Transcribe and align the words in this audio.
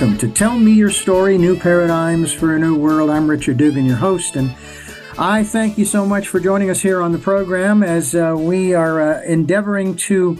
Welcome 0.00 0.16
to 0.16 0.32
Tell 0.32 0.58
Me 0.58 0.72
Your 0.72 0.88
Story 0.88 1.36
New 1.36 1.58
Paradigms 1.58 2.32
for 2.32 2.56
a 2.56 2.58
New 2.58 2.74
World. 2.74 3.10
I'm 3.10 3.28
Richard 3.28 3.58
Dugan, 3.58 3.84
your 3.84 3.96
host, 3.96 4.34
and 4.34 4.50
I 5.18 5.44
thank 5.44 5.76
you 5.76 5.84
so 5.84 6.06
much 6.06 6.26
for 6.26 6.40
joining 6.40 6.70
us 6.70 6.80
here 6.80 7.02
on 7.02 7.12
the 7.12 7.18
program 7.18 7.82
as 7.82 8.14
uh, 8.14 8.34
we 8.34 8.72
are 8.72 9.02
uh, 9.02 9.22
endeavoring 9.24 9.96
to 9.96 10.38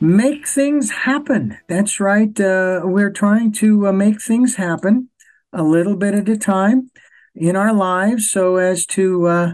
make 0.00 0.48
things 0.48 0.90
happen. 0.90 1.58
That's 1.68 2.00
right. 2.00 2.40
Uh, 2.40 2.80
we're 2.84 3.10
trying 3.10 3.52
to 3.56 3.88
uh, 3.88 3.92
make 3.92 4.22
things 4.22 4.56
happen 4.56 5.10
a 5.52 5.62
little 5.62 5.94
bit 5.94 6.14
at 6.14 6.30
a 6.30 6.38
time 6.38 6.90
in 7.34 7.56
our 7.56 7.74
lives 7.74 8.30
so 8.30 8.56
as 8.56 8.86
to 8.86 9.26
uh, 9.26 9.52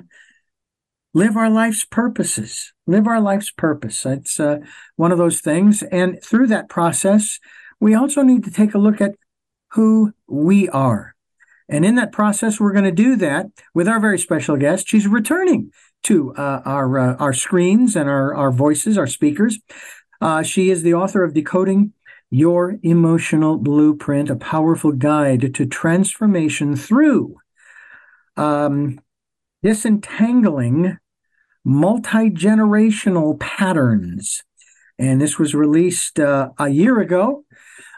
live 1.12 1.36
our 1.36 1.50
life's 1.50 1.84
purposes, 1.84 2.72
live 2.86 3.08
our 3.08 3.20
life's 3.20 3.50
purpose. 3.50 4.06
It's 4.06 4.38
uh, 4.38 4.58
one 4.94 5.10
of 5.10 5.18
those 5.18 5.40
things. 5.40 5.82
And 5.82 6.22
through 6.22 6.46
that 6.46 6.68
process, 6.68 7.40
we 7.80 7.94
also 7.94 8.22
need 8.22 8.44
to 8.44 8.50
take 8.50 8.74
a 8.74 8.78
look 8.78 9.00
at 9.00 9.14
who 9.72 10.12
we 10.26 10.68
are. 10.68 11.14
And 11.68 11.84
in 11.84 11.96
that 11.96 12.12
process, 12.12 12.58
we're 12.58 12.72
going 12.72 12.84
to 12.84 12.92
do 12.92 13.16
that 13.16 13.46
with 13.74 13.88
our 13.88 14.00
very 14.00 14.18
special 14.18 14.56
guest. 14.56 14.88
She's 14.88 15.06
returning 15.06 15.70
to 16.04 16.34
uh, 16.34 16.62
our 16.64 16.98
uh, 16.98 17.16
our 17.16 17.32
screens 17.32 17.94
and 17.94 18.08
our 18.08 18.34
our 18.34 18.50
voices, 18.50 18.96
our 18.96 19.06
speakers. 19.06 19.58
Uh, 20.20 20.42
she 20.42 20.70
is 20.70 20.82
the 20.82 20.94
author 20.94 21.22
of 21.22 21.34
Decoding 21.34 21.92
Your 22.30 22.76
Emotional 22.82 23.58
Blueprint, 23.58 24.30
a 24.30 24.36
powerful 24.36 24.92
guide 24.92 25.54
to 25.54 25.66
transformation 25.66 26.74
through 26.74 27.36
um, 28.36 29.00
disentangling 29.62 30.98
multi 31.64 32.30
generational 32.30 33.38
patterns. 33.38 34.42
And 34.98 35.20
this 35.20 35.38
was 35.38 35.54
released 35.54 36.18
uh, 36.18 36.50
a 36.58 36.68
year 36.68 36.98
ago 37.00 37.44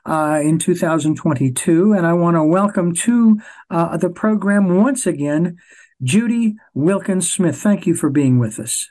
uh, 0.06 0.40
in 0.42 0.58
2022. 0.58 1.92
And 1.92 2.06
I 2.06 2.12
want 2.12 2.36
to 2.36 2.44
welcome 2.44 2.94
to 2.94 3.40
uh, 3.70 3.96
the 3.96 4.10
program 4.10 4.76
once 4.76 5.06
again, 5.06 5.56
Judy 6.02 6.56
Wilkins 6.74 7.30
Smith. 7.30 7.56
Thank 7.56 7.86
you 7.86 7.94
for 7.94 8.10
being 8.10 8.38
with 8.38 8.58
us. 8.58 8.90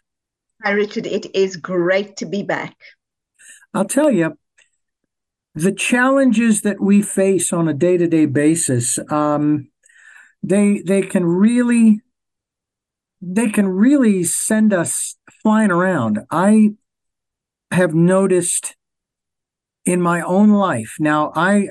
Hi, 0.64 0.72
Richard. 0.72 1.06
It 1.06 1.34
is 1.34 1.56
great 1.56 2.18
to 2.18 2.26
be 2.26 2.44
back. 2.44 2.76
I'll 3.74 3.86
tell 3.86 4.12
you, 4.12 4.38
the 5.56 5.72
challenges 5.72 6.62
that 6.62 6.82
we 6.82 7.02
face 7.02 7.54
on 7.54 7.68
a 7.68 7.74
day 7.74 7.98
to 7.98 8.08
day 8.08 8.26
basis, 8.26 9.00
um, 9.10 9.70
they 10.44 10.82
they 10.86 11.02
can 11.02 11.26
really 11.26 12.02
they 13.22 13.50
can 13.50 13.68
really 13.68 14.24
send 14.24 14.74
us 14.74 15.18
flying 15.42 15.72
around. 15.72 16.20
I 16.32 16.72
have 17.72 17.94
noticed 17.94 18.76
in 19.90 20.02
my 20.02 20.22
own 20.22 20.52
life. 20.52 20.96
Now, 21.00 21.32
I 21.36 21.70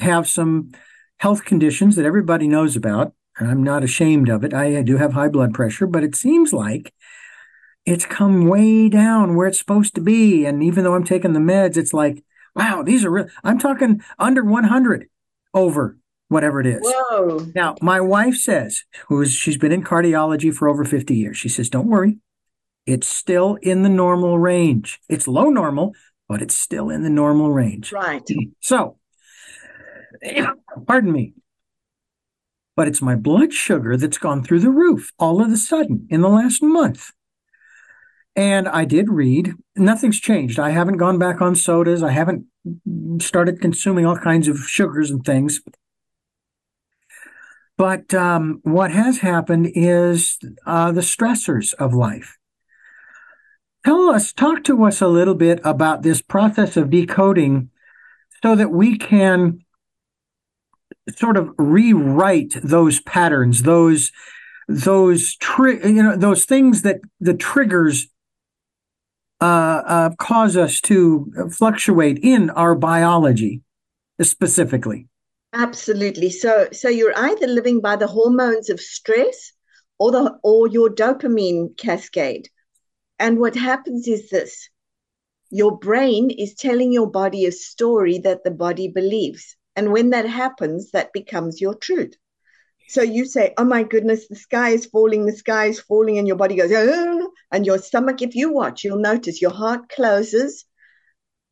have 0.00 0.28
some 0.28 0.72
health 1.18 1.44
conditions 1.44 1.96
that 1.96 2.04
everybody 2.04 2.46
knows 2.46 2.76
about, 2.76 3.14
and 3.38 3.50
I'm 3.50 3.62
not 3.62 3.82
ashamed 3.82 4.28
of 4.28 4.44
it. 4.44 4.52
I 4.52 4.82
do 4.82 4.98
have 4.98 5.14
high 5.14 5.28
blood 5.28 5.54
pressure, 5.54 5.86
but 5.86 6.04
it 6.04 6.14
seems 6.14 6.52
like 6.52 6.92
it's 7.86 8.04
come 8.04 8.46
way 8.46 8.90
down 8.90 9.34
where 9.34 9.46
it's 9.46 9.58
supposed 9.58 9.94
to 9.94 10.00
be. 10.02 10.44
And 10.44 10.62
even 10.62 10.84
though 10.84 10.94
I'm 10.94 11.04
taking 11.04 11.32
the 11.32 11.40
meds, 11.40 11.78
it's 11.78 11.94
like, 11.94 12.22
wow, 12.54 12.82
these 12.82 13.04
are 13.04 13.10
real. 13.10 13.28
I'm 13.42 13.58
talking 13.58 14.02
under 14.18 14.44
100 14.44 15.08
over 15.54 15.96
whatever 16.28 16.60
it 16.60 16.66
is. 16.66 16.80
Whoa. 16.82 17.46
Now, 17.54 17.76
my 17.80 18.00
wife 18.00 18.36
says, 18.36 18.84
who 19.08 19.22
is 19.22 19.32
she's 19.32 19.56
been 19.56 19.72
in 19.72 19.82
cardiology 19.82 20.52
for 20.52 20.68
over 20.68 20.84
50 20.84 21.14
years. 21.14 21.38
She 21.38 21.48
says, 21.48 21.70
don't 21.70 21.88
worry. 21.88 22.18
It's 22.84 23.08
still 23.08 23.56
in 23.62 23.82
the 23.82 23.88
normal 23.88 24.38
range. 24.38 25.00
It's 25.08 25.26
low 25.26 25.48
normal, 25.48 25.94
but 26.28 26.42
it's 26.42 26.54
still 26.54 26.90
in 26.90 27.02
the 27.02 27.10
normal 27.10 27.50
range. 27.50 27.92
Right. 27.92 28.22
So, 28.60 28.98
pardon 30.86 31.12
me, 31.12 31.34
but 32.76 32.86
it's 32.86 33.02
my 33.02 33.16
blood 33.16 33.52
sugar 33.52 33.96
that's 33.96 34.18
gone 34.18 34.44
through 34.44 34.60
the 34.60 34.70
roof 34.70 35.10
all 35.18 35.42
of 35.42 35.50
a 35.50 35.56
sudden 35.56 36.06
in 36.10 36.20
the 36.20 36.28
last 36.28 36.62
month. 36.62 37.10
And 38.36 38.68
I 38.68 38.84
did 38.84 39.08
read, 39.08 39.54
nothing's 39.74 40.20
changed. 40.20 40.60
I 40.60 40.70
haven't 40.70 40.98
gone 40.98 41.18
back 41.18 41.42
on 41.42 41.56
sodas. 41.56 42.04
I 42.04 42.12
haven't 42.12 42.46
started 43.18 43.60
consuming 43.60 44.06
all 44.06 44.16
kinds 44.16 44.46
of 44.46 44.58
sugars 44.58 45.10
and 45.10 45.24
things. 45.24 45.60
But 47.76 48.14
um, 48.14 48.60
what 48.62 48.92
has 48.92 49.18
happened 49.18 49.72
is 49.74 50.38
uh, 50.64 50.92
the 50.92 51.00
stressors 51.00 51.74
of 51.74 51.94
life. 51.94 52.37
Tell 53.84 54.10
us, 54.10 54.32
talk 54.32 54.64
to 54.64 54.84
us 54.84 55.00
a 55.00 55.08
little 55.08 55.34
bit 55.34 55.60
about 55.64 56.02
this 56.02 56.20
process 56.20 56.76
of 56.76 56.90
decoding 56.90 57.70
so 58.42 58.54
that 58.54 58.70
we 58.70 58.98
can 58.98 59.64
sort 61.16 61.36
of 61.36 61.50
rewrite 61.58 62.54
those 62.62 63.00
patterns, 63.00 63.62
those 63.62 64.12
those 64.68 65.34
tri- 65.36 65.80
you 65.84 66.02
know 66.02 66.16
those 66.16 66.44
things 66.44 66.82
that 66.82 67.00
the 67.20 67.34
triggers 67.34 68.08
uh, 69.40 69.44
uh, 69.86 70.10
cause 70.18 70.56
us 70.56 70.80
to 70.82 71.32
fluctuate 71.50 72.18
in 72.22 72.50
our 72.50 72.74
biology 72.74 73.62
specifically. 74.20 75.06
Absolutely. 75.54 76.30
So 76.30 76.68
so 76.72 76.88
you're 76.88 77.16
either 77.16 77.46
living 77.46 77.80
by 77.80 77.96
the 77.96 78.06
hormones 78.06 78.68
of 78.68 78.80
stress 78.80 79.52
or 79.98 80.10
the 80.10 80.38
or 80.42 80.68
your 80.68 80.90
dopamine 80.90 81.76
cascade. 81.78 82.48
And 83.18 83.38
what 83.38 83.56
happens 83.56 84.06
is 84.06 84.30
this 84.30 84.68
your 85.50 85.78
brain 85.78 86.30
is 86.30 86.54
telling 86.54 86.92
your 86.92 87.10
body 87.10 87.46
a 87.46 87.52
story 87.52 88.18
that 88.18 88.44
the 88.44 88.50
body 88.50 88.88
believes. 88.88 89.56
And 89.74 89.92
when 89.92 90.10
that 90.10 90.26
happens, 90.26 90.90
that 90.90 91.12
becomes 91.12 91.60
your 91.60 91.74
truth. 91.74 92.14
So 92.88 93.02
you 93.02 93.24
say, 93.26 93.54
Oh 93.56 93.64
my 93.64 93.82
goodness, 93.82 94.28
the 94.28 94.36
sky 94.36 94.70
is 94.70 94.86
falling, 94.86 95.26
the 95.26 95.32
sky 95.32 95.66
is 95.66 95.80
falling, 95.80 96.18
and 96.18 96.26
your 96.26 96.36
body 96.36 96.56
goes, 96.56 96.72
oh, 96.72 97.30
and 97.50 97.66
your 97.66 97.78
stomach, 97.78 98.22
if 98.22 98.34
you 98.34 98.52
watch, 98.52 98.84
you'll 98.84 98.98
notice 98.98 99.42
your 99.42 99.50
heart 99.50 99.88
closes. 99.88 100.64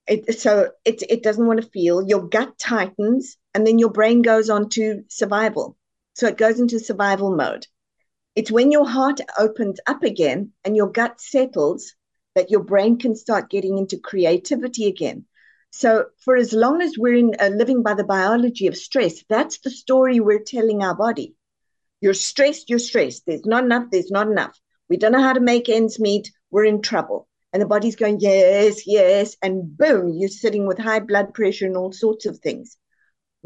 It, 0.08 0.38
so 0.38 0.70
it, 0.84 1.02
it 1.08 1.22
doesn't 1.22 1.46
want 1.46 1.60
to 1.62 1.68
feel, 1.70 2.06
your 2.06 2.28
gut 2.28 2.58
tightens, 2.58 3.36
and 3.54 3.66
then 3.66 3.78
your 3.78 3.90
brain 3.90 4.22
goes 4.22 4.48
on 4.50 4.68
to 4.70 5.02
survival. 5.08 5.76
So 6.14 6.26
it 6.26 6.38
goes 6.38 6.60
into 6.60 6.78
survival 6.78 7.34
mode. 7.34 7.66
It's 8.36 8.52
when 8.52 8.70
your 8.70 8.86
heart 8.86 9.22
opens 9.38 9.80
up 9.86 10.02
again 10.02 10.52
and 10.62 10.76
your 10.76 10.92
gut 10.92 11.22
settles 11.22 11.94
that 12.34 12.50
your 12.50 12.62
brain 12.62 12.98
can 12.98 13.16
start 13.16 13.48
getting 13.48 13.78
into 13.78 13.96
creativity 13.96 14.88
again. 14.88 15.24
So, 15.70 16.08
for 16.18 16.36
as 16.36 16.52
long 16.52 16.82
as 16.82 16.98
we're 16.98 17.14
in 17.14 17.34
uh, 17.40 17.48
living 17.48 17.82
by 17.82 17.94
the 17.94 18.04
biology 18.04 18.66
of 18.66 18.76
stress, 18.76 19.24
that's 19.30 19.60
the 19.60 19.70
story 19.70 20.20
we're 20.20 20.40
telling 20.40 20.82
our 20.82 20.94
body. 20.94 21.34
You're 22.02 22.12
stressed, 22.12 22.68
you're 22.68 22.78
stressed. 22.78 23.24
There's 23.24 23.46
not 23.46 23.64
enough, 23.64 23.84
there's 23.90 24.10
not 24.10 24.28
enough. 24.28 24.60
We 24.90 24.98
don't 24.98 25.12
know 25.12 25.22
how 25.22 25.32
to 25.32 25.40
make 25.40 25.70
ends 25.70 25.98
meet. 25.98 26.30
We're 26.50 26.66
in 26.66 26.82
trouble. 26.82 27.28
And 27.54 27.62
the 27.62 27.66
body's 27.66 27.96
going, 27.96 28.20
yes, 28.20 28.86
yes. 28.86 29.34
And 29.40 29.78
boom, 29.78 30.12
you're 30.12 30.28
sitting 30.28 30.66
with 30.66 30.78
high 30.78 31.00
blood 31.00 31.32
pressure 31.32 31.64
and 31.64 31.76
all 31.76 31.90
sorts 31.90 32.26
of 32.26 32.38
things 32.38 32.76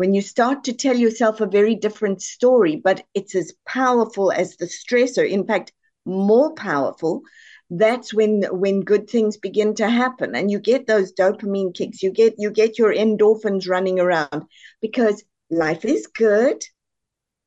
when 0.00 0.14
you 0.14 0.22
start 0.22 0.64
to 0.64 0.72
tell 0.72 0.96
yourself 0.96 1.42
a 1.42 1.46
very 1.46 1.74
different 1.74 2.22
story, 2.22 2.74
but 2.74 3.04
it's 3.12 3.34
as 3.34 3.52
powerful 3.68 4.32
as 4.32 4.56
the 4.56 4.64
stressor, 4.64 5.28
in 5.28 5.46
fact, 5.46 5.74
more 6.06 6.54
powerful, 6.54 7.20
that's 7.68 8.14
when 8.14 8.44
when 8.50 8.80
good 8.80 9.10
things 9.10 9.36
begin 9.36 9.74
to 9.74 9.90
happen. 9.90 10.34
And 10.34 10.50
you 10.50 10.58
get 10.58 10.86
those 10.86 11.12
dopamine 11.12 11.74
kicks. 11.74 12.02
You 12.02 12.12
get 12.12 12.36
you 12.38 12.50
get 12.50 12.78
your 12.78 12.94
endorphins 12.94 13.68
running 13.68 14.00
around 14.00 14.44
because 14.80 15.22
life 15.50 15.84
is 15.84 16.06
good. 16.06 16.64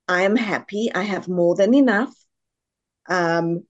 I 0.07 0.22
am 0.22 0.36
happy. 0.36 0.92
I 0.94 1.01
have 1.01 1.28
more 1.28 1.56
than 1.56 1.74
enough. 1.74 2.13
Um 3.10 3.63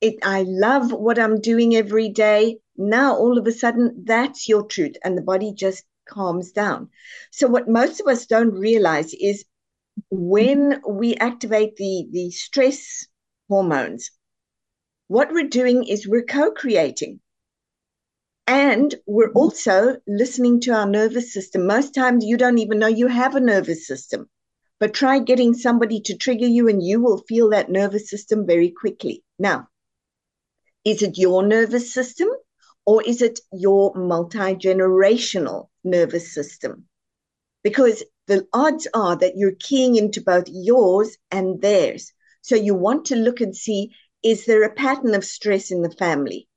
it 0.00 0.14
i 0.22 0.44
love 0.46 0.92
what 0.92 1.18
i'm 1.18 1.40
doing 1.40 1.74
every 1.74 2.10
day. 2.10 2.58
Now 2.76 3.16
all 3.16 3.38
of 3.38 3.46
a 3.48 3.52
sudden 3.52 4.04
that's 4.06 4.48
your 4.48 4.66
truth. 4.66 4.94
And 5.02 5.18
the 5.18 5.22
body 5.32 5.52
just 5.52 5.82
calms 6.06 6.52
down. 6.52 6.90
So 7.30 7.46
what 7.46 7.68
most 7.68 8.00
of 8.00 8.06
us 8.06 8.26
don't 8.26 8.52
realize 8.52 9.14
is 9.14 9.44
when 10.10 10.80
we 10.88 11.14
activate 11.16 11.76
the, 11.76 12.06
the 12.10 12.30
stress 12.30 13.06
hormones, 13.48 14.10
what 15.08 15.32
we're 15.32 15.48
doing 15.48 15.84
is 15.84 16.08
we're 16.08 16.24
co-creating. 16.24 17.20
And 18.46 18.94
we're 19.06 19.32
also 19.32 19.96
listening 20.06 20.60
to 20.62 20.72
our 20.72 20.86
nervous 20.86 21.32
system. 21.32 21.66
Most 21.66 21.94
times 21.94 22.24
you 22.24 22.36
don't 22.36 22.58
even 22.58 22.78
know 22.78 22.86
you 22.86 23.06
have 23.06 23.34
a 23.34 23.40
nervous 23.40 23.86
system. 23.86 24.28
But 24.80 24.92
try 24.92 25.18
getting 25.18 25.54
somebody 25.54 26.00
to 26.02 26.16
trigger 26.16 26.46
you 26.46 26.68
and 26.68 26.82
you 26.82 27.00
will 27.00 27.22
feel 27.28 27.50
that 27.50 27.70
nervous 27.70 28.10
system 28.10 28.46
very 28.46 28.70
quickly. 28.70 29.22
Now, 29.38 29.68
is 30.84 31.00
it 31.00 31.16
your 31.16 31.46
nervous 31.46 31.94
system 31.94 32.28
or 32.84 33.02
is 33.02 33.22
it 33.22 33.40
your 33.52 33.94
multi 33.94 34.54
generational 34.56 35.68
nervous 35.84 36.32
system? 36.34 36.88
Because 37.62 38.04
the 38.26 38.46
odds 38.52 38.88
are 38.94 39.16
that 39.16 39.36
you're 39.36 39.56
keying 39.58 39.96
into 39.96 40.20
both 40.22 40.44
yours 40.48 41.16
and 41.30 41.60
theirs. 41.60 42.12
So 42.42 42.56
you 42.56 42.74
want 42.74 43.06
to 43.06 43.16
look 43.16 43.40
and 43.40 43.56
see 43.56 43.92
is 44.22 44.46
there 44.46 44.62
a 44.64 44.74
pattern 44.74 45.14
of 45.14 45.24
stress 45.24 45.70
in 45.70 45.82
the 45.82 45.90
family? 45.90 46.48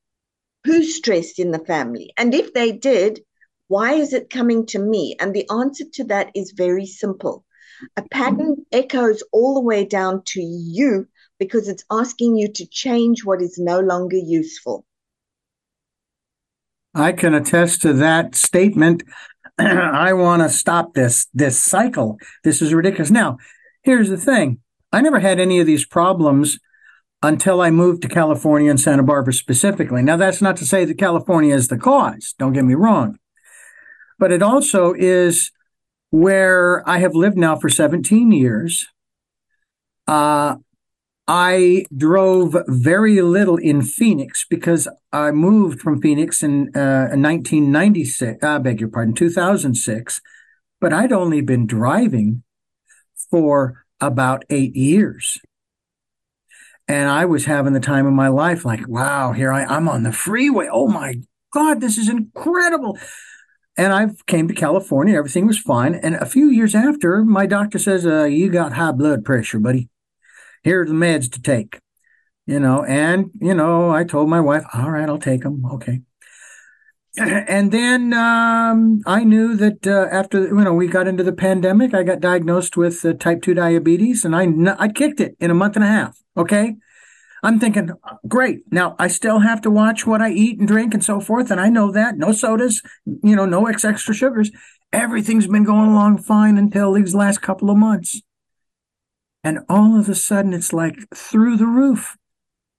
Who's 0.64 0.96
stressed 0.96 1.40
in 1.40 1.52
the 1.52 1.66
family? 1.66 2.14
And 2.18 2.34
if 2.34 2.54
they 2.54 2.72
did, 2.72 3.22
Why 3.68 3.94
is 3.94 4.14
it 4.14 4.30
coming 4.30 4.66
to 4.68 4.80
me? 4.80 5.16
And 5.20 5.34
the 5.34 5.50
answer 5.50 5.86
to 5.94 6.04
that 6.06 6.32
is 6.36 6.52
very 6.52 6.86
simple. 6.86 7.46
A 7.98 8.02
pattern 8.04 8.66
echoes 8.72 9.24
all 9.32 9.56
the 9.56 9.62
way 9.62 9.86
down 9.86 10.24
to 10.28 10.42
you 10.42 11.08
because 11.40 11.68
it's 11.68 11.84
asking 11.92 12.38
you 12.38 12.48
to 12.54 12.66
change 12.66 13.26
what 13.26 13.42
is 13.42 13.58
no 13.58 13.80
longer 13.80 14.18
useful. 14.18 14.86
I 16.98 17.12
can 17.12 17.36
attest 17.36 17.84
to 17.84 17.94
that 17.94 18.34
statement. 18.34 19.04
I 19.60 20.14
want 20.14 20.42
to 20.42 20.50
stop 20.50 20.94
this 20.94 21.28
this 21.34 21.58
cycle. 21.58 22.18
This 22.44 22.62
is 22.62 22.74
ridiculous. 22.74 23.12
Now, 23.12 23.38
here's 23.84 24.10
the 24.10 24.18
thing. 24.18 24.60
I 24.92 25.02
never 25.02 25.20
had 25.20 25.40
any 25.40 25.60
of 25.60 25.68
these 25.68 25.86
problems 25.86 26.60
until 27.22 27.62
I 27.62 27.70
moved 27.70 28.02
to 28.02 28.08
California 28.08 28.70
and 28.70 28.80
Santa 28.80 29.04
Barbara 29.04 29.34
specifically. 29.34 30.02
Now, 30.02 30.18
that's 30.18 30.42
not 30.42 30.58
to 30.58 30.66
say 30.66 30.86
that 30.86 30.98
California 30.98 31.54
is 31.54 31.68
the 31.68 31.78
cause. 31.78 32.34
Don't 32.40 32.54
get 32.54 32.66
me 32.66 32.74
wrong. 32.74 33.20
But 34.18 34.32
it 34.32 34.42
also 34.42 34.94
is 34.98 35.52
where 36.10 36.88
I 36.90 36.98
have 37.00 37.14
lived 37.14 37.38
now 37.38 37.56
for 37.56 37.70
17 37.70 38.32
years. 38.32 38.88
Uh, 40.08 40.56
I 41.28 41.84
drove 41.96 42.56
very 42.68 43.22
little 43.22 43.58
in 43.58 43.82
Phoenix 43.82 44.46
because 44.50 44.88
I 45.12 45.32
moved 45.32 45.82
from 45.82 46.02
Phoenix 46.02 46.42
in, 46.42 46.70
uh, 46.74 47.10
1996. 47.16 48.42
I 48.44 48.58
beg 48.60 48.80
your 48.80 48.90
pardon, 48.90 49.14
2006. 49.14 50.22
But 50.80 50.94
I'd 50.94 51.12
only 51.12 51.42
been 51.42 51.68
driving 51.68 52.44
for 53.30 53.86
about 54.00 54.46
eight 54.50 54.76
years. 54.76 55.40
And 56.88 57.10
I 57.10 57.26
was 57.26 57.44
having 57.44 57.74
the 57.74 57.82
time 57.82 58.06
of 58.06 58.14
my 58.14 58.30
life 58.30 58.64
like, 58.64 58.88
wow, 58.88 59.34
here 59.34 59.52
I, 59.52 59.66
I'm 59.66 59.90
on 59.90 60.04
the 60.04 60.14
freeway. 60.14 60.70
Oh 60.72 60.88
my 60.88 61.16
God, 61.52 61.82
this 61.82 61.98
is 61.98 62.08
incredible. 62.08 62.98
And 63.76 63.92
I 63.92 64.08
came 64.28 64.48
to 64.48 64.54
California. 64.54 65.18
Everything 65.18 65.46
was 65.46 65.60
fine. 65.60 65.96
And 65.96 66.16
a 66.16 66.26
few 66.26 66.50
years 66.50 66.74
after, 66.74 67.26
my 67.26 67.46
doctor 67.46 67.80
says, 67.80 68.06
uh, 68.06 68.24
you 68.24 68.50
got 68.50 68.74
high 68.74 68.94
blood 68.94 69.26
pressure, 69.26 69.60
buddy 69.60 69.90
here 70.64 70.82
are 70.82 70.86
the 70.86 70.94
meds 70.94 71.32
to 71.34 71.42
take, 71.42 71.80
you 72.46 72.60
know. 72.60 72.84
And, 72.84 73.32
you 73.40 73.54
know, 73.54 73.92
I 73.92 74.04
told 74.04 74.30
my 74.30 74.42
wife, 74.42 74.64
all 74.74 74.92
right, 74.92 75.08
I'll 75.08 75.20
take 75.20 75.44
them. 75.44 75.66
Okay. 75.66 76.02
And 77.48 77.72
then 77.72 78.14
um, 78.14 79.02
I 79.08 79.24
knew 79.24 79.56
that 79.56 79.88
uh, 79.88 80.08
after 80.12 80.40
you 80.50 80.64
know 80.64 80.74
we 80.74 80.88
got 80.88 81.08
into 81.08 81.24
the 81.24 81.34
pandemic, 81.34 81.96
I 81.96 82.04
got 82.04 82.20
diagnosed 82.20 82.78
with 82.78 83.04
uh, 83.04 83.14
type 83.14 83.42
two 83.42 83.56
diabetes, 83.56 84.24
and 84.24 84.36
I 84.36 84.46
I 84.78 84.88
kicked 84.88 85.20
it 85.20 85.36
in 85.40 85.50
a 85.50 85.56
month 85.56 85.76
and 85.76 85.84
a 85.84 85.88
half. 85.88 86.20
Okay, 86.36 86.76
I'm 87.42 87.60
thinking, 87.60 87.90
great. 88.28 88.60
Now 88.72 88.96
I 89.00 89.08
still 89.08 89.40
have 89.40 89.62
to 89.62 89.72
watch 89.72 90.06
what 90.06 90.22
I 90.22 90.30
eat 90.30 90.60
and 90.60 90.68
drink 90.68 90.94
and 90.94 91.04
so 91.04 91.20
forth, 91.20 91.50
and 91.50 91.60
I 91.60 91.70
know 91.70 91.92
that 91.92 92.18
no 92.18 92.32
sodas, 92.32 92.84
you 93.06 93.36
know, 93.36 93.46
no 93.46 93.66
extra 93.66 93.98
sugars. 93.98 94.52
Everything's 94.94 95.48
been 95.48 95.64
going 95.64 95.90
along 95.90 96.20
fine 96.20 96.58
until 96.58 96.94
these 96.94 97.16
last 97.16 97.42
couple 97.42 97.70
of 97.70 97.78
months. 97.78 98.22
And 99.48 99.60
all 99.70 99.98
of 99.98 100.10
a 100.10 100.16
sudden, 100.16 100.52
it's 100.52 100.74
like 100.74 100.98
through 101.16 101.56
the 101.56 101.68
roof. 101.68 102.18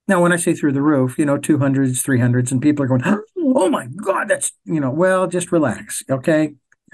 Now, 0.07 0.21
when 0.21 0.31
I 0.31 0.35
say 0.35 0.53
through 0.53 0.73
the 0.73 0.83
roof, 0.83 1.17
you 1.17 1.25
know, 1.25 1.35
200s, 1.35 2.05
300s, 2.05 2.51
and 2.51 2.61
people 2.61 2.85
are 2.85 2.87
going, 2.87 3.01
oh 3.39 3.69
my 3.69 3.87
God, 3.87 4.27
that's, 4.27 4.51
you 4.65 4.79
know, 4.79 4.91
well, 4.91 5.25
just 5.25 5.51
relax. 5.51 6.03
Okay. 6.11 6.53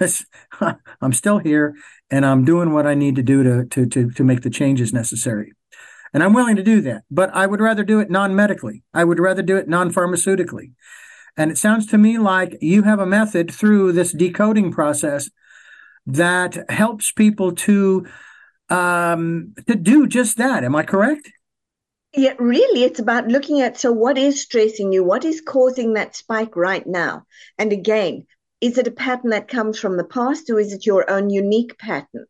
I'm 1.02 1.12
still 1.12 1.36
here 1.36 1.74
and 2.10 2.24
I'm 2.24 2.42
doing 2.42 2.72
what 2.72 2.86
I 2.86 2.94
need 2.94 3.16
to 3.16 3.22
do 3.22 3.42
to, 3.42 3.66
to, 3.66 3.86
to, 3.86 4.10
to 4.12 4.24
make 4.24 4.40
the 4.40 4.48
changes 4.48 4.94
necessary. 4.94 5.52
And 6.14 6.22
I'm 6.22 6.32
willing 6.32 6.56
to 6.56 6.62
do 6.62 6.80
that, 6.80 7.02
but 7.10 7.28
I 7.34 7.46
would 7.46 7.60
rather 7.60 7.84
do 7.84 8.00
it 8.00 8.10
non 8.10 8.34
medically. 8.34 8.82
I 8.94 9.04
would 9.04 9.20
rather 9.20 9.42
do 9.42 9.58
it 9.58 9.68
non 9.68 9.92
pharmaceutically. 9.92 10.72
And 11.36 11.50
it 11.50 11.58
sounds 11.58 11.86
to 11.88 11.98
me 11.98 12.16
like 12.16 12.56
you 12.62 12.84
have 12.84 12.98
a 12.98 13.04
method 13.04 13.52
through 13.52 13.92
this 13.92 14.12
decoding 14.12 14.72
process 14.72 15.28
that 16.06 16.70
helps 16.70 17.12
people 17.12 17.52
to 17.52 18.06
um, 18.68 19.54
to 19.66 19.74
do 19.74 20.06
just 20.06 20.38
that. 20.38 20.64
Am 20.64 20.74
I 20.74 20.82
correct? 20.82 21.30
Yeah, 22.14 22.34
really, 22.38 22.84
it's 22.84 22.98
about 22.98 23.28
looking 23.28 23.60
at 23.60 23.78
so 23.78 23.92
what 23.92 24.16
is 24.16 24.40
stressing 24.40 24.92
you? 24.92 25.04
What 25.04 25.24
is 25.24 25.42
causing 25.42 25.94
that 25.94 26.16
spike 26.16 26.56
right 26.56 26.86
now? 26.86 27.26
And 27.58 27.72
again, 27.72 28.26
is 28.60 28.78
it 28.78 28.86
a 28.86 28.90
pattern 28.90 29.30
that 29.30 29.48
comes 29.48 29.78
from 29.78 29.96
the 29.96 30.04
past 30.04 30.48
or 30.48 30.58
is 30.58 30.72
it 30.72 30.86
your 30.86 31.10
own 31.10 31.28
unique 31.28 31.78
pattern? 31.78 32.24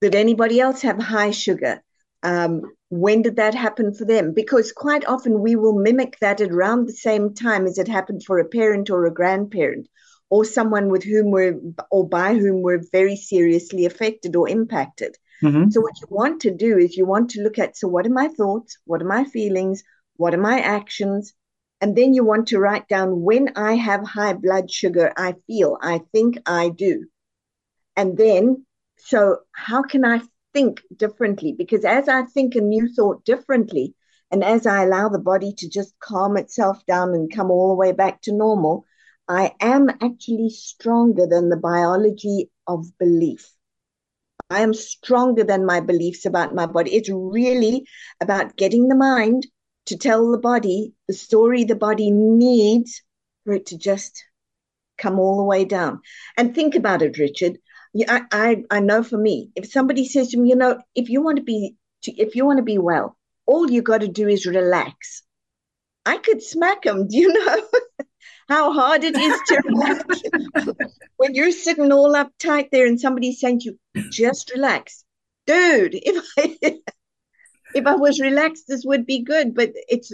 Did 0.00 0.14
anybody 0.14 0.60
else 0.60 0.82
have 0.82 0.98
high 0.98 1.30
sugar? 1.30 1.82
Um, 2.22 2.62
when 2.88 3.22
did 3.22 3.36
that 3.36 3.54
happen 3.54 3.94
for 3.94 4.04
them? 4.04 4.34
Because 4.34 4.72
quite 4.72 5.06
often 5.06 5.40
we 5.40 5.54
will 5.54 5.78
mimic 5.78 6.18
that 6.20 6.40
at 6.40 6.50
around 6.50 6.86
the 6.86 6.92
same 6.92 7.34
time 7.34 7.66
as 7.66 7.78
it 7.78 7.86
happened 7.86 8.24
for 8.24 8.38
a 8.38 8.48
parent 8.48 8.90
or 8.90 9.06
a 9.06 9.14
grandparent 9.14 9.86
or 10.28 10.44
someone 10.44 10.88
with 10.88 11.04
whom 11.04 11.30
we're 11.30 11.60
or 11.90 12.08
by 12.08 12.34
whom 12.34 12.62
we're 12.62 12.82
very 12.90 13.16
seriously 13.16 13.84
affected 13.84 14.34
or 14.36 14.48
impacted. 14.48 15.16
Mm-hmm. 15.42 15.70
So, 15.70 15.80
what 15.80 16.00
you 16.00 16.06
want 16.10 16.40
to 16.42 16.50
do 16.50 16.78
is 16.78 16.96
you 16.96 17.06
want 17.06 17.30
to 17.30 17.42
look 17.42 17.58
at 17.58 17.76
so, 17.76 17.88
what 17.88 18.06
are 18.06 18.10
my 18.10 18.28
thoughts? 18.28 18.78
What 18.84 19.02
are 19.02 19.06
my 19.06 19.24
feelings? 19.24 19.82
What 20.16 20.34
are 20.34 20.38
my 20.38 20.60
actions? 20.60 21.32
And 21.80 21.96
then 21.96 22.12
you 22.12 22.24
want 22.24 22.48
to 22.48 22.58
write 22.58 22.88
down 22.88 23.22
when 23.22 23.52
I 23.56 23.74
have 23.74 24.06
high 24.06 24.34
blood 24.34 24.70
sugar, 24.70 25.12
I 25.16 25.36
feel, 25.46 25.78
I 25.80 26.02
think 26.12 26.38
I 26.44 26.68
do. 26.68 27.06
And 27.96 28.18
then, 28.18 28.66
so 28.98 29.38
how 29.52 29.82
can 29.82 30.04
I 30.04 30.20
think 30.52 30.82
differently? 30.94 31.54
Because 31.56 31.86
as 31.86 32.06
I 32.08 32.24
think 32.24 32.54
a 32.54 32.60
new 32.60 32.92
thought 32.92 33.24
differently, 33.24 33.94
and 34.30 34.44
as 34.44 34.66
I 34.66 34.84
allow 34.84 35.08
the 35.08 35.18
body 35.18 35.54
to 35.54 35.68
just 35.68 35.98
calm 36.00 36.36
itself 36.36 36.84
down 36.86 37.14
and 37.14 37.34
come 37.34 37.50
all 37.50 37.68
the 37.68 37.74
way 37.74 37.92
back 37.92 38.20
to 38.22 38.32
normal, 38.32 38.84
I 39.26 39.54
am 39.60 39.88
actually 40.00 40.50
stronger 40.50 41.26
than 41.26 41.48
the 41.48 41.56
biology 41.56 42.50
of 42.66 42.86
belief. 42.98 43.50
I 44.50 44.60
am 44.60 44.74
stronger 44.74 45.44
than 45.44 45.64
my 45.64 45.80
beliefs 45.80 46.26
about 46.26 46.54
my 46.54 46.66
body. 46.66 46.94
It's 46.94 47.08
really 47.08 47.86
about 48.20 48.56
getting 48.56 48.88
the 48.88 48.96
mind 48.96 49.46
to 49.86 49.96
tell 49.96 50.30
the 50.30 50.38
body 50.38 50.92
the 51.06 51.14
story 51.14 51.64
the 51.64 51.76
body 51.76 52.10
needs 52.10 53.02
for 53.44 53.54
it 53.54 53.66
to 53.66 53.78
just 53.78 54.24
come 54.98 55.18
all 55.18 55.36
the 55.36 55.44
way 55.44 55.64
down. 55.64 56.00
And 56.36 56.54
think 56.54 56.74
about 56.74 57.02
it, 57.02 57.18
Richard. 57.18 57.58
I, 58.08 58.22
I, 58.30 58.64
I 58.70 58.80
know 58.80 59.02
for 59.02 59.16
me, 59.16 59.50
if 59.56 59.70
somebody 59.70 60.04
says 60.04 60.28
to 60.28 60.38
me, 60.38 60.50
you 60.50 60.56
know, 60.56 60.80
if 60.94 61.08
you 61.08 61.22
want 61.22 61.38
to 61.38 61.42
be 61.42 61.76
if 62.04 62.34
you 62.34 62.46
want 62.46 62.58
to 62.58 62.62
be 62.62 62.78
well, 62.78 63.16
all 63.46 63.70
you 63.70 63.82
got 63.82 64.00
to 64.00 64.08
do 64.08 64.28
is 64.28 64.46
relax. 64.46 65.22
I 66.06 66.16
could 66.18 66.42
smack 66.42 66.82
them. 66.82 67.08
Do 67.08 67.16
you 67.18 67.32
know? 67.32 67.62
How 68.50 68.72
hard 68.72 69.04
it 69.04 69.16
is 69.16 69.40
to 69.46 69.62
relax 69.64 70.22
when 71.16 71.34
you're 71.34 71.52
sitting 71.52 71.92
all 71.92 72.14
uptight 72.14 72.70
there 72.70 72.86
and 72.86 73.00
somebody's 73.00 73.40
saying 73.40 73.60
to 73.60 73.78
you, 73.94 74.10
just 74.10 74.50
relax. 74.52 75.04
Dude, 75.46 75.94
if 75.94 76.24
I 76.36 76.56
if 77.74 77.86
I 77.86 77.94
was 77.94 78.20
relaxed, 78.20 78.64
this 78.66 78.84
would 78.84 79.06
be 79.06 79.22
good. 79.22 79.54
But 79.54 79.70
it's 79.88 80.12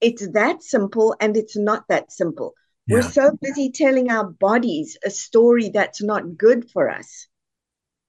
it's 0.00 0.26
that 0.32 0.62
simple 0.62 1.14
and 1.20 1.36
it's 1.36 1.56
not 1.56 1.84
that 1.88 2.10
simple. 2.10 2.54
Yeah. 2.86 2.96
We're 2.96 3.02
so 3.02 3.38
busy 3.40 3.70
telling 3.70 4.10
our 4.10 4.24
bodies 4.24 4.96
a 5.04 5.10
story 5.10 5.68
that's 5.68 6.02
not 6.02 6.38
good 6.38 6.70
for 6.70 6.88
us 6.88 7.28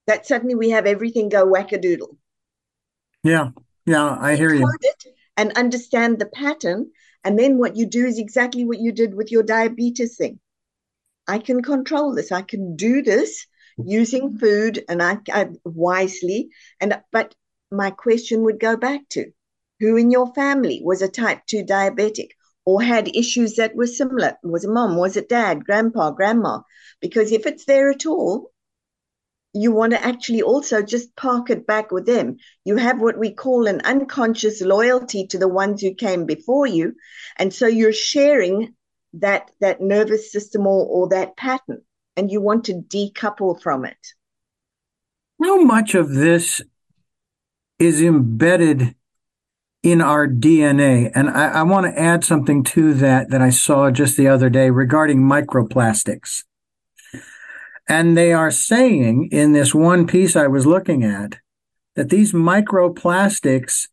that 0.06 0.26
suddenly 0.26 0.54
we 0.54 0.70
have 0.70 0.86
everything 0.86 1.28
go 1.28 1.46
wackadoodle. 1.46 2.16
Yeah, 3.22 3.50
yeah, 3.84 4.16
I 4.18 4.36
hear 4.36 4.54
you. 4.54 4.66
and 5.36 5.52
understand 5.52 6.18
the 6.18 6.26
pattern 6.26 6.90
and 7.24 7.38
then 7.38 7.58
what 7.58 7.76
you 7.76 7.86
do 7.86 8.06
is 8.06 8.18
exactly 8.18 8.64
what 8.64 8.80
you 8.80 8.92
did 8.92 9.14
with 9.14 9.30
your 9.30 9.42
diabetes 9.42 10.16
thing. 10.16 10.40
I 11.26 11.38
can 11.38 11.62
control 11.62 12.14
this. 12.14 12.32
I 12.32 12.42
can 12.42 12.76
do 12.76 13.02
this 13.02 13.46
using 13.76 14.30
mm-hmm. 14.30 14.38
food 14.38 14.84
and 14.88 15.02
I, 15.02 15.18
I 15.30 15.48
wisely. 15.64 16.50
And 16.80 17.00
but 17.12 17.34
my 17.70 17.90
question 17.90 18.42
would 18.42 18.60
go 18.60 18.76
back 18.76 19.02
to 19.10 19.30
who 19.80 19.96
in 19.96 20.10
your 20.10 20.32
family 20.34 20.80
was 20.82 21.02
a 21.02 21.08
type 21.08 21.42
2 21.46 21.64
diabetic 21.64 22.30
or 22.64 22.82
had 22.82 23.14
issues 23.14 23.56
that 23.56 23.76
were 23.76 23.86
similar? 23.86 24.36
Was 24.42 24.64
it 24.64 24.70
mom? 24.70 24.96
Was 24.96 25.16
it 25.16 25.28
dad, 25.28 25.64
grandpa, 25.64 26.10
grandma? 26.10 26.60
Because 27.00 27.32
if 27.32 27.46
it's 27.46 27.64
there 27.64 27.90
at 27.90 28.06
all, 28.06 28.50
you 29.54 29.72
want 29.72 29.92
to 29.92 30.04
actually 30.04 30.42
also 30.42 30.82
just 30.82 31.14
park 31.16 31.50
it 31.50 31.66
back 31.66 31.90
with 31.90 32.06
them. 32.06 32.36
You 32.64 32.76
have 32.76 33.00
what 33.00 33.18
we 33.18 33.32
call 33.32 33.66
an 33.66 33.80
unconscious 33.82 34.60
loyalty 34.60 35.26
to 35.28 35.38
the 35.38 35.48
ones 35.48 35.80
who 35.80 35.94
came 35.94 36.26
before 36.26 36.66
you. 36.66 36.94
And 37.36 37.52
so 37.52 37.66
you're 37.66 37.92
sharing 37.92 38.74
that, 39.14 39.50
that 39.60 39.80
nervous 39.80 40.30
system 40.30 40.66
or, 40.66 40.86
or 40.86 41.08
that 41.08 41.36
pattern, 41.36 41.82
and 42.16 42.30
you 42.30 42.40
want 42.40 42.64
to 42.64 42.74
decouple 42.74 43.60
from 43.60 43.84
it. 43.84 43.96
How 45.42 45.62
much 45.62 45.94
of 45.94 46.10
this 46.10 46.60
is 47.78 48.02
embedded 48.02 48.94
in 49.82 50.02
our 50.02 50.26
DNA? 50.28 51.10
And 51.14 51.30
I, 51.30 51.60
I 51.60 51.62
want 51.62 51.86
to 51.86 51.98
add 51.98 52.24
something 52.24 52.64
to 52.64 52.92
that 52.94 53.30
that 53.30 53.40
I 53.40 53.50
saw 53.50 53.90
just 53.90 54.16
the 54.16 54.28
other 54.28 54.50
day 54.50 54.68
regarding 54.68 55.20
microplastics. 55.20 56.42
And 57.88 58.16
they 58.16 58.32
are 58.32 58.50
saying 58.50 59.30
in 59.32 59.52
this 59.52 59.74
one 59.74 60.06
piece 60.06 60.36
I 60.36 60.46
was 60.46 60.66
looking 60.66 61.04
at 61.04 61.38
that 61.96 62.10
these 62.10 62.32
microplastics 62.32 63.88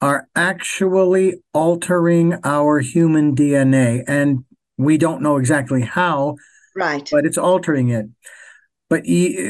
are 0.00 0.28
actually 0.34 1.40
altering 1.54 2.38
our 2.44 2.80
human 2.80 3.34
DNA. 3.34 4.02
And 4.06 4.44
we 4.76 4.98
don't 4.98 5.22
know 5.22 5.38
exactly 5.38 5.82
how, 5.82 6.36
Right. 6.76 7.08
But 7.10 7.24
it's 7.24 7.38
altering 7.38 7.88
it. 7.88 8.06
But 8.90 9.00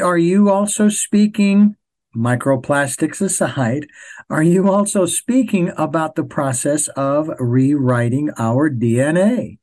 are 0.03 0.17
you 0.17 0.49
also 0.49 0.89
speaking, 0.89 1.77
microplastics 2.17 3.21
aside, 3.21 3.89
are 4.31 4.45
you 4.45 4.71
also 4.71 5.07
speaking 5.07 5.73
about 5.77 6.15
the 6.15 6.25
process 6.25 6.87
of 6.89 7.29
rewriting 7.41 8.31
our 8.39 8.71
DNA? 8.71 9.59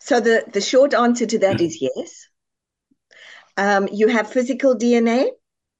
So 0.00 0.20
the, 0.20 0.42
the 0.52 0.60
short 0.60 0.94
answer 0.94 1.26
to 1.26 1.38
that 1.40 1.60
is 1.60 1.80
yes. 1.80 2.26
Um, 3.56 3.88
you 3.92 4.08
have 4.08 4.32
physical 4.32 4.76
DNA 4.76 5.28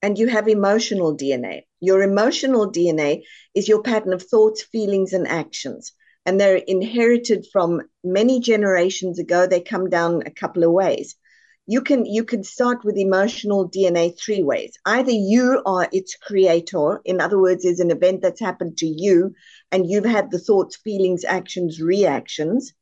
and 0.03 0.19
you 0.19 0.29
have 0.29 0.49
emotional 0.49 1.17
DNA. 1.17 1.63
Your 1.81 2.03
emotional 2.03 2.71
DNA 2.71 3.23
is 3.55 3.69
your 3.69 3.83
pattern 3.83 4.13
of 4.13 4.23
thoughts, 4.23 4.63
feelings, 4.63 5.13
and 5.13 5.27
actions. 5.27 5.93
And 6.27 6.41
they're 6.41 6.57
inherited 6.57 7.47
from 7.53 7.83
many 8.05 8.41
generations 8.41 9.19
ago. 9.19 9.47
They 9.47 9.61
come 9.61 9.89
down 9.91 10.23
a 10.27 10.31
couple 10.31 10.65
of 10.65 10.73
ways. 10.73 11.17
You 11.67 11.81
can 11.81 12.05
you 12.05 12.25
can 12.25 12.43
start 12.43 12.85
with 12.85 12.97
emotional 12.97 13.69
DNA 13.69 14.19
three 14.19 14.43
ways. 14.43 14.73
Either 14.85 15.13
you 15.13 15.63
are 15.65 15.89
its 15.93 16.17
creator, 16.17 17.01
in 17.05 17.21
other 17.21 17.41
words, 17.41 17.65
is 17.65 17.81
an 17.81 17.93
event 17.93 18.21
that's 18.21 18.41
happened 18.41 18.79
to 18.79 18.87
you, 18.87 19.35
and 19.71 19.89
you've 19.89 20.05
had 20.05 20.31
the 20.31 20.41
thoughts, 20.41 20.77
feelings, 20.77 21.25
actions, 21.25 21.81
reactions 21.81 22.73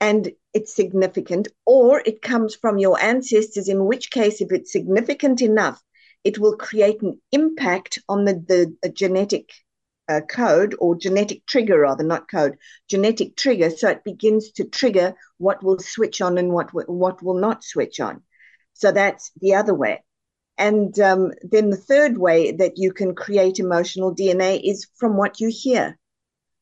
and 0.00 0.30
it's 0.54 0.74
significant, 0.74 1.48
or 1.66 2.00
it 2.06 2.22
comes 2.22 2.54
from 2.54 2.78
your 2.78 3.00
ancestors, 3.02 3.68
in 3.68 3.84
which 3.84 4.10
case, 4.10 4.40
if 4.40 4.52
it's 4.52 4.72
significant 4.72 5.42
enough, 5.42 5.82
it 6.22 6.38
will 6.38 6.56
create 6.56 7.02
an 7.02 7.20
impact 7.32 7.98
on 8.08 8.24
the, 8.24 8.74
the 8.82 8.88
genetic 8.88 9.50
uh, 10.08 10.20
code 10.20 10.74
or 10.78 10.96
genetic 10.96 11.44
trigger, 11.46 11.80
rather, 11.80 12.04
not 12.04 12.30
code, 12.30 12.56
genetic 12.88 13.36
trigger. 13.36 13.70
So 13.70 13.88
it 13.88 14.04
begins 14.04 14.52
to 14.52 14.64
trigger 14.64 15.14
what 15.38 15.62
will 15.62 15.78
switch 15.78 16.20
on 16.20 16.38
and 16.38 16.50
what, 16.52 16.70
what 16.72 17.22
will 17.22 17.38
not 17.38 17.64
switch 17.64 18.00
on. 18.00 18.22
So 18.74 18.92
that's 18.92 19.32
the 19.40 19.54
other 19.54 19.74
way. 19.74 20.02
And 20.56 20.98
um, 21.00 21.32
then 21.42 21.70
the 21.70 21.76
third 21.76 22.16
way 22.16 22.52
that 22.52 22.78
you 22.78 22.92
can 22.92 23.14
create 23.14 23.58
emotional 23.58 24.14
DNA 24.14 24.60
is 24.62 24.86
from 24.96 25.16
what 25.16 25.40
you 25.40 25.50
hear 25.52 25.98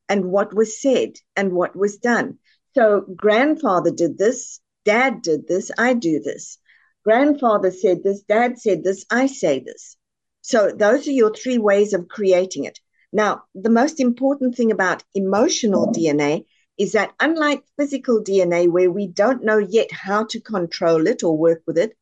and 0.09 0.27
what 0.27 0.55
was 0.55 0.81
said 0.81 1.13
and 1.37 1.53
what 1.53 1.77
was 1.77 1.99
done. 1.99 2.39
So 2.75 3.03
grandfather 3.03 3.91
did 3.91 4.17
this, 4.17 4.61
dad 4.85 5.23
did 5.23 5.47
this, 5.47 5.71
I 5.77 5.95
do 5.95 6.21
this. 6.21 6.59
Grandfather 7.05 7.71
said 7.71 8.03
this, 8.03 8.23
dad 8.23 8.59
said 8.59 8.85
this, 8.85 9.05
I 9.11 9.27
say 9.27 9.61
this. 9.61 9.97
So 10.41 10.71
those 10.71 11.07
are 11.07 11.13
your 11.13 11.35
three 11.35 11.59
ways 11.59 11.93
of 11.93 12.09
creating 12.09 12.65
it. 12.65 12.79
Now, 13.13 13.45
the 13.55 13.71
most 13.71 14.01
important 14.01 14.57
thing 14.57 14.73
about 14.73 15.05
emotional 15.15 15.89
DNA 15.89 16.47
is 16.79 16.93
that 16.93 17.13
unlike 17.21 17.63
physical 17.77 18.23
DNA, 18.23 18.71
where 18.71 18.91
we 18.91 19.07
don't 19.07 19.45
know 19.45 19.59
yet 19.59 19.93
how 19.93 20.25
to 20.25 20.41
control 20.41 21.07
it 21.07 21.23
or 21.23 21.37
work 21.37 21.63
with 21.67 21.77
it, 21.77 21.97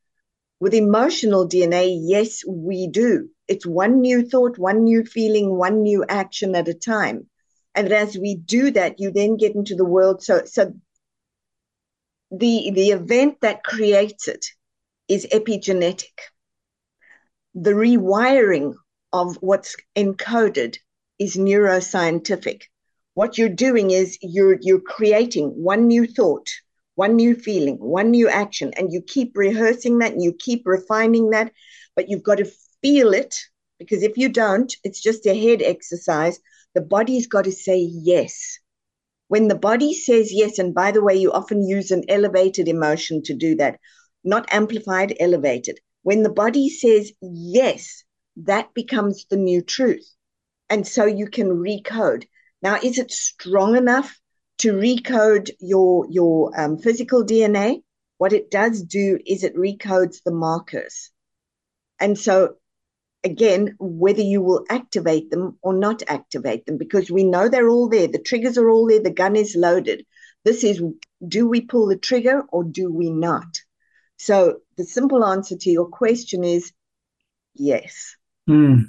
with 0.60 0.74
emotional 0.74 1.48
DNA, 1.48 1.98
yes, 2.00 2.44
we 2.46 2.86
do. 2.86 3.30
It's 3.48 3.66
one 3.66 4.00
new 4.00 4.28
thought, 4.28 4.58
one 4.58 4.84
new 4.84 5.04
feeling, 5.04 5.56
one 5.56 5.82
new 5.82 6.04
action 6.08 6.54
at 6.54 6.68
a 6.68 6.74
time. 6.74 7.29
And 7.74 7.92
as 7.92 8.18
we 8.18 8.34
do 8.34 8.70
that, 8.72 8.98
you 8.98 9.10
then 9.10 9.36
get 9.36 9.54
into 9.54 9.74
the 9.74 9.84
world. 9.84 10.22
So, 10.22 10.44
so 10.44 10.72
the, 12.30 12.70
the 12.74 12.90
event 12.90 13.40
that 13.42 13.64
creates 13.64 14.28
it 14.28 14.46
is 15.08 15.26
epigenetic. 15.32 16.12
The 17.54 17.72
rewiring 17.72 18.74
of 19.12 19.36
what's 19.40 19.76
encoded 19.96 20.78
is 21.18 21.36
neuroscientific. 21.36 22.62
What 23.14 23.38
you're 23.38 23.48
doing 23.48 23.90
is 23.90 24.18
you're, 24.22 24.58
you're 24.60 24.80
creating 24.80 25.48
one 25.48 25.86
new 25.86 26.06
thought, 26.06 26.48
one 26.94 27.16
new 27.16 27.34
feeling, 27.34 27.76
one 27.76 28.10
new 28.10 28.28
action, 28.28 28.72
and 28.76 28.92
you 28.92 29.02
keep 29.02 29.36
rehearsing 29.36 29.98
that 29.98 30.12
and 30.12 30.22
you 30.22 30.32
keep 30.32 30.62
refining 30.64 31.30
that, 31.30 31.52
but 31.96 32.08
you've 32.08 32.22
got 32.22 32.38
to 32.38 32.50
feel 32.82 33.12
it 33.12 33.36
because 33.78 34.02
if 34.02 34.16
you 34.16 34.28
don't, 34.28 34.74
it's 34.84 35.00
just 35.00 35.26
a 35.26 35.34
head 35.34 35.62
exercise 35.62 36.38
the 36.74 36.80
body's 36.80 37.26
got 37.26 37.44
to 37.44 37.52
say 37.52 37.78
yes. 37.78 38.58
When 39.28 39.48
the 39.48 39.58
body 39.58 39.94
says 39.94 40.32
yes, 40.32 40.58
and 40.58 40.74
by 40.74 40.90
the 40.90 41.02
way, 41.02 41.14
you 41.14 41.32
often 41.32 41.66
use 41.66 41.90
an 41.90 42.04
elevated 42.08 42.68
emotion 42.68 43.22
to 43.24 43.34
do 43.34 43.54
that, 43.56 43.78
not 44.24 44.52
amplified, 44.52 45.16
elevated. 45.20 45.78
When 46.02 46.22
the 46.22 46.32
body 46.32 46.68
says 46.68 47.12
yes, 47.20 48.04
that 48.36 48.74
becomes 48.74 49.26
the 49.26 49.36
new 49.36 49.62
truth. 49.62 50.08
And 50.68 50.86
so 50.86 51.04
you 51.04 51.26
can 51.26 51.48
recode. 51.48 52.24
Now, 52.62 52.78
is 52.82 52.98
it 52.98 53.10
strong 53.10 53.76
enough 53.76 54.18
to 54.58 54.72
recode 54.72 55.50
your, 55.60 56.06
your 56.10 56.58
um, 56.60 56.78
physical 56.78 57.24
DNA? 57.24 57.82
What 58.18 58.32
it 58.32 58.50
does 58.50 58.82
do 58.82 59.18
is 59.26 59.44
it 59.44 59.56
recodes 59.56 60.22
the 60.24 60.32
markers. 60.32 61.10
And 61.98 62.18
so 62.18 62.56
again, 63.24 63.76
whether 63.78 64.22
you 64.22 64.42
will 64.42 64.64
activate 64.70 65.30
them 65.30 65.58
or 65.62 65.72
not 65.72 66.02
activate 66.08 66.66
them, 66.66 66.78
because 66.78 67.10
we 67.10 67.24
know 67.24 67.48
they're 67.48 67.68
all 67.68 67.88
there. 67.88 68.08
The 68.08 68.18
triggers 68.18 68.58
are 68.58 68.70
all 68.70 68.86
there. 68.86 69.02
The 69.02 69.10
gun 69.10 69.36
is 69.36 69.56
loaded. 69.56 70.04
This 70.44 70.64
is 70.64 70.82
do 71.26 71.46
we 71.46 71.60
pull 71.60 71.86
the 71.86 71.98
trigger 71.98 72.42
or 72.50 72.64
do 72.64 72.92
we 72.92 73.10
not? 73.10 73.60
So 74.16 74.58
the 74.76 74.84
simple 74.84 75.24
answer 75.24 75.56
to 75.56 75.70
your 75.70 75.86
question 75.86 76.44
is 76.44 76.72
yes. 77.54 78.16
Mm. 78.48 78.84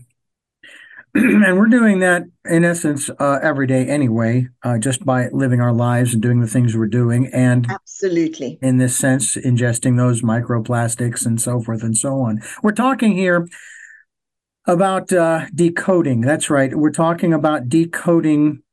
and 1.13 1.57
we're 1.57 1.67
doing 1.67 2.00
that 2.00 2.23
in 2.45 2.63
essence 2.63 3.09
uh, 3.19 3.39
every 3.43 3.67
day 3.67 3.85
anyway, 3.85 4.47
uh, 4.63 4.77
just 4.77 5.05
by 5.05 5.27
living 5.33 5.59
our 5.59 5.73
lives 5.73 6.13
and 6.13 6.21
doing 6.21 6.39
the 6.39 6.47
things 6.47 6.75
we're 6.75 6.88
doing. 6.88 7.29
And 7.33 7.69
absolutely, 7.69 8.57
in 8.61 8.77
this 8.77 8.97
sense, 8.97 9.35
ingesting 9.35 9.97
those 9.97 10.21
microplastics 10.21 11.25
and 11.25 11.41
so 11.41 11.59
forth 11.59 11.83
and 11.83 11.97
so 11.97 12.21
on. 12.21 12.41
We're 12.63 12.71
talking 12.71 13.11
here 13.11 13.45
about 14.71 15.11
uh, 15.11 15.45
decoding. 15.53 16.21
That's 16.21 16.49
right. 16.49 16.73
We're 16.73 16.91
talking 16.91 17.33
about 17.33 17.67
decoding 17.67 18.63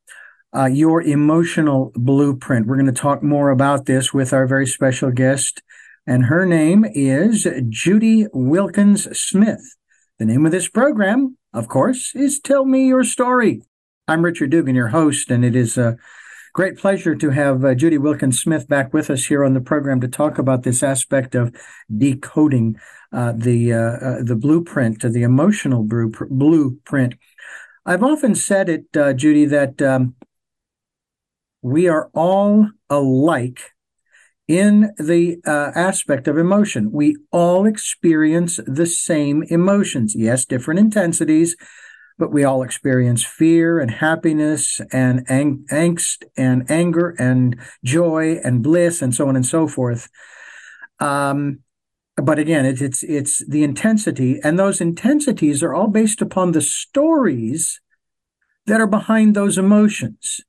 uh, 0.55 0.67
your 0.67 1.01
emotional 1.01 1.91
blueprint. 1.93 2.67
We're 2.67 2.77
going 2.77 2.85
to 2.85 2.93
talk 2.93 3.21
more 3.21 3.49
about 3.49 3.85
this 3.85 4.13
with 4.13 4.31
our 4.31 4.47
very 4.47 4.65
special 4.65 5.11
guest, 5.11 5.61
and 6.07 6.25
her 6.25 6.45
name 6.45 6.85
is 6.85 7.45
Judy 7.67 8.27
Wilkins 8.31 9.19
Smith. 9.19 9.75
The 10.19 10.25
name 10.25 10.45
of 10.45 10.53
this 10.53 10.69
program, 10.69 11.37
of 11.53 11.67
course, 11.67 12.15
is 12.15 12.39
Tell 12.39 12.63
Me 12.63 12.87
Your 12.87 13.03
Story. 13.03 13.61
I'm 14.07 14.23
Richard 14.23 14.51
Dugan, 14.51 14.75
your 14.75 14.87
host, 14.87 15.29
and 15.29 15.43
it 15.43 15.55
is 15.55 15.77
a 15.77 15.97
great 16.53 16.77
pleasure 16.77 17.15
to 17.15 17.29
have 17.31 17.65
uh, 17.65 17.75
Judy 17.75 17.97
Wilkins 17.97 18.39
Smith 18.39 18.69
back 18.69 18.93
with 18.93 19.09
us 19.09 19.25
here 19.25 19.43
on 19.43 19.53
the 19.53 19.61
program 19.61 19.99
to 19.99 20.07
talk 20.07 20.37
about 20.37 20.63
this 20.63 20.81
aspect 20.81 21.35
of 21.35 21.53
decoding 21.95 22.79
uh, 23.11 23.33
the 23.35 23.73
uh, 23.73 23.77
uh, 23.79 24.23
the 24.23 24.35
blueprint, 24.35 25.01
the 25.01 25.23
emotional 25.23 25.83
blueprint. 25.83 27.15
I've 27.85 28.03
often 28.03 28.35
said 28.35 28.69
it, 28.69 28.85
uh, 28.95 29.13
Judy, 29.13 29.45
that 29.45 29.81
um, 29.81 30.15
we 31.61 31.87
are 31.87 32.09
all 32.13 32.69
alike 32.89 33.71
in 34.47 34.93
the 34.97 35.37
uh, 35.45 35.71
aspect 35.75 36.27
of 36.27 36.37
emotion. 36.37 36.91
We 36.91 37.15
all 37.31 37.65
experience 37.65 38.59
the 38.65 38.85
same 38.85 39.43
emotions. 39.43 40.15
Yes, 40.17 40.45
different 40.45 40.79
intensities, 40.79 41.55
but 42.17 42.31
we 42.31 42.43
all 42.43 42.63
experience 42.63 43.23
fear 43.23 43.79
and 43.79 43.91
happiness 43.91 44.81
and 44.91 45.23
ang- 45.29 45.65
angst 45.71 46.23
and 46.35 46.69
anger 46.69 47.15
and 47.19 47.59
joy 47.83 48.39
and 48.43 48.63
bliss 48.63 49.01
and 49.01 49.13
so 49.13 49.27
on 49.29 49.35
and 49.35 49.45
so 49.45 49.67
forth. 49.67 50.09
Um, 50.99 51.59
but 52.21 52.39
again, 52.39 52.65
it's, 52.65 52.81
it's 52.81 53.03
it's 53.03 53.45
the 53.47 53.63
intensity, 53.63 54.39
and 54.43 54.57
those 54.57 54.81
intensities 54.81 55.61
are 55.61 55.73
all 55.73 55.87
based 55.87 56.21
upon 56.21 56.51
the 56.51 56.61
stories 56.61 57.79
that 58.65 58.81
are 58.81 58.87
behind 58.87 59.35
those 59.35 59.57
emotions, 59.57 60.41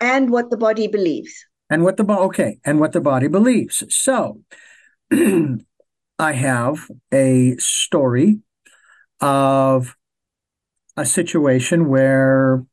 and 0.00 0.30
what 0.30 0.50
the 0.50 0.56
body 0.56 0.86
believes, 0.86 1.46
and 1.70 1.82
what 1.82 1.96
the 1.96 2.04
body 2.04 2.22
okay, 2.22 2.58
and 2.64 2.80
what 2.80 2.92
the 2.92 3.00
body 3.00 3.28
believes. 3.28 3.82
So, 3.88 4.40
I 5.12 6.32
have 6.32 6.88
a 7.12 7.56
story 7.58 8.40
of 9.20 9.96
a 10.96 11.06
situation 11.06 11.88
where 11.88 12.64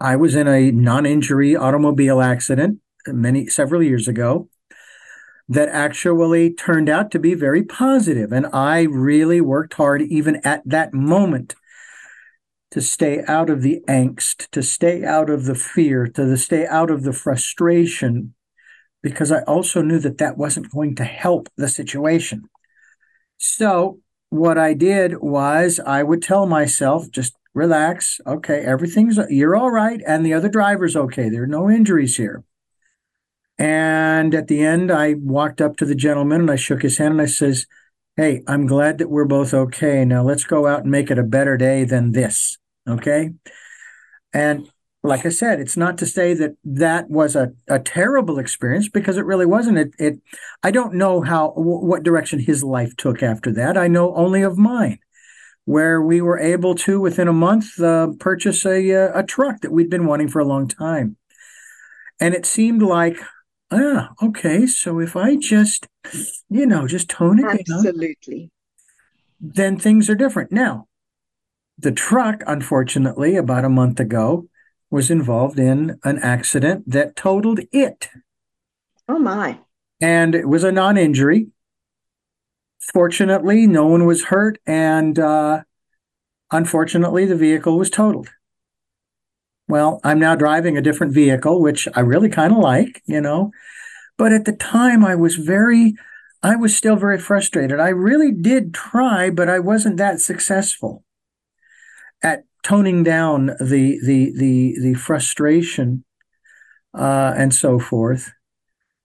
I 0.00 0.16
was 0.16 0.34
in 0.34 0.48
a 0.48 0.72
non-injury 0.72 1.54
automobile 1.54 2.20
accident 2.20 2.80
many 3.06 3.46
several 3.46 3.82
years 3.82 4.08
ago 4.08 4.48
that 5.52 5.68
actually 5.68 6.52
turned 6.54 6.88
out 6.88 7.10
to 7.10 7.18
be 7.18 7.34
very 7.34 7.62
positive. 7.62 8.32
And 8.32 8.46
I 8.54 8.82
really 8.82 9.40
worked 9.40 9.74
hard, 9.74 10.00
even 10.02 10.36
at 10.44 10.62
that 10.64 10.94
moment, 10.94 11.54
to 12.70 12.80
stay 12.80 13.22
out 13.28 13.50
of 13.50 13.60
the 13.60 13.82
angst, 13.86 14.48
to 14.52 14.62
stay 14.62 15.04
out 15.04 15.28
of 15.28 15.44
the 15.44 15.54
fear, 15.54 16.06
to 16.06 16.36
stay 16.38 16.66
out 16.66 16.90
of 16.90 17.02
the 17.02 17.12
frustration, 17.12 18.34
because 19.02 19.30
I 19.30 19.42
also 19.42 19.82
knew 19.82 19.98
that 19.98 20.16
that 20.18 20.38
wasn't 20.38 20.70
going 20.70 20.94
to 20.96 21.04
help 21.04 21.50
the 21.56 21.68
situation. 21.68 22.44
So, 23.36 23.98
what 24.30 24.56
I 24.56 24.72
did 24.72 25.20
was 25.20 25.78
I 25.78 26.02
would 26.02 26.22
tell 26.22 26.46
myself, 26.46 27.10
just 27.10 27.34
relax. 27.52 28.20
Okay, 28.26 28.60
everything's, 28.60 29.18
you're 29.28 29.56
all 29.56 29.70
right. 29.70 30.00
And 30.06 30.24
the 30.24 30.32
other 30.32 30.48
driver's 30.48 30.96
okay. 30.96 31.28
There 31.28 31.42
are 31.42 31.46
no 31.46 31.68
injuries 31.68 32.16
here. 32.16 32.42
And 33.62 34.34
at 34.34 34.48
the 34.48 34.60
end, 34.64 34.90
I 34.90 35.14
walked 35.14 35.60
up 35.60 35.76
to 35.76 35.84
the 35.84 35.94
gentleman 35.94 36.40
and 36.40 36.50
I 36.50 36.56
shook 36.56 36.82
his 36.82 36.98
hand 36.98 37.12
and 37.12 37.22
I 37.22 37.26
says, 37.26 37.66
Hey, 38.16 38.42
I'm 38.48 38.66
glad 38.66 38.98
that 38.98 39.08
we're 39.08 39.24
both 39.24 39.54
okay. 39.54 40.04
Now 40.04 40.24
let's 40.24 40.42
go 40.42 40.66
out 40.66 40.80
and 40.80 40.90
make 40.90 41.12
it 41.12 41.18
a 41.18 41.22
better 41.22 41.56
day 41.56 41.84
than 41.84 42.10
this. 42.10 42.58
Okay. 42.88 43.30
And 44.34 44.68
like 45.04 45.24
I 45.24 45.28
said, 45.28 45.60
it's 45.60 45.76
not 45.76 45.96
to 45.98 46.06
say 46.06 46.34
that 46.34 46.56
that 46.64 47.08
was 47.08 47.36
a, 47.36 47.52
a 47.68 47.78
terrible 47.78 48.40
experience 48.40 48.88
because 48.88 49.16
it 49.16 49.24
really 49.24 49.46
wasn't. 49.46 49.78
It, 49.78 49.94
it, 49.96 50.20
I 50.64 50.72
don't 50.72 50.94
know 50.94 51.22
how, 51.22 51.50
w- 51.50 51.86
what 51.86 52.02
direction 52.02 52.40
his 52.40 52.64
life 52.64 52.96
took 52.96 53.22
after 53.22 53.52
that. 53.52 53.76
I 53.76 53.86
know 53.86 54.12
only 54.16 54.42
of 54.42 54.58
mine, 54.58 54.98
where 55.66 56.02
we 56.02 56.20
were 56.20 56.40
able 56.40 56.74
to, 56.74 57.00
within 57.00 57.28
a 57.28 57.32
month, 57.32 57.80
uh, 57.80 58.08
purchase 58.18 58.66
a, 58.66 58.92
uh, 58.92 59.20
a 59.20 59.22
truck 59.22 59.60
that 59.60 59.70
we'd 59.70 59.90
been 59.90 60.06
wanting 60.06 60.28
for 60.28 60.40
a 60.40 60.44
long 60.44 60.66
time. 60.66 61.16
And 62.18 62.34
it 62.34 62.44
seemed 62.44 62.82
like, 62.82 63.18
ah, 63.72 64.10
okay, 64.22 64.66
so 64.66 65.00
if 65.00 65.16
I 65.16 65.36
just, 65.36 65.88
you 66.48 66.66
know, 66.66 66.86
just 66.86 67.08
tone 67.08 67.38
it 67.38 67.44
Absolutely. 67.44 67.64
down. 67.64 67.86
Absolutely. 67.86 68.50
Then 69.40 69.78
things 69.78 70.08
are 70.08 70.14
different. 70.14 70.52
Now, 70.52 70.86
the 71.78 71.90
truck, 71.90 72.42
unfortunately, 72.46 73.36
about 73.36 73.64
a 73.64 73.70
month 73.70 73.98
ago, 73.98 74.48
was 74.90 75.10
involved 75.10 75.58
in 75.58 75.98
an 76.04 76.18
accident 76.18 76.84
that 76.86 77.16
totaled 77.16 77.60
it. 77.72 78.10
Oh, 79.08 79.18
my. 79.18 79.58
And 80.00 80.34
it 80.34 80.48
was 80.48 80.64
a 80.64 80.70
non 80.70 80.96
injury. 80.96 81.48
Fortunately, 82.92 83.66
no 83.66 83.86
one 83.86 84.06
was 84.06 84.24
hurt. 84.24 84.58
And 84.66 85.18
uh, 85.18 85.62
unfortunately, 86.50 87.24
the 87.24 87.36
vehicle 87.36 87.78
was 87.78 87.90
totaled. 87.90 88.28
Well, 89.72 90.00
I'm 90.04 90.18
now 90.18 90.34
driving 90.34 90.76
a 90.76 90.82
different 90.82 91.14
vehicle, 91.14 91.62
which 91.62 91.88
I 91.94 92.00
really 92.00 92.28
kind 92.28 92.52
of 92.52 92.58
like, 92.58 93.00
you 93.06 93.22
know. 93.22 93.52
But 94.18 94.34
at 94.34 94.44
the 94.44 94.52
time, 94.52 95.02
I 95.02 95.14
was 95.14 95.36
very, 95.36 95.94
I 96.42 96.56
was 96.56 96.76
still 96.76 96.94
very 96.96 97.18
frustrated. 97.18 97.80
I 97.80 97.88
really 97.88 98.32
did 98.32 98.74
try, 98.74 99.30
but 99.30 99.48
I 99.48 99.60
wasn't 99.60 99.96
that 99.96 100.20
successful 100.20 101.04
at 102.22 102.44
toning 102.62 103.02
down 103.02 103.46
the 103.58 103.98
the 104.04 104.34
the 104.36 104.76
the 104.78 104.92
frustration 104.92 106.04
uh, 106.92 107.32
and 107.34 107.54
so 107.54 107.78
forth, 107.78 108.30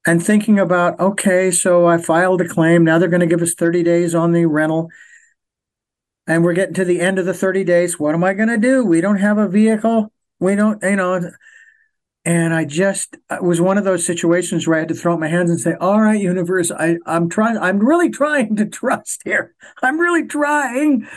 and 0.06 0.22
thinking 0.22 0.60
about 0.60 1.00
okay, 1.00 1.50
so 1.50 1.88
I 1.88 1.98
filed 1.98 2.42
a 2.42 2.46
claim. 2.46 2.84
Now 2.84 3.00
they're 3.00 3.08
going 3.08 3.22
to 3.22 3.26
give 3.26 3.42
us 3.42 3.54
thirty 3.54 3.84
days 3.84 4.14
on 4.14 4.34
the 4.34 4.46
rental, 4.46 4.90
and 6.28 6.44
we're 6.44 6.52
getting 6.52 6.76
to 6.76 6.84
the 6.84 7.00
end 7.00 7.20
of 7.20 7.26
the 7.26 7.34
thirty 7.34 7.64
days. 7.64 7.98
What 7.98 8.16
am 8.16 8.26
I 8.26 8.34
going 8.34 8.50
to 8.50 8.58
do? 8.58 8.84
We 8.84 9.00
don't 9.00 9.22
have 9.22 9.38
a 9.38 9.48
vehicle. 9.48 10.12
We 10.40 10.56
don't, 10.56 10.82
you 10.84 10.96
know. 10.96 11.32
And 12.26 12.54
I 12.54 12.66
just 12.66 13.16
it 13.32 13.44
was 13.44 13.62
one 13.62 13.78
of 13.78 13.86
those 13.86 14.06
situations 14.06 14.68
where 14.68 14.76
I 14.76 14.80
had 14.80 14.90
to 14.90 14.94
throw 14.96 15.14
up 15.14 15.20
my 15.20 15.30
hands 15.30 15.50
and 15.50 15.60
say, 15.60 15.76
"All 15.80 16.02
right, 16.02 16.20
universe, 16.20 16.72
I, 16.72 16.98
I'm 17.06 17.30
trying. 17.30 17.58
I'm 17.58 17.80
really 17.80 18.10
trying 18.10 18.56
to 18.58 18.66
trust 18.66 19.22
here. 19.24 19.56
I'm 19.82 20.00
really 20.00 20.28
trying." 20.28 21.08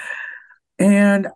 And 0.78 1.28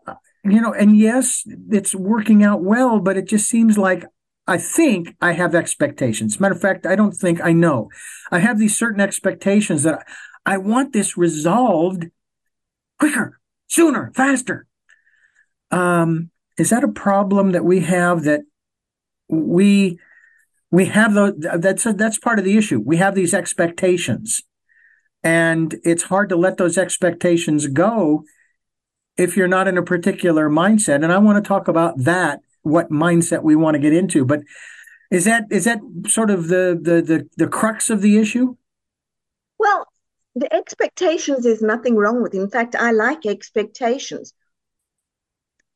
you 0.45 0.61
know, 0.61 0.73
and 0.73 0.97
yes, 0.97 1.43
it's 1.71 1.95
working 1.95 2.45
out 2.45 2.63
well, 2.63 3.01
but 3.01 3.17
it 3.17 3.27
just 3.27 3.49
seems 3.49 3.77
like 3.77 4.05
I 4.47 4.59
think 4.59 5.17
I 5.21 5.33
have 5.33 5.55
expectations. 5.55 6.39
Matter 6.39 6.55
of 6.55 6.61
fact, 6.61 6.87
I 6.87 6.97
don't 6.97 7.13
think 7.13 7.41
I 7.43 7.53
know. 7.53 7.89
I 8.31 8.41
have 8.41 8.59
these 8.59 8.79
certain 8.79 9.01
expectations 9.01 9.83
that 9.85 10.07
I 10.45 10.59
want 10.59 10.93
this 10.93 11.17
resolved 11.17 12.05
quicker, 12.99 13.41
sooner, 13.69 14.13
faster. 14.15 14.67
Um, 15.71 16.31
is 16.57 16.71
that 16.71 16.85
a 16.85 16.89
problem 16.89 17.53
that 17.53 17.65
we 17.65 17.81
have 17.81 18.25
that 18.25 18.43
we 19.29 19.99
we 20.71 20.87
have 20.87 21.15
those 21.15 21.35
that's 21.39 21.87
a, 21.87 21.93
that's 21.93 22.19
part 22.19 22.39
of 22.39 22.45
the 22.45 22.57
issue. 22.57 22.83
We 22.85 22.97
have 22.99 23.15
these 23.15 23.35
expectations. 23.35 24.43
And 25.23 25.75
it's 25.85 26.03
hard 26.03 26.29
to 26.29 26.37
let 26.37 26.59
those 26.59 26.77
expectations 26.77 27.67
go 27.69 28.25
if 29.17 29.37
you're 29.37 29.49
not 29.49 29.69
in 29.69 29.79
a 29.79 29.83
particular 29.83 30.51
mindset. 30.51 30.97
And 30.97 31.13
I 31.13 31.19
want 31.19 31.43
to 31.43 31.49
talk 31.49 31.67
about 31.67 31.95
that, 31.99 32.41
what 32.63 32.91
mindset 32.91 33.43
we 33.43 33.57
want 33.57 33.75
to 33.75 33.81
get 33.81 33.95
into. 33.95 34.25
But 34.25 34.41
is 35.11 35.25
that 35.25 35.45
is 35.51 35.65
that 35.65 35.81
sort 36.07 36.31
of 36.31 36.49
the 36.49 36.79
the 36.81 37.01
the, 37.01 37.29
the 37.37 37.49
crux 37.49 37.89
of 37.89 38.03
the 38.03 38.19
issue? 38.19 38.57
Well, 39.59 39.87
the 40.35 40.53
expectations 40.53 41.47
is 41.47 41.63
nothing 41.63 41.97
wrong 41.97 42.23
with. 42.23 42.35
In 42.35 42.51
fact, 42.51 42.75
I 42.75 42.91
like 42.91 43.25
expectations. 43.25 44.35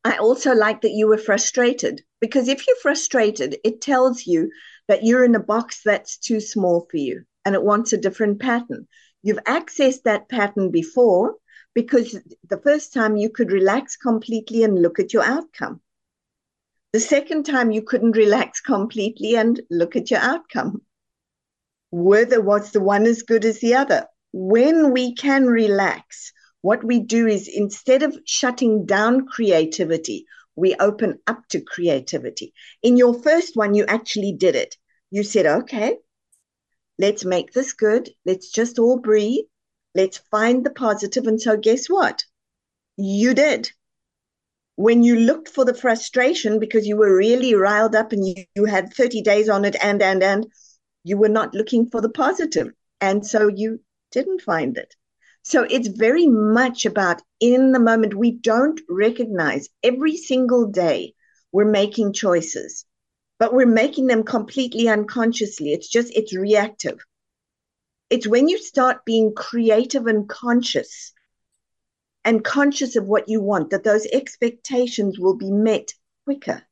I 0.04 0.16
also 0.16 0.54
like 0.54 0.82
that 0.82 0.92
you 0.92 1.08
were 1.08 1.18
frustrated 1.18 2.02
because 2.20 2.48
if 2.48 2.66
you're 2.66 2.76
frustrated, 2.82 3.56
it 3.64 3.80
tells 3.80 4.26
you 4.26 4.50
that 4.86 5.04
you're 5.04 5.24
in 5.24 5.34
a 5.34 5.40
box 5.40 5.82
that's 5.84 6.16
too 6.16 6.40
small 6.40 6.86
for 6.90 6.96
you 6.96 7.24
and 7.44 7.54
it 7.54 7.62
wants 7.62 7.92
a 7.92 7.98
different 7.98 8.40
pattern. 8.40 8.86
You've 9.22 9.44
accessed 9.44 10.02
that 10.04 10.28
pattern 10.28 10.70
before, 10.70 11.36
because 11.74 12.18
the 12.48 12.60
first 12.60 12.92
time 12.92 13.16
you 13.16 13.30
could 13.30 13.52
relax 13.52 13.96
completely 13.96 14.64
and 14.64 14.80
look 14.80 14.98
at 14.98 15.12
your 15.12 15.22
outcome. 15.22 15.80
The 16.92 17.00
second 17.00 17.44
time 17.44 17.70
you 17.70 17.82
couldn't 17.82 18.16
relax 18.16 18.60
completely 18.60 19.36
and 19.36 19.60
look 19.70 19.94
at 19.94 20.10
your 20.10 20.20
outcome. 20.20 20.82
Whether 21.90 22.40
was 22.40 22.72
the 22.72 22.80
one 22.80 23.06
as 23.06 23.22
good 23.22 23.44
as 23.44 23.60
the 23.60 23.74
other? 23.74 24.06
When 24.32 24.92
we 24.92 25.14
can 25.14 25.46
relax, 25.46 26.32
what 26.62 26.82
we 26.82 27.00
do 27.00 27.26
is 27.26 27.48
instead 27.48 28.02
of 28.02 28.18
shutting 28.24 28.84
down 28.84 29.26
creativity, 29.26 30.26
we 30.56 30.74
open 30.74 31.20
up 31.26 31.46
to 31.48 31.60
creativity. 31.60 32.52
In 32.82 32.96
your 32.96 33.14
first 33.14 33.56
one, 33.56 33.74
you 33.74 33.86
actually 33.86 34.32
did 34.32 34.56
it. 34.56 34.76
You 35.10 35.22
said, 35.22 35.46
okay, 35.46 35.98
let's 36.98 37.24
make 37.24 37.52
this 37.52 37.72
good. 37.72 38.10
Let's 38.26 38.50
just 38.50 38.78
all 38.78 38.98
breathe. 38.98 39.44
Let's 39.94 40.18
find 40.30 40.66
the 40.66 40.70
positive. 40.70 41.26
And 41.26 41.40
so, 41.40 41.56
guess 41.56 41.86
what? 41.86 42.24
You 42.96 43.34
did. 43.34 43.70
When 44.74 45.02
you 45.02 45.16
looked 45.16 45.48
for 45.48 45.64
the 45.64 45.74
frustration 45.74 46.58
because 46.58 46.86
you 46.86 46.96
were 46.96 47.16
really 47.16 47.54
riled 47.54 47.94
up 47.94 48.12
and 48.12 48.26
you, 48.26 48.44
you 48.54 48.64
had 48.64 48.92
30 48.92 49.22
days 49.22 49.48
on 49.48 49.64
it, 49.64 49.76
and, 49.82 50.02
and, 50.02 50.22
and, 50.22 50.46
you 51.04 51.16
were 51.16 51.28
not 51.28 51.54
looking 51.54 51.88
for 51.88 52.00
the 52.00 52.10
positive. 52.10 52.72
And 53.00 53.24
so 53.26 53.48
you 53.48 53.80
didn't 54.10 54.42
find 54.42 54.76
it. 54.76 54.94
So 55.48 55.62
it's 55.62 55.88
very 55.88 56.26
much 56.26 56.84
about 56.84 57.22
in 57.40 57.72
the 57.72 57.80
moment. 57.80 58.12
We 58.14 58.32
don't 58.32 58.78
recognize 58.86 59.70
every 59.82 60.14
single 60.14 60.66
day 60.66 61.14
we're 61.52 61.64
making 61.64 62.12
choices, 62.12 62.84
but 63.38 63.54
we're 63.54 63.64
making 63.64 64.08
them 64.08 64.24
completely 64.24 64.90
unconsciously. 64.90 65.72
It's 65.72 65.88
just, 65.88 66.12
it's 66.14 66.36
reactive. 66.36 66.98
It's 68.10 68.26
when 68.26 68.48
you 68.48 68.58
start 68.58 69.06
being 69.06 69.32
creative 69.34 70.06
and 70.06 70.28
conscious 70.28 71.14
and 72.26 72.44
conscious 72.44 72.96
of 72.96 73.06
what 73.06 73.30
you 73.30 73.40
want 73.40 73.70
that 73.70 73.84
those 73.84 74.06
expectations 74.12 75.18
will 75.18 75.38
be 75.38 75.50
met 75.50 75.94
quicker 76.26 76.62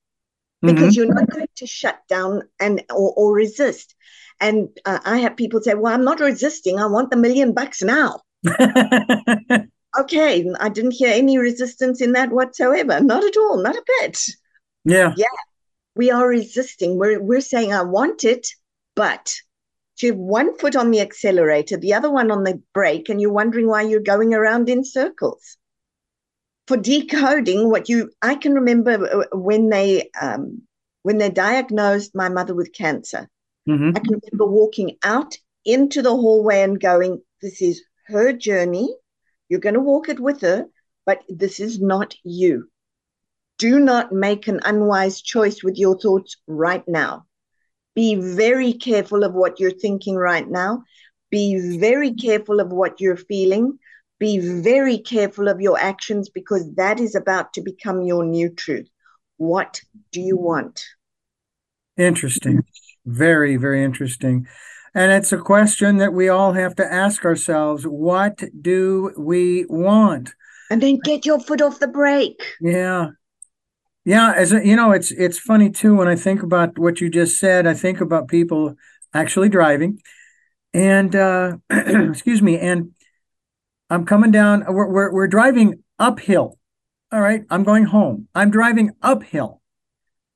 because 0.61 0.95
mm-hmm. 0.95 1.05
you're 1.05 1.15
not 1.15 1.31
going 1.31 1.49
to 1.57 1.67
shut 1.67 1.99
down 2.11 2.43
and 2.61 2.85
or, 2.91 3.15
or 3.17 3.33
resist. 3.33 3.95
And 4.39 4.69
uh, 4.85 4.99
I 5.03 5.21
have 5.21 5.39
people 5.39 5.63
say, 5.63 5.73
"Well, 5.73 5.95
I'm 5.95 6.05
not 6.05 6.21
resisting. 6.21 6.79
I 6.79 6.89
want 6.89 7.11
the 7.11 7.17
million 7.17 7.55
bucks 7.55 7.81
now." 7.81 8.21
okay, 9.99 10.47
I 10.61 10.69
didn't 10.69 10.93
hear 10.93 11.13
any 11.13 11.39
resistance 11.39 12.01
in 12.01 12.13
that 12.13 12.31
whatsoever. 12.31 13.01
Not 13.01 13.25
at 13.25 13.37
all. 13.37 13.63
Not 13.63 13.77
a 13.77 13.85
bit. 14.01 14.21
Yeah. 14.85 15.15
Yeah. 15.17 15.27
We 15.95 16.11
are 16.11 16.29
resisting. 16.29 16.99
We're 16.99 17.23
we're 17.23 17.41
saying 17.41 17.73
I 17.73 17.83
want 17.83 18.25
it, 18.25 18.49
but 18.95 19.35
you 20.03 20.11
have 20.11 20.19
one 20.19 20.57
foot 20.59 20.77
on 20.77 20.91
the 20.91 21.01
accelerator, 21.01 21.77
the 21.77 21.95
other 21.95 22.11
one 22.11 22.31
on 22.31 22.45
the 22.45 22.63
brake, 22.75 23.09
and 23.09 23.21
you're 23.21 23.33
wondering 23.33 23.67
why 23.67 23.83
you're 23.83 24.01
going 24.01 24.35
around 24.35 24.69
in 24.69 24.85
circles. 24.85 25.57
For 26.67 26.77
decoding 26.77 27.71
what 27.71 27.89
you, 27.89 28.11
I 28.21 28.35
can 28.35 28.55
remember 28.55 29.25
uh, 29.33 29.37
when 29.37 29.69
they 29.71 30.11
um, 30.21 30.63
when 31.03 31.19
they 31.19 31.31
diagnosed 31.31 32.15
my 32.15 32.29
mother 32.29 32.55
with 32.55 32.73
cancer. 32.73 33.29
Mm-hmm. 33.69 33.97
I 33.97 34.01
can 34.01 34.21
remember 34.21 34.47
walking 34.47 34.97
out 35.03 35.39
into 35.65 36.03
the 36.03 36.11
hallway 36.11 36.63
and 36.63 36.81
going, 36.81 37.23
"This 37.41 37.63
is 37.63 37.83
her 38.09 38.33
journey. 38.33 38.95
You're 39.49 39.61
going 39.61 39.75
to 39.75 39.81
walk 39.81 40.09
it 40.09 40.21
with 40.21 40.41
her, 40.41 40.67
but 41.05 41.23
this 41.29 41.61
is 41.61 41.81
not 41.81 42.15
you. 42.25 42.69
Do 43.59 43.79
not 43.79 44.13
make 44.13 44.49
an 44.49 44.61
unwise 44.65 45.23
choice 45.23 45.63
with 45.63 45.77
your 45.77 45.99
thoughts 45.99 46.37
right 46.47 46.87
now. 46.87 47.27
Be 47.95 48.15
very 48.17 48.75
careful 48.75 49.25
of 49.25 49.33
what 49.33 49.59
you're 49.59 49.71
thinking 49.71 50.17
right 50.17 50.47
now. 50.47 50.83
Be 51.31 51.79
very 51.79 52.13
careful 52.13 52.61
of 52.61 52.71
what 52.71 53.01
you're 53.01 53.17
feeling. 53.17 53.79
Be 54.19 54.39
very 54.39 54.99
careful 54.99 55.49
of 55.49 55.61
your 55.61 55.79
actions 55.79 56.29
because 56.29 56.75
that 56.75 57.01
is 57.01 57.15
about 57.15 57.55
to 57.55 57.63
become 57.63 58.03
your 58.03 58.25
new 58.25 58.51
truth. 58.51 58.89
What 59.39 59.81
do 60.13 60.21
you 60.21 60.37
want? 60.37 60.85
Interesting. 61.97 62.65
Very, 63.07 63.57
very 63.57 63.83
interesting. 63.85 64.47
And 64.97 65.13
it's 65.13 65.31
a 65.31 65.37
question 65.37 65.99
that 65.99 66.15
we 66.15 66.31
all 66.31 66.55
have 66.55 66.75
to 66.77 66.93
ask 66.93 67.27
ourselves 67.27 67.85
what 67.85 68.43
do 68.63 69.13
we 69.19 69.67
want? 69.69 70.35
And 70.71 70.83
then 70.83 70.99
get 71.05 71.27
your 71.27 71.39
foot 71.39 71.61
off 71.61 71.81
the 71.81 71.87
brake. 71.87 72.43
Yeah. 72.63 73.09
Yeah, 74.07 74.33
as 74.33 74.55
a, 74.55 74.67
you 74.67 74.75
know, 74.75 74.93
it's 74.93 75.11
it's 75.11 75.39
funny 75.39 75.69
too 75.69 75.95
when 75.97 76.09
I 76.09 76.17
think 76.17 76.43
about 76.43 76.79
what 76.79 77.01
you 77.01 77.11
just 77.11 77.39
said. 77.39 77.67
I 77.67 77.75
think 77.75 78.01
about 78.01 78.29
people 78.29 78.77
actually 79.13 79.49
driving, 79.49 80.01
and 80.73 81.15
uh, 81.15 81.57
excuse 81.71 82.41
me, 82.41 82.57
and 82.59 82.93
I'm 83.91 84.07
coming 84.07 84.31
down. 84.31 84.65
We're, 84.69 84.89
we're 84.89 85.13
we're 85.13 85.27
driving 85.27 85.83
uphill. 85.99 86.57
All 87.11 87.21
right, 87.21 87.43
I'm 87.51 87.65
going 87.65 87.87
home. 87.87 88.29
I'm 88.33 88.51
driving 88.51 88.93
uphill. 89.03 89.61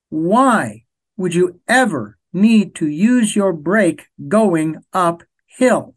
Why 0.08 0.82
would 1.16 1.32
you 1.32 1.60
ever 1.68 2.18
need 2.32 2.74
to 2.76 2.86
use 2.86 3.34
your 3.34 3.52
brake 3.52 4.06
going 4.28 4.82
uphill? 4.92 5.94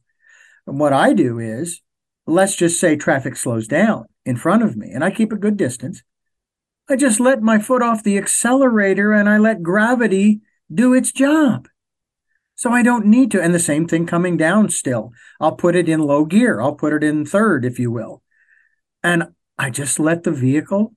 And 0.65 0.79
what 0.79 0.93
I 0.93 1.13
do 1.13 1.39
is, 1.39 1.81
let's 2.25 2.55
just 2.55 2.79
say 2.79 2.95
traffic 2.95 3.35
slows 3.35 3.67
down 3.67 4.05
in 4.25 4.37
front 4.37 4.63
of 4.63 4.77
me 4.77 4.91
and 4.91 5.03
I 5.03 5.11
keep 5.11 5.31
a 5.31 5.37
good 5.37 5.57
distance. 5.57 6.03
I 6.89 6.95
just 6.95 7.19
let 7.19 7.41
my 7.41 7.59
foot 7.59 7.81
off 7.81 8.03
the 8.03 8.17
accelerator 8.17 9.13
and 9.13 9.29
I 9.29 9.37
let 9.37 9.63
gravity 9.63 10.41
do 10.73 10.93
its 10.93 11.11
job. 11.11 11.67
So 12.55 12.71
I 12.71 12.83
don't 12.83 13.05
need 13.05 13.31
to. 13.31 13.41
And 13.41 13.53
the 13.53 13.59
same 13.59 13.87
thing 13.87 14.05
coming 14.05 14.37
down 14.37 14.69
still. 14.69 15.11
I'll 15.39 15.55
put 15.55 15.75
it 15.75 15.89
in 15.89 15.99
low 15.99 16.25
gear. 16.25 16.61
I'll 16.61 16.75
put 16.75 16.93
it 16.93 17.03
in 17.03 17.25
third, 17.25 17.65
if 17.65 17.79
you 17.79 17.91
will. 17.91 18.21
And 19.01 19.29
I 19.57 19.69
just 19.69 19.99
let 19.99 20.23
the 20.23 20.31
vehicle 20.31 20.93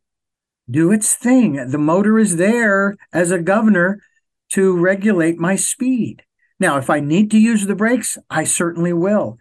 do 0.69 0.93
its 0.93 1.15
thing. 1.15 1.55
The 1.71 1.79
motor 1.79 2.19
is 2.19 2.37
there 2.37 2.97
as 3.13 3.31
a 3.31 3.39
governor 3.39 4.01
to 4.51 4.77
regulate 4.77 5.39
my 5.39 5.57
speed. 5.57 6.23
Now, 6.59 6.79
if 6.79 6.89
I 6.89 7.01
need 7.01 7.31
to 7.33 7.39
use 7.39 7.67
the 7.67 7.75
brakes, 7.75 8.17
I 8.31 8.45
certainly 8.45 8.93
will. 8.93 9.39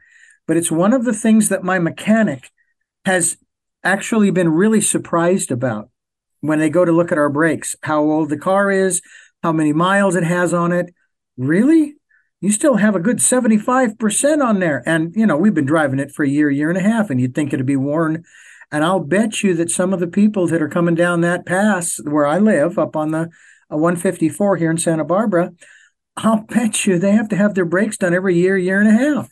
But 0.48 0.58
it's 0.58 0.72
one 0.72 0.94
of 0.94 1.06
the 1.06 1.14
things 1.14 1.50
that 1.50 1.64
my 1.64 1.80
mechanic 1.80 2.52
has 3.06 3.38
actually 3.84 4.32
been 4.32 4.50
really 4.50 4.82
surprised 4.82 5.52
about 5.52 5.90
when 6.42 6.60
they 6.60 6.70
go 6.70 6.86
to 6.86 6.92
look 6.92 7.12
at 7.12 7.18
our 7.18 7.30
brakes, 7.30 7.76
how 7.84 8.04
old 8.04 8.30
the 8.30 8.38
car 8.38 8.72
is, 8.72 9.02
how 9.44 9.52
many 9.52 9.74
miles 9.74 10.16
it 10.16 10.24
has 10.24 10.54
on 10.54 10.72
it. 10.72 10.94
Really? 11.38 11.96
You 12.42 12.52
still 12.52 12.76
have 12.76 12.96
a 12.96 13.00
good 13.00 13.18
75% 13.18 14.44
on 14.44 14.60
there. 14.60 14.84
And, 14.86 15.16
you 15.16 15.26
know, 15.26 15.38
we've 15.38 15.54
been 15.54 15.66
driving 15.66 16.00
it 16.00 16.12
for 16.12 16.24
a 16.24 16.30
year, 16.30 16.50
year 16.50 16.70
and 16.70 16.78
a 16.78 16.82
half, 16.82 17.10
and 17.10 17.20
you'd 17.20 17.34
think 17.34 17.54
it'd 17.54 17.66
be 17.66 17.76
worn. 17.76 18.24
And 18.72 18.84
I'll 18.84 19.00
bet 19.00 19.42
you 19.42 19.54
that 19.56 19.72
some 19.72 19.94
of 19.94 20.00
the 20.00 20.08
people 20.08 20.48
that 20.48 20.62
are 20.62 20.70
coming 20.70 20.96
down 20.96 21.22
that 21.22 21.46
pass 21.46 22.00
where 22.04 22.26
I 22.26 22.40
live, 22.40 22.78
up 22.78 22.96
on 22.96 23.12
the 23.12 23.30
154 23.70 24.58
here 24.58 24.72
in 24.72 24.78
Santa 24.78 25.04
Barbara, 25.04 25.52
I'll 26.18 26.42
bet 26.42 26.86
you 26.86 26.98
they 26.98 27.12
have 27.12 27.30
to 27.30 27.36
have 27.36 27.56
their 27.56 27.66
brakes 27.66 27.98
done 27.98 28.14
every 28.14 28.36
year, 28.36 28.58
year 28.58 28.80
and 28.80 28.90
a 28.90 28.92
half 28.92 29.30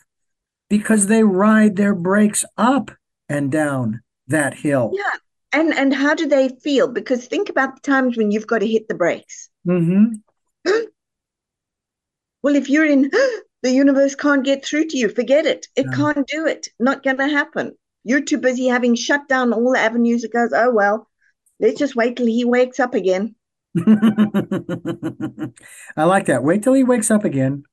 because 0.68 1.06
they 1.06 1.22
ride 1.22 1.76
their 1.76 1.94
brakes 1.94 2.44
up 2.56 2.90
and 3.28 3.50
down 3.50 4.02
that 4.28 4.54
hill. 4.54 4.92
Yeah. 4.94 5.18
And 5.52 5.72
and 5.72 5.94
how 5.94 6.14
do 6.14 6.26
they 6.26 6.48
feel? 6.48 6.88
Because 6.88 7.26
think 7.26 7.48
about 7.48 7.76
the 7.76 7.80
times 7.80 8.16
when 8.16 8.30
you've 8.30 8.46
got 8.46 8.58
to 8.58 8.66
hit 8.66 8.88
the 8.88 8.94
brakes. 8.94 9.48
Mm-hmm. 9.66 10.14
well, 12.42 12.56
if 12.56 12.68
you're 12.68 12.86
in 12.86 13.10
the 13.62 13.70
universe 13.70 14.14
can't 14.14 14.44
get 14.44 14.64
through 14.64 14.86
to 14.88 14.98
you, 14.98 15.08
forget 15.08 15.46
it. 15.46 15.68
It 15.76 15.86
can't 15.94 16.26
do 16.26 16.46
it. 16.46 16.68
Not 16.80 17.04
gonna 17.04 17.28
happen. 17.28 17.72
You're 18.02 18.20
too 18.20 18.38
busy 18.38 18.66
having 18.66 18.96
shut 18.96 19.28
down 19.28 19.52
all 19.52 19.72
the 19.72 19.78
avenues. 19.78 20.24
It 20.24 20.32
goes, 20.32 20.52
oh 20.52 20.72
well, 20.72 21.08
let's 21.60 21.78
just 21.78 21.96
wait 21.96 22.16
till 22.16 22.26
he 22.26 22.44
wakes 22.44 22.80
up 22.80 22.94
again. 22.94 23.36
I 25.96 26.04
like 26.04 26.26
that. 26.26 26.42
Wait 26.42 26.62
till 26.62 26.74
he 26.74 26.84
wakes 26.84 27.10
up 27.10 27.24
again. 27.24 27.64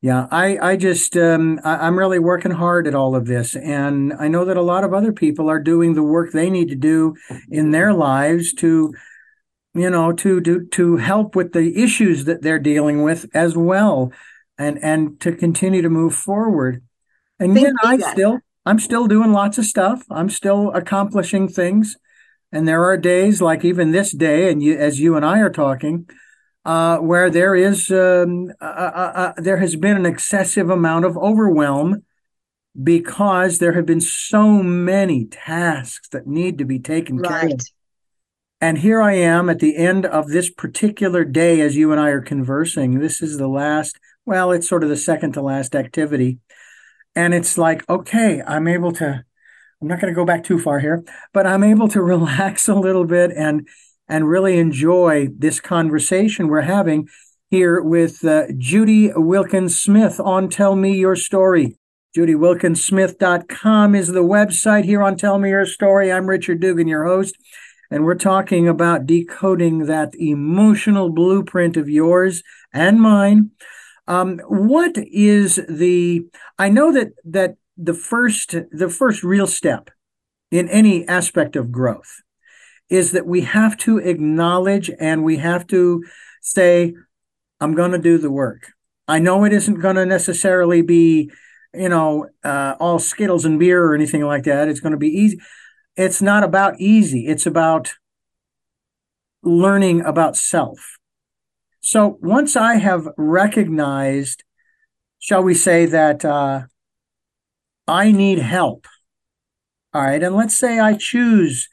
Yeah, 0.00 0.26
I, 0.30 0.58
I 0.58 0.76
just, 0.76 1.16
um, 1.16 1.60
I, 1.64 1.86
am 1.86 1.98
really 1.98 2.18
working 2.18 2.50
hard 2.50 2.86
at 2.86 2.94
all 2.94 3.16
of 3.16 3.24
this. 3.24 3.56
And 3.56 4.12
I 4.12 4.28
know 4.28 4.44
that 4.44 4.58
a 4.58 4.62
lot 4.62 4.84
of 4.84 4.92
other 4.92 5.12
people 5.12 5.48
are 5.48 5.60
doing 5.60 5.94
the 5.94 6.02
work 6.02 6.32
they 6.32 6.50
need 6.50 6.68
to 6.68 6.74
do 6.74 7.14
in 7.48 7.70
their 7.70 7.94
lives 7.94 8.52
to, 8.54 8.92
you 9.72 9.88
know, 9.88 10.12
to, 10.12 10.42
to, 10.42 10.66
to 10.66 10.96
help 10.98 11.34
with 11.34 11.54
the 11.54 11.82
issues 11.82 12.26
that 12.26 12.42
they're 12.42 12.58
dealing 12.58 13.02
with 13.02 13.30
as 13.34 13.56
well 13.56 14.12
and, 14.58 14.78
and 14.82 15.18
to 15.20 15.32
continue 15.32 15.80
to 15.80 15.88
move 15.88 16.14
forward. 16.14 16.82
And 17.38 17.58
yet 17.58 17.72
I 17.82 17.96
still, 17.96 18.40
I'm 18.66 18.78
still 18.78 19.06
doing 19.06 19.32
lots 19.32 19.56
of 19.56 19.64
stuff. 19.64 20.04
I'm 20.10 20.28
still 20.28 20.70
accomplishing 20.72 21.48
things. 21.48 21.96
And 22.54 22.68
there 22.68 22.84
are 22.84 22.96
days 22.96 23.42
like 23.42 23.64
even 23.64 23.90
this 23.90 24.12
day, 24.12 24.50
and 24.50 24.62
you, 24.62 24.78
as 24.78 25.00
you 25.00 25.16
and 25.16 25.24
I 25.26 25.40
are 25.40 25.50
talking, 25.50 26.08
uh, 26.64 26.98
where 26.98 27.28
there 27.28 27.56
is 27.56 27.90
um, 27.90 28.52
uh, 28.60 28.64
uh, 28.64 29.12
uh, 29.14 29.32
there 29.36 29.56
has 29.56 29.74
been 29.74 29.96
an 29.96 30.06
excessive 30.06 30.70
amount 30.70 31.04
of 31.04 31.18
overwhelm 31.18 32.04
because 32.80 33.58
there 33.58 33.72
have 33.72 33.86
been 33.86 34.00
so 34.00 34.62
many 34.62 35.26
tasks 35.26 36.08
that 36.10 36.28
need 36.28 36.58
to 36.58 36.64
be 36.64 36.78
taken 36.78 37.18
right. 37.18 37.40
care 37.40 37.50
of. 37.50 37.60
And 38.60 38.78
here 38.78 39.02
I 39.02 39.14
am 39.14 39.50
at 39.50 39.58
the 39.58 39.76
end 39.76 40.06
of 40.06 40.28
this 40.28 40.48
particular 40.48 41.24
day 41.24 41.60
as 41.60 41.76
you 41.76 41.90
and 41.90 42.00
I 42.00 42.10
are 42.10 42.22
conversing. 42.22 43.00
This 43.00 43.20
is 43.20 43.36
the 43.36 43.48
last, 43.48 43.98
well, 44.24 44.52
it's 44.52 44.68
sort 44.68 44.84
of 44.84 44.88
the 44.90 44.96
second 44.96 45.32
to 45.32 45.42
last 45.42 45.74
activity. 45.74 46.38
And 47.16 47.34
it's 47.34 47.58
like, 47.58 47.88
okay, 47.90 48.42
I'm 48.46 48.68
able 48.68 48.92
to, 48.92 49.24
I'm 49.84 49.88
not 49.88 50.00
going 50.00 50.10
to 50.10 50.16
go 50.16 50.24
back 50.24 50.44
too 50.44 50.58
far 50.58 50.80
here, 50.80 51.04
but 51.34 51.46
I'm 51.46 51.62
able 51.62 51.88
to 51.88 52.00
relax 52.14 52.68
a 52.68 52.74
little 52.74 53.04
bit 53.04 53.30
and 53.36 53.68
and 54.08 54.26
really 54.26 54.58
enjoy 54.58 55.28
this 55.36 55.60
conversation 55.60 56.48
we're 56.48 56.62
having 56.62 57.08
here 57.50 57.82
with 57.82 58.24
uh, 58.24 58.44
Judy 58.56 59.12
Wilkins 59.14 59.78
Smith 59.78 60.18
on 60.20 60.48
Tell 60.48 60.74
Me 60.74 60.96
Your 60.96 61.16
Story. 61.16 61.76
JudyWilkinsSmith.com 62.16 63.94
is 63.94 64.08
the 64.08 64.22
website 64.22 64.84
here 64.84 65.02
on 65.02 65.16
Tell 65.16 65.38
Me 65.38 65.50
Your 65.50 65.66
Story. 65.66 66.10
I'm 66.12 66.26
Richard 66.26 66.60
Dugan, 66.60 66.88
your 66.88 67.04
host, 67.04 67.36
and 67.90 68.04
we're 68.04 68.14
talking 68.14 68.66
about 68.68 69.06
decoding 69.06 69.86
that 69.86 70.14
emotional 70.14 71.10
blueprint 71.10 71.76
of 71.76 71.90
yours 71.90 72.42
and 72.72 73.00
mine. 73.00 73.50
Um, 74.06 74.38
what 74.48 74.96
is 74.96 75.60
the? 75.68 76.26
I 76.58 76.68
know 76.68 76.92
that 76.92 77.12
that 77.24 77.56
the 77.76 77.94
first 77.94 78.54
the 78.72 78.88
first 78.88 79.24
real 79.24 79.46
step 79.46 79.90
in 80.50 80.68
any 80.68 81.06
aspect 81.08 81.56
of 81.56 81.72
growth 81.72 82.22
is 82.88 83.12
that 83.12 83.26
we 83.26 83.42
have 83.42 83.76
to 83.78 83.98
acknowledge 83.98 84.90
and 85.00 85.24
we 85.24 85.38
have 85.38 85.66
to 85.66 86.04
say, 86.42 86.94
I'm 87.60 87.74
going 87.74 87.92
to 87.92 87.98
do 87.98 88.18
the 88.18 88.30
work. 88.30 88.72
I 89.08 89.18
know 89.18 89.44
it 89.44 89.52
isn't 89.52 89.80
going 89.80 89.96
to 89.96 90.06
necessarily 90.06 90.82
be, 90.82 91.30
you 91.72 91.88
know, 91.88 92.28
uh, 92.44 92.74
all 92.78 92.98
Skittles 92.98 93.44
and 93.44 93.58
beer 93.58 93.82
or 93.82 93.94
anything 93.94 94.22
like 94.22 94.44
that. 94.44 94.68
It's 94.68 94.80
going 94.80 94.92
to 94.92 94.98
be 94.98 95.08
easy. 95.08 95.40
It's 95.96 96.22
not 96.22 96.44
about 96.44 96.80
easy. 96.80 97.26
It's 97.26 97.46
about 97.46 97.94
learning 99.42 100.02
about 100.02 100.36
self. 100.36 100.78
So 101.80 102.18
once 102.20 102.56
I 102.56 102.76
have 102.76 103.08
recognized, 103.16 104.42
shall 105.18 105.42
we 105.42 105.54
say 105.54 105.86
that 105.86 106.24
uh, 106.24 106.62
I 107.86 108.12
need 108.12 108.38
help, 108.38 108.86
all 109.92 110.02
right, 110.02 110.22
and 110.22 110.34
let's 110.34 110.56
say 110.56 110.78
I 110.78 110.94
choose 110.94 111.68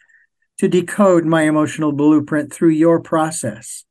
to 0.59 0.67
decode 0.67 1.25
my 1.25 1.43
emotional 1.43 1.91
blueprint 1.91 2.53
through 2.53 2.69
your 2.69 2.99
process. 2.99 3.85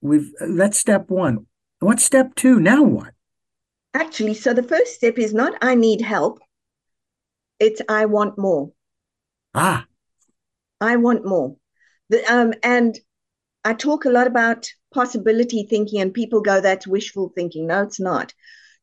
We've 0.00 0.30
that's 0.40 0.78
step 0.78 1.08
one. 1.08 1.46
What's 1.78 2.04
step 2.04 2.34
two? 2.34 2.60
Now 2.60 2.82
what? 2.82 3.12
Actually, 3.94 4.34
so 4.34 4.52
the 4.52 4.62
first 4.62 4.94
step 4.94 5.18
is 5.18 5.32
not 5.32 5.54
I 5.62 5.74
need 5.74 6.00
help. 6.00 6.40
It's 7.58 7.80
I 7.88 8.06
want 8.06 8.38
more. 8.38 8.72
Ah. 9.54 9.86
I 10.80 10.96
want 10.96 11.26
more. 11.26 11.56
The, 12.08 12.24
um, 12.32 12.54
and 12.62 12.98
I 13.64 13.74
talk 13.74 14.04
a 14.04 14.10
lot 14.10 14.26
about 14.26 14.66
possibility 14.92 15.66
thinking, 15.68 16.00
and 16.00 16.12
people 16.12 16.40
go, 16.40 16.60
that's 16.60 16.86
wishful 16.86 17.32
thinking. 17.34 17.66
No, 17.66 17.82
it's 17.82 18.00
not. 18.00 18.32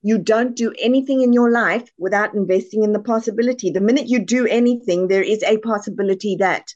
You 0.07 0.17
don't 0.17 0.55
do 0.55 0.73
anything 0.79 1.19
in 1.19 1.33
your 1.33 1.51
life 1.51 1.91
without 1.97 2.33
investing 2.33 2.83
in 2.83 2.93
the 2.93 3.07
possibility. 3.13 3.71
The 3.71 3.81
minute 3.81 4.07
you 4.07 4.19
do 4.19 4.47
anything, 4.47 5.09
there 5.09 5.21
is 5.21 5.43
a 5.43 5.57
possibility 5.57 6.37
that, 6.37 6.73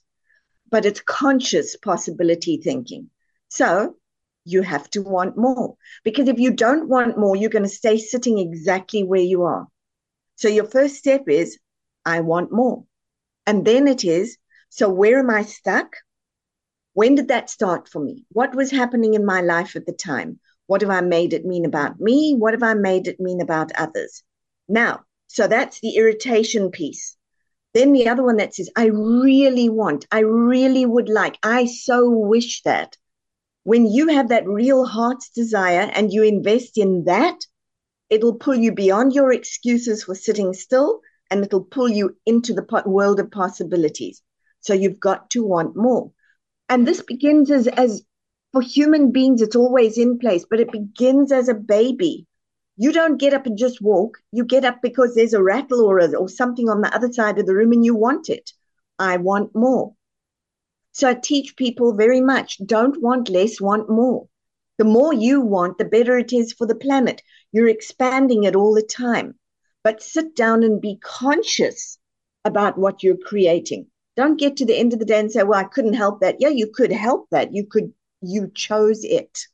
but 0.69 0.85
it's 0.85 0.99
conscious 0.99 1.77
possibility 1.77 2.57
thinking. 2.57 3.09
So 3.47 3.95
you 4.43 4.63
have 4.63 4.89
to 4.89 5.01
want 5.01 5.37
more 5.37 5.77
because 6.03 6.27
if 6.27 6.39
you 6.39 6.51
don't 6.51 6.89
want 6.89 7.17
more, 7.17 7.37
you're 7.37 7.49
going 7.49 7.63
to 7.63 7.69
stay 7.69 7.97
sitting 7.97 8.37
exactly 8.37 9.05
where 9.05 9.21
you 9.21 9.43
are. 9.43 9.65
So 10.35 10.49
your 10.49 10.65
first 10.65 10.95
step 10.95 11.29
is, 11.29 11.57
I 12.05 12.19
want 12.19 12.51
more. 12.51 12.83
And 13.47 13.63
then 13.63 13.87
it 13.87 14.03
is, 14.03 14.37
so 14.67 14.89
where 14.89 15.19
am 15.19 15.29
I 15.29 15.43
stuck? 15.43 15.95
When 16.95 17.15
did 17.15 17.29
that 17.29 17.49
start 17.49 17.87
for 17.87 18.03
me? 18.03 18.25
What 18.33 18.55
was 18.55 18.71
happening 18.71 19.13
in 19.13 19.25
my 19.25 19.39
life 19.39 19.77
at 19.77 19.85
the 19.85 19.93
time? 19.93 20.40
What 20.71 20.79
have 20.79 20.89
I 20.89 21.01
made 21.01 21.33
it 21.33 21.43
mean 21.43 21.65
about 21.65 21.99
me? 21.99 22.33
What 22.33 22.53
have 22.53 22.63
I 22.63 22.75
made 22.75 23.09
it 23.09 23.19
mean 23.19 23.41
about 23.41 23.73
others? 23.73 24.23
Now, 24.69 25.01
so 25.27 25.45
that's 25.45 25.81
the 25.81 25.97
irritation 25.97 26.71
piece. 26.71 27.17
Then 27.73 27.91
the 27.91 28.07
other 28.07 28.23
one 28.23 28.37
that 28.37 28.55
says, 28.55 28.69
I 28.77 28.85
really 28.85 29.67
want, 29.67 30.07
I 30.13 30.19
really 30.19 30.85
would 30.85 31.09
like, 31.09 31.37
I 31.43 31.65
so 31.65 32.09
wish 32.09 32.61
that. 32.61 32.95
When 33.63 33.85
you 33.85 34.07
have 34.07 34.29
that 34.29 34.47
real 34.47 34.85
heart's 34.85 35.29
desire 35.31 35.91
and 35.93 36.13
you 36.13 36.23
invest 36.23 36.77
in 36.77 37.03
that, 37.03 37.39
it'll 38.09 38.35
pull 38.35 38.55
you 38.55 38.71
beyond 38.71 39.11
your 39.11 39.33
excuses 39.33 40.05
for 40.05 40.15
sitting 40.15 40.53
still 40.53 41.01
and 41.29 41.43
it'll 41.43 41.65
pull 41.65 41.89
you 41.89 42.15
into 42.25 42.53
the 42.53 42.83
world 42.85 43.19
of 43.19 43.29
possibilities. 43.29 44.21
So 44.61 44.73
you've 44.73 45.01
got 45.01 45.31
to 45.31 45.43
want 45.43 45.75
more. 45.75 46.13
And 46.69 46.87
this 46.87 47.01
begins 47.01 47.51
as, 47.51 47.67
as 47.67 48.05
For 48.53 48.61
human 48.61 49.11
beings, 49.11 49.41
it's 49.41 49.55
always 49.55 49.97
in 49.97 50.19
place, 50.19 50.45
but 50.49 50.59
it 50.59 50.71
begins 50.71 51.31
as 51.31 51.47
a 51.47 51.53
baby. 51.53 52.27
You 52.77 52.91
don't 52.91 53.17
get 53.17 53.33
up 53.33 53.45
and 53.45 53.57
just 53.57 53.81
walk. 53.81 54.17
You 54.31 54.43
get 54.43 54.65
up 54.65 54.81
because 54.81 55.15
there's 55.15 55.33
a 55.33 55.43
rattle 55.43 55.81
or, 55.81 55.99
a, 55.99 56.11
or 56.13 56.27
something 56.27 56.69
on 56.69 56.81
the 56.81 56.93
other 56.93 57.11
side 57.11 57.39
of 57.39 57.45
the 57.45 57.55
room 57.55 57.71
and 57.71 57.85
you 57.85 57.95
want 57.95 58.29
it. 58.29 58.51
I 58.99 59.17
want 59.17 59.55
more. 59.55 59.93
So 60.91 61.09
I 61.09 61.13
teach 61.13 61.55
people 61.55 61.93
very 61.93 62.19
much 62.19 62.57
don't 62.65 63.01
want 63.01 63.29
less, 63.29 63.61
want 63.61 63.89
more. 63.89 64.27
The 64.77 64.83
more 64.85 65.13
you 65.13 65.41
want, 65.41 65.77
the 65.77 65.85
better 65.85 66.17
it 66.17 66.33
is 66.33 66.53
for 66.53 66.65
the 66.67 66.75
planet. 66.75 67.21
You're 67.51 67.69
expanding 67.69 68.43
it 68.43 68.55
all 68.55 68.73
the 68.73 68.81
time. 68.81 69.35
But 69.83 70.01
sit 70.01 70.35
down 70.35 70.63
and 70.63 70.81
be 70.81 70.97
conscious 71.01 71.97
about 72.45 72.77
what 72.77 73.03
you're 73.03 73.17
creating. 73.17 73.87
Don't 74.17 74.39
get 74.39 74.57
to 74.57 74.65
the 74.65 74.77
end 74.77 74.93
of 74.93 74.99
the 74.99 75.05
day 75.05 75.19
and 75.19 75.31
say, 75.31 75.43
well, 75.43 75.59
I 75.59 75.63
couldn't 75.63 75.93
help 75.93 76.19
that. 76.21 76.37
Yeah, 76.39 76.49
you 76.49 76.67
could 76.67 76.91
help 76.91 77.27
that. 77.31 77.53
You 77.53 77.65
could, 77.65 77.93
you 78.21 78.51
chose 78.53 79.03
it. 79.03 79.45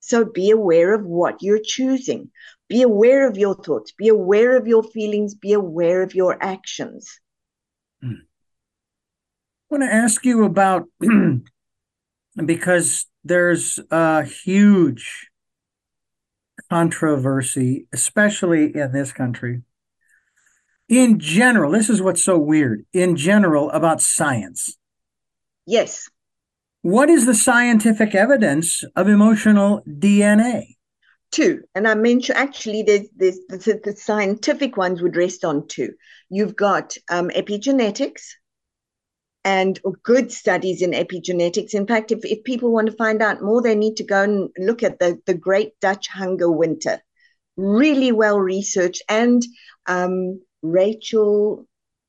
So 0.00 0.24
be 0.24 0.50
aware 0.50 0.94
of 0.94 1.04
what 1.04 1.42
you're 1.42 1.62
choosing. 1.62 2.30
Be 2.68 2.82
aware 2.82 3.28
of 3.28 3.36
your 3.36 3.54
thoughts. 3.54 3.92
Be 3.92 4.08
aware 4.08 4.56
of 4.56 4.66
your 4.66 4.82
feelings. 4.82 5.34
Be 5.34 5.52
aware 5.52 6.02
of 6.02 6.14
your 6.14 6.36
actions. 6.42 7.20
Hmm. 8.00 8.22
I 9.70 9.74
want 9.74 9.82
to 9.82 9.92
ask 9.92 10.24
you 10.24 10.44
about 10.44 10.84
because 12.44 13.06
there's 13.24 13.80
a 13.90 14.24
huge 14.24 15.28
controversy, 16.70 17.86
especially 17.92 18.76
in 18.76 18.92
this 18.92 19.12
country. 19.12 19.62
In 20.88 21.18
general, 21.18 21.72
this 21.72 21.90
is 21.90 22.00
what's 22.00 22.22
so 22.22 22.38
weird. 22.38 22.86
In 22.92 23.16
general, 23.16 23.70
about 23.70 24.00
science. 24.00 24.76
Yes. 25.66 26.08
What 26.86 27.10
is 27.10 27.26
the 27.26 27.34
scientific 27.34 28.14
evidence 28.14 28.84
of 28.94 29.08
emotional 29.08 29.82
DNA? 29.88 30.76
Two, 31.32 31.64
and 31.74 31.88
I 31.88 31.96
mentioned 31.96 32.38
actually, 32.38 32.84
there's, 32.84 33.08
the, 33.16 33.80
the 33.82 33.96
scientific 33.96 34.76
ones 34.76 35.02
would 35.02 35.16
rest 35.16 35.44
on 35.44 35.66
two. 35.66 35.94
You've 36.30 36.54
got 36.54 36.96
um, 37.10 37.30
epigenetics, 37.30 38.22
and 39.44 39.80
good 40.04 40.30
studies 40.30 40.80
in 40.80 40.92
epigenetics. 40.92 41.74
In 41.74 41.88
fact, 41.88 42.12
if, 42.12 42.24
if 42.24 42.44
people 42.44 42.70
want 42.70 42.86
to 42.86 42.96
find 42.96 43.20
out 43.20 43.42
more, 43.42 43.60
they 43.60 43.74
need 43.74 43.96
to 43.96 44.04
go 44.04 44.22
and 44.22 44.50
look 44.56 44.84
at 44.84 45.00
the, 45.00 45.20
the 45.26 45.34
Great 45.34 45.72
Dutch 45.80 46.06
Hunger 46.06 46.52
Winter. 46.52 47.00
Really 47.56 48.12
well 48.12 48.38
researched. 48.38 49.02
And 49.08 49.44
um, 49.86 50.40
Rachel 50.62 51.66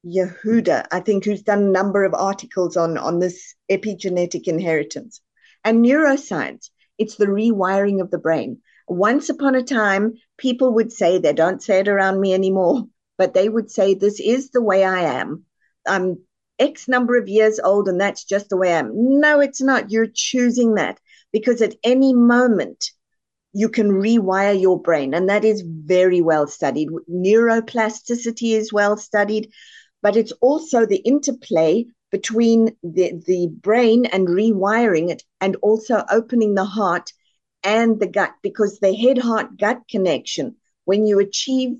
Yehuda, 0.07 0.87
I 0.91 0.99
think, 0.99 1.25
who's 1.25 1.43
done 1.43 1.63
a 1.63 1.71
number 1.71 2.03
of 2.03 2.13
articles 2.13 2.77
on, 2.77 2.97
on 2.97 3.19
this 3.19 3.55
epigenetic 3.69 4.47
inheritance. 4.47 5.21
And 5.63 5.83
neuroscience, 5.83 6.69
it's 6.97 7.15
the 7.15 7.25
rewiring 7.25 8.01
of 8.01 8.11
the 8.11 8.17
brain. 8.17 8.61
Once 8.87 9.29
upon 9.29 9.55
a 9.55 9.63
time, 9.63 10.13
people 10.37 10.73
would 10.73 10.91
say, 10.91 11.17
they 11.17 11.33
don't 11.33 11.61
say 11.61 11.79
it 11.79 11.87
around 11.87 12.21
me 12.21 12.33
anymore, 12.33 12.85
but 13.17 13.33
they 13.33 13.49
would 13.49 13.69
say, 13.69 13.93
This 13.93 14.19
is 14.19 14.51
the 14.51 14.61
way 14.61 14.83
I 14.83 15.01
am. 15.19 15.43
I'm 15.85 16.19
X 16.59 16.87
number 16.87 17.17
of 17.17 17.27
years 17.27 17.59
old 17.59 17.87
and 17.87 17.99
that's 17.99 18.23
just 18.23 18.49
the 18.49 18.57
way 18.57 18.73
I 18.73 18.79
am. 18.79 18.91
No, 18.93 19.39
it's 19.39 19.61
not. 19.61 19.91
You're 19.91 20.07
choosing 20.07 20.75
that 20.75 20.99
because 21.31 21.61
at 21.61 21.75
any 21.83 22.13
moment 22.13 22.91
you 23.53 23.69
can 23.69 23.89
rewire 23.89 24.59
your 24.59 24.79
brain. 24.79 25.13
And 25.13 25.29
that 25.29 25.43
is 25.43 25.63
very 25.65 26.21
well 26.21 26.47
studied. 26.47 26.89
Neuroplasticity 27.11 28.55
is 28.55 28.73
well 28.73 28.97
studied, 28.97 29.51
but 30.01 30.15
it's 30.15 30.31
also 30.41 30.85
the 30.85 30.97
interplay 30.97 31.85
between 32.11 32.75
the, 32.83 33.21
the 33.25 33.47
brain 33.47 34.05
and 34.05 34.27
rewiring 34.27 35.09
it 35.09 35.23
and 35.41 35.55
also 35.57 36.03
opening 36.09 36.55
the 36.55 36.65
heart 36.65 37.11
and 37.63 37.99
the 37.99 38.07
gut 38.07 38.33
because 38.41 38.79
the 38.79 38.95
head 38.95 39.17
heart 39.17 39.57
gut 39.57 39.81
connection, 39.89 40.55
when 40.85 41.05
you 41.05 41.19
achieve 41.19 41.77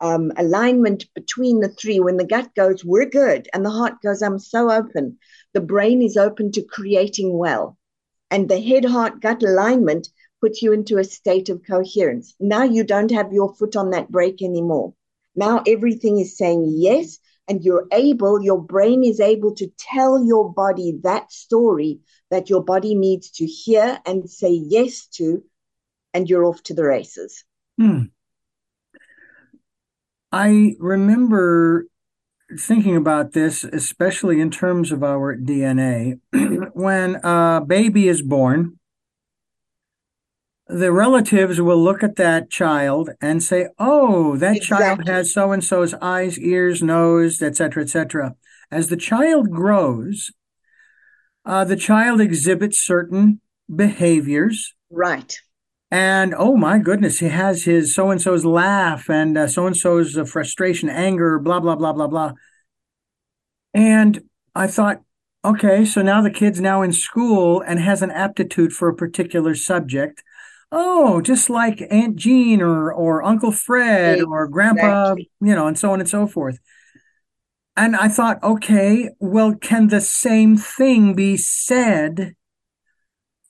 um, 0.00 0.32
alignment 0.36 1.06
between 1.14 1.60
the 1.60 1.68
three. 1.68 2.00
When 2.00 2.16
the 2.16 2.24
gut 2.24 2.54
goes, 2.54 2.84
we're 2.84 3.08
good, 3.08 3.48
and 3.52 3.64
the 3.64 3.70
heart 3.70 4.00
goes, 4.02 4.22
I'm 4.22 4.38
so 4.38 4.70
open, 4.70 5.18
the 5.52 5.60
brain 5.60 6.02
is 6.02 6.16
open 6.16 6.52
to 6.52 6.62
creating 6.62 7.36
well. 7.36 7.76
And 8.30 8.48
the 8.48 8.60
head 8.60 8.84
heart 8.84 9.20
gut 9.20 9.42
alignment 9.42 10.08
puts 10.40 10.62
you 10.62 10.72
into 10.72 10.98
a 10.98 11.04
state 11.04 11.48
of 11.48 11.62
coherence. 11.66 12.34
Now 12.40 12.62
you 12.62 12.84
don't 12.84 13.10
have 13.10 13.32
your 13.32 13.54
foot 13.54 13.76
on 13.76 13.90
that 13.90 14.10
brake 14.10 14.42
anymore. 14.42 14.94
Now 15.36 15.62
everything 15.66 16.18
is 16.18 16.36
saying 16.36 16.72
yes, 16.76 17.18
and 17.50 17.64
you're 17.64 17.86
able, 17.92 18.40
your 18.40 18.62
brain 18.62 19.02
is 19.02 19.18
able 19.18 19.52
to 19.56 19.66
tell 19.76 20.24
your 20.24 20.52
body 20.52 21.00
that 21.02 21.32
story 21.32 21.98
that 22.30 22.48
your 22.48 22.62
body 22.62 22.94
needs 22.94 23.28
to 23.32 23.44
hear 23.44 23.98
and 24.06 24.30
say 24.30 24.52
yes 24.52 25.08
to, 25.08 25.42
and 26.14 26.30
you're 26.30 26.44
off 26.44 26.62
to 26.62 26.74
the 26.74 26.84
races. 26.84 27.44
Hmm. 27.76 28.04
I 30.30 30.76
remember 30.78 31.86
thinking 32.56 32.94
about 32.96 33.32
this, 33.32 33.64
especially 33.64 34.40
in 34.40 34.52
terms 34.52 34.92
of 34.92 35.02
our 35.02 35.36
DNA. 35.36 36.20
when 36.72 37.16
a 37.24 37.62
baby 37.66 38.06
is 38.06 38.22
born, 38.22 38.78
the 40.72 40.92
relatives 40.92 41.60
will 41.60 41.82
look 41.82 42.02
at 42.02 42.16
that 42.16 42.50
child 42.50 43.10
and 43.20 43.42
say, 43.42 43.68
"Oh, 43.78 44.36
that 44.36 44.56
exactly. 44.56 44.86
child 44.86 45.08
has 45.08 45.32
so 45.32 45.52
and 45.52 45.64
so's 45.64 45.94
eyes, 45.94 46.38
ears, 46.38 46.82
nose, 46.82 47.42
etc., 47.42 47.82
etc." 47.82 48.34
As 48.70 48.88
the 48.88 48.96
child 48.96 49.50
grows, 49.50 50.30
uh, 51.44 51.64
the 51.64 51.76
child 51.76 52.20
exhibits 52.20 52.78
certain 52.78 53.40
behaviors. 53.68 54.74
Right 54.90 55.36
and 55.90 56.34
oh 56.36 56.56
my 56.56 56.78
goodness, 56.78 57.18
he 57.18 57.28
has 57.28 57.64
his 57.64 57.94
so 57.94 58.10
and 58.10 58.22
so's 58.22 58.44
laugh 58.44 59.10
and 59.10 59.50
so 59.50 59.66
and 59.66 59.76
so's 59.76 60.16
frustration, 60.30 60.88
anger, 60.88 61.38
blah, 61.38 61.60
blah, 61.60 61.74
blah, 61.74 61.92
blah, 61.92 62.06
blah. 62.06 62.32
And 63.74 64.20
I 64.54 64.68
thought, 64.68 65.02
okay, 65.44 65.84
so 65.84 66.02
now 66.02 66.22
the 66.22 66.30
kid's 66.30 66.60
now 66.60 66.82
in 66.82 66.92
school 66.92 67.60
and 67.60 67.80
has 67.80 68.02
an 68.02 68.10
aptitude 68.10 68.72
for 68.72 68.88
a 68.88 68.94
particular 68.94 69.54
subject. 69.54 70.22
Oh, 70.72 71.20
just 71.20 71.50
like 71.50 71.82
Aunt 71.90 72.16
Jean 72.16 72.62
or, 72.62 72.92
or 72.92 73.22
Uncle 73.22 73.50
Fred 73.50 74.14
exactly. 74.14 74.32
or 74.32 74.46
Grandpa, 74.46 75.14
you 75.40 75.54
know, 75.54 75.66
and 75.66 75.78
so 75.78 75.92
on 75.92 76.00
and 76.00 76.08
so 76.08 76.26
forth. 76.26 76.58
And 77.76 77.96
I 77.96 78.08
thought, 78.08 78.42
okay, 78.42 79.10
well, 79.18 79.54
can 79.54 79.88
the 79.88 80.00
same 80.00 80.56
thing 80.56 81.14
be 81.14 81.36
said 81.36 82.34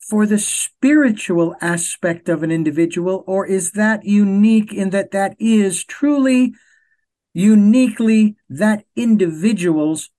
for 0.09 0.27
the 0.27 0.39
spiritual 0.39 1.55
aspect 1.61 2.29
of 2.29 2.43
an 2.43 2.51
individual, 2.51 3.23
or 3.27 3.47
is 3.47 3.73
that 3.73 4.05
unique 4.05 4.73
in 4.73 4.91
that 4.91 5.13
that 5.13 5.37
is 5.39 5.85
truly 5.85 6.53
uniquely 7.33 8.37
that 8.49 8.85
individual's, 8.97 10.11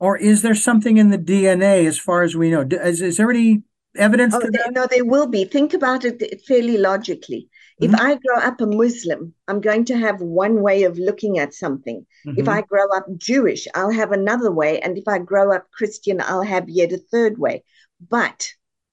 or 0.00 0.16
is 0.16 0.42
there 0.42 0.54
something 0.54 0.96
in 0.96 1.10
the 1.10 1.18
DNA 1.18 1.86
as 1.86 1.98
far 1.98 2.22
as 2.22 2.34
we 2.34 2.50
know? 2.50 2.66
Is, 2.68 3.00
is 3.00 3.18
there 3.18 3.30
any 3.30 3.62
evidence 3.98 4.34
oh, 4.34 4.40
that? 4.40 4.72
No, 4.72 4.86
there 4.86 5.04
will 5.04 5.26
be. 5.26 5.44
Think 5.44 5.74
about 5.74 6.04
it 6.04 6.42
fairly 6.46 6.78
logically. 6.78 7.48
Mm-hmm. 7.80 7.94
If 7.94 8.00
I 8.00 8.14
grow 8.14 8.38
up 8.40 8.60
a 8.60 8.66
Muslim, 8.66 9.34
I'm 9.48 9.60
going 9.60 9.84
to 9.86 9.96
have 9.96 10.20
one 10.20 10.62
way 10.62 10.84
of 10.84 10.98
looking 10.98 11.38
at 11.38 11.54
something. 11.54 12.06
Mm-hmm. 12.26 12.40
If 12.40 12.48
I 12.48 12.62
grow 12.62 12.86
up 12.96 13.06
Jewish, 13.16 13.66
I'll 13.74 13.90
have 13.90 14.12
another 14.12 14.50
way. 14.50 14.80
And 14.80 14.96
if 14.96 15.06
I 15.06 15.18
grow 15.18 15.54
up 15.54 15.70
Christian, 15.72 16.20
I'll 16.20 16.42
have 16.42 16.68
yet 16.68 16.92
a 16.92 16.98
third 16.98 17.38
way. 17.38 17.64
But 18.08 18.48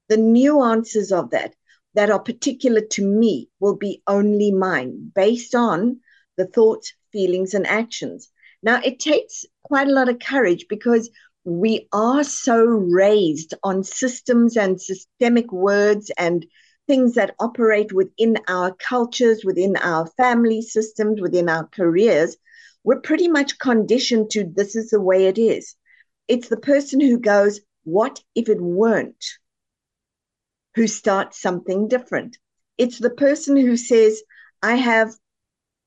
the 0.10 0.18
nuances 0.18 1.12
of 1.12 1.30
that 1.32 1.56
that 1.96 2.10
are 2.10 2.20
particular 2.20 2.82
to 2.82 3.06
me 3.06 3.50
will 3.60 3.76
be 3.76 4.02
only 4.08 4.52
mine 4.52 5.12
based 5.16 5.56
on 5.56 6.00
the 6.38 6.46
thoughts, 6.46 6.94
feelings, 7.12 7.54
and 7.54 7.68
actions. 7.68 8.30
Now, 8.64 8.82
it 8.84 9.00
takes 9.00 9.46
quite 9.64 9.88
a 9.88 9.94
lot 9.94 10.10
of 10.10 10.20
courage 10.20 10.66
because 10.70 11.10
we 11.44 11.88
are 11.92 12.24
so 12.24 12.64
raised 12.66 13.54
on 13.64 13.84
systems 13.84 14.58
and 14.58 14.82
systemic 14.82 15.52
words 15.52 16.12
and 16.18 16.46
things 16.88 17.16
that 17.16 17.36
operate 17.40 17.94
within 17.94 18.38
our 18.48 18.74
cultures, 18.76 19.44
within 19.46 19.76
our 19.78 20.08
family 20.18 20.62
systems, 20.62 21.22
within 21.22 21.50
our 21.50 21.68
careers. 21.68 22.38
We're 22.84 23.02
pretty 23.02 23.28
much 23.28 23.60
conditioned 23.60 24.32
to 24.32 24.44
this 24.44 24.76
is 24.76 24.90
the 24.90 25.02
way 25.02 25.28
it 25.28 25.38
is. 25.38 25.76
It's 26.28 26.50
the 26.50 26.58
person 26.58 27.00
who 27.00 27.20
goes, 27.20 27.62
What 27.84 28.22
if 28.36 28.50
it 28.50 28.62
weren't? 28.62 29.24
who 30.76 30.88
starts 30.88 31.42
something 31.42 31.88
different. 31.88 32.38
It's 32.78 32.98
the 32.98 33.10
person 33.10 33.56
who 33.58 33.78
says, 33.78 34.22
I 34.62 34.76
have 34.76 35.14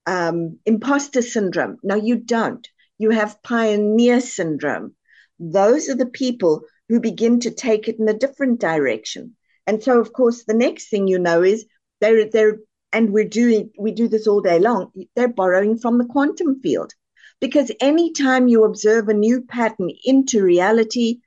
um, 0.05 0.59
imposter 0.65 1.21
syndrome. 1.21 1.77
No, 1.83 1.95
you 1.95 2.15
don't. 2.15 2.67
You 2.97 3.09
have 3.11 3.43
pioneer 3.43 4.21
syndrome. 4.21 4.95
Those 5.39 5.89
are 5.89 5.95
the 5.95 6.05
people 6.05 6.63
who 6.89 6.99
begin 6.99 7.39
to 7.41 7.51
take 7.51 7.87
it 7.87 7.99
in 7.99 8.09
a 8.09 8.13
different 8.13 8.59
direction. 8.59 9.35
And 9.65 9.83
so, 9.83 9.99
of 9.99 10.13
course, 10.13 10.43
the 10.43 10.53
next 10.53 10.89
thing 10.89 11.07
you 11.07 11.19
know 11.19 11.43
is 11.43 11.65
they're, 11.99 12.29
they're, 12.29 12.59
and 12.93 13.11
we're 13.11 13.25
doing, 13.27 13.71
we 13.77 13.91
do 13.91 14.07
this 14.07 14.27
all 14.27 14.41
day 14.41 14.59
long, 14.59 14.91
they're 15.15 15.27
borrowing 15.27 15.77
from 15.77 15.97
the 15.97 16.05
quantum 16.05 16.61
field. 16.61 16.93
Because 17.39 17.71
anytime 17.79 18.47
you 18.47 18.63
observe 18.63 19.09
a 19.09 19.13
new 19.13 19.41
pattern 19.41 19.91
into 20.05 20.41
reality, 20.41 21.19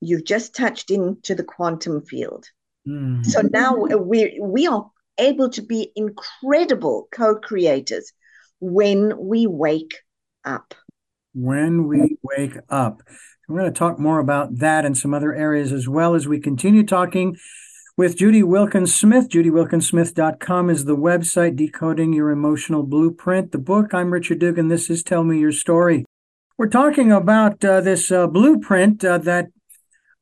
you've 0.00 0.24
just 0.24 0.54
touched 0.54 0.90
into 0.90 1.34
the 1.34 1.44
quantum 1.44 2.02
field. 2.02 2.46
Mm. 2.86 3.24
So 3.24 3.40
now 3.40 3.74
we 3.76 4.38
we 4.40 4.66
are 4.66 4.90
able 5.18 5.48
to 5.50 5.62
be 5.62 5.92
incredible 5.96 7.08
co-creators 7.10 8.12
when 8.60 9.18
we 9.18 9.46
wake 9.46 9.94
up. 10.44 10.74
When 11.34 11.86
we 11.86 12.16
wake 12.22 12.56
up. 12.68 13.02
We're 13.48 13.60
going 13.60 13.72
to 13.72 13.78
talk 13.78 13.98
more 13.98 14.18
about 14.18 14.58
that 14.58 14.84
and 14.84 14.96
some 14.96 15.14
other 15.14 15.34
areas 15.34 15.72
as 15.72 15.88
well 15.88 16.14
as 16.14 16.28
we 16.28 16.38
continue 16.38 16.84
talking 16.84 17.36
with 17.96 18.16
Judy 18.16 18.42
Wilkins 18.42 18.94
Smith. 18.94 19.28
JudyWilkinsSmith.com 19.28 20.70
is 20.70 20.84
the 20.84 20.96
website, 20.96 21.56
Decoding 21.56 22.12
Your 22.12 22.30
Emotional 22.30 22.82
Blueprint. 22.82 23.52
The 23.52 23.58
book, 23.58 23.92
I'm 23.92 24.12
Richard 24.12 24.38
Dugan. 24.38 24.68
This 24.68 24.88
is 24.88 25.02
Tell 25.02 25.24
Me 25.24 25.40
Your 25.40 25.52
Story. 25.52 26.04
We're 26.56 26.68
talking 26.68 27.10
about 27.10 27.64
uh, 27.64 27.80
this 27.80 28.12
uh, 28.12 28.26
blueprint 28.26 29.04
uh, 29.04 29.18
that 29.18 29.46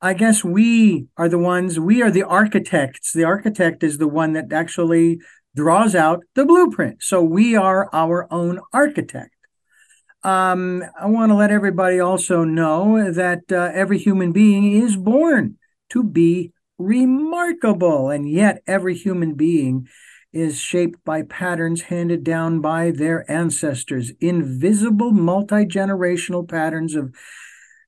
I 0.01 0.15
guess 0.15 0.43
we 0.43 1.09
are 1.17 1.29
the 1.29 1.39
ones, 1.39 1.79
we 1.79 2.03
are 2.03 2.11
the 2.11 2.23
architects. 2.23 3.13
The 3.13 3.25
architect 3.25 3.83
is 3.83 3.99
the 3.99 4.09
one 4.09 4.33
that 4.33 4.53
actually 4.53 5.19
draws 5.55 5.95
out 5.95 6.23
the 6.35 6.45
blueprint. 6.45 7.03
So 7.03 7.23
we 7.23 7.57
are 7.57 7.91
our 7.93 8.27
own 8.33 8.61
architect. 8.73 9.36
Um, 10.27 10.83
I 11.01 11.07
want 11.07 11.31
to 11.31 11.37
let 11.37 11.53
everybody 11.53 12.01
also 12.01 12.43
know 12.43 13.13
that 13.13 13.43
uh, 13.53 13.71
every 13.73 13.97
human 13.97 14.33
being 14.33 14.73
is 14.73 14.97
born 14.97 15.57
to 15.91 16.03
be 16.03 16.53
remarkable, 16.79 18.11
and 18.11 18.29
yet 18.29 18.61
every 18.67 18.97
human 18.97 19.35
being 19.35 19.87
is 20.33 20.61
shaped 20.61 21.05
by 21.05 21.23
patterns 21.23 21.83
handed 21.83 22.25
down 22.25 22.61
by 22.61 22.91
their 22.91 23.31
ancestors, 23.31 24.11
invisible 24.21 25.13
multi 25.13 25.65
generational 25.65 26.47
patterns 26.49 26.97
of 26.97 27.15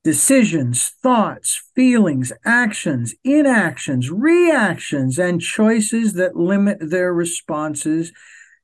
decisions, 0.05 0.93
thoughts, 1.03 1.61
feelings, 1.75 2.33
actions, 2.45 3.17
inactions, 3.25 4.13
reactions, 4.13 5.19
and 5.19 5.41
choices 5.41 6.13
that 6.13 6.37
limit 6.37 6.79
their 6.81 7.13
responses 7.13 8.13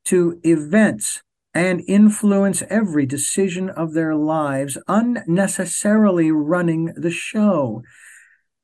to 0.04 0.38
events 0.44 1.24
and 1.54 1.82
influence 1.86 2.62
every 2.68 3.06
decision 3.06 3.70
of 3.70 3.94
their 3.94 4.14
lives, 4.14 4.76
unnecessarily 4.88 6.30
running 6.32 6.86
the 6.96 7.10
show. 7.10 7.82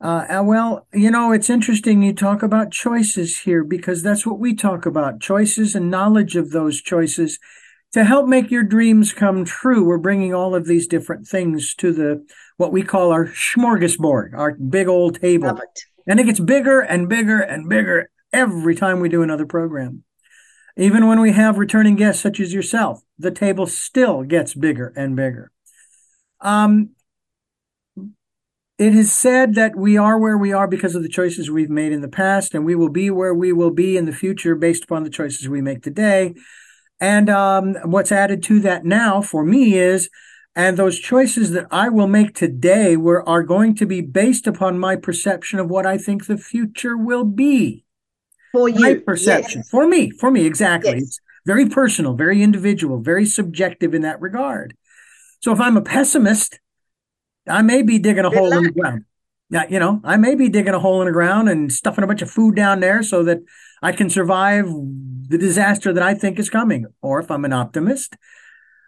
Uh, 0.00 0.42
well, 0.44 0.87
you 0.92 1.11
know, 1.11 1.31
it's 1.31 1.50
interesting 1.50 2.03
you 2.03 2.12
talk 2.12 2.42
about 2.42 2.72
choices 2.72 3.40
here 3.40 3.62
because 3.62 4.03
that's 4.03 4.26
what 4.26 4.40
we 4.40 4.55
talk 4.55 4.87
about 4.87 5.20
choices 5.20 5.74
and 5.74 5.90
knowledge 5.90 6.37
of 6.37 6.50
those 6.50 6.81
choices 6.81 7.38
to 7.92 8.05
help 8.05 8.26
make 8.26 8.50
your 8.50 8.62
dreams 8.62 9.12
come 9.12 9.44
true. 9.44 9.85
We're 9.85 9.98
bringing 9.98 10.35
all 10.35 10.55
of 10.55 10.66
these 10.66 10.87
different 10.87 11.29
things 11.29 11.74
to 11.76 11.92
the 11.92 12.26
what 12.57 12.72
we 12.72 12.83
call 12.83 13.12
our 13.12 13.26
smorgasbord, 13.26 14.35
our 14.35 14.55
big 14.55 14.88
old 14.88 15.20
table. 15.20 15.61
And 16.07 16.18
it 16.18 16.24
gets 16.24 16.40
bigger 16.40 16.81
and 16.81 17.09
bigger 17.09 17.40
and 17.40 17.68
bigger 17.68 18.11
every 18.33 18.74
time 18.74 19.00
we 19.00 19.09
do 19.09 19.22
another 19.22 19.46
program. 19.46 20.05
Even 20.76 21.06
when 21.06 21.20
we 21.20 21.33
have 21.33 21.59
returning 21.59 21.96
guests 21.96 22.22
such 22.22 22.40
as 22.40 22.52
yourself, 22.52 23.02
the 23.18 23.30
table 23.30 23.66
still 23.66 24.22
gets 24.22 24.54
bigger 24.54 24.92
and 24.96 25.16
bigger. 25.16 25.50
Um, 26.40 26.90
it 28.78 28.94
is 28.94 29.12
said 29.12 29.56
that 29.56 29.76
we 29.76 29.98
are 29.98 30.18
where 30.18 30.38
we 30.38 30.54
are 30.54 30.66
because 30.66 30.94
of 30.94 31.02
the 31.02 31.09
choices 31.09 31.50
we've 31.50 31.68
made 31.68 31.92
in 31.92 32.00
the 32.00 32.09
past, 32.09 32.54
and 32.54 32.64
we 32.64 32.74
will 32.74 32.88
be 32.88 33.11
where 33.11 33.35
we 33.35 33.52
will 33.52 33.70
be 33.70 33.98
in 33.98 34.06
the 34.06 34.12
future 34.12 34.54
based 34.54 34.85
upon 34.85 35.04
the 35.04 35.11
choices 35.11 35.48
we 35.48 35.61
make 35.61 35.83
today. 35.83 36.35
And 36.98 37.28
um, 37.28 37.74
what's 37.85 38.12
added 38.12 38.42
to 38.44 38.61
that 38.61 38.87
now 38.87 39.20
for 39.20 39.44
me 39.44 39.74
is, 39.74 40.09
and 40.56 40.76
those 40.76 40.98
choices 40.98 41.50
that 41.50 41.66
I 41.70 41.90
will 41.90 42.06
make 42.06 42.35
today 42.35 42.96
were, 42.96 43.26
are 43.28 43.42
going 43.42 43.74
to 43.76 43.87
be 43.87 44.00
based 44.00 44.46
upon 44.46 44.78
my 44.78 44.96
perception 44.96 45.59
of 45.59 45.68
what 45.68 45.85
I 45.87 45.98
think 45.98 46.26
the 46.26 46.38
future 46.38 46.96
will 46.96 47.24
be. 47.24 47.85
For 48.52 48.68
you. 48.68 48.80
My 48.80 48.94
perception. 48.94 49.60
Yes. 49.60 49.70
For 49.70 49.86
me. 49.86 50.10
For 50.10 50.30
me, 50.30 50.46
exactly. 50.46 50.92
Yes. 50.92 51.02
It's 51.02 51.20
very 51.46 51.68
personal, 51.68 52.14
very 52.14 52.42
individual, 52.42 53.00
very 53.00 53.26
subjective 53.26 53.94
in 53.94 54.02
that 54.02 54.20
regard. 54.20 54.76
So 55.40 55.52
if 55.52 55.60
I'm 55.60 55.76
a 55.76 55.82
pessimist, 55.82 56.60
I 57.48 57.62
may 57.62 57.82
be 57.82 57.98
digging 57.98 58.24
a 58.24 58.30
Good 58.30 58.38
hole 58.38 58.52
in 58.52 58.64
the 58.64 58.72
ground. 58.72 59.04
Yeah, 59.48 59.66
you 59.68 59.80
know, 59.80 60.00
I 60.04 60.16
may 60.16 60.36
be 60.36 60.48
digging 60.48 60.74
a 60.74 60.78
hole 60.78 61.00
in 61.02 61.06
the 61.06 61.12
ground 61.12 61.48
and 61.48 61.72
stuffing 61.72 62.04
a 62.04 62.06
bunch 62.06 62.22
of 62.22 62.30
food 62.30 62.54
down 62.54 62.78
there 62.80 63.02
so 63.02 63.24
that 63.24 63.38
I 63.82 63.90
can 63.92 64.08
survive 64.08 64.66
the 64.66 65.38
disaster 65.38 65.92
that 65.92 66.02
I 66.02 66.14
think 66.14 66.38
is 66.38 66.48
coming. 66.48 66.86
Or 67.02 67.18
if 67.18 67.30
I'm 67.30 67.44
an 67.44 67.52
optimist, 67.52 68.16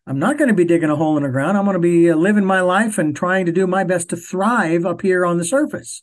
I'm 0.07 0.18
not 0.18 0.38
going 0.38 0.48
to 0.48 0.55
be 0.55 0.64
digging 0.64 0.90
a 0.90 0.96
hole 0.96 1.16
in 1.16 1.22
the 1.22 1.31
ground. 1.31 1.57
I'm 1.57 1.64
going 1.64 1.75
to 1.75 1.81
be 1.81 2.11
uh, 2.11 2.16
living 2.16 2.44
my 2.44 2.61
life 2.61 2.98
and 2.98 3.16
trying 3.16 3.46
to 3.46 3.53
do 3.53 3.66
my 3.66 3.83
best 3.83 4.11
to 4.11 4.16
thrive 4.16 4.85
up 4.85 5.03
here 5.03 5.25
on 5.25 5.38
the 5.38 5.44
surface. 5.44 6.03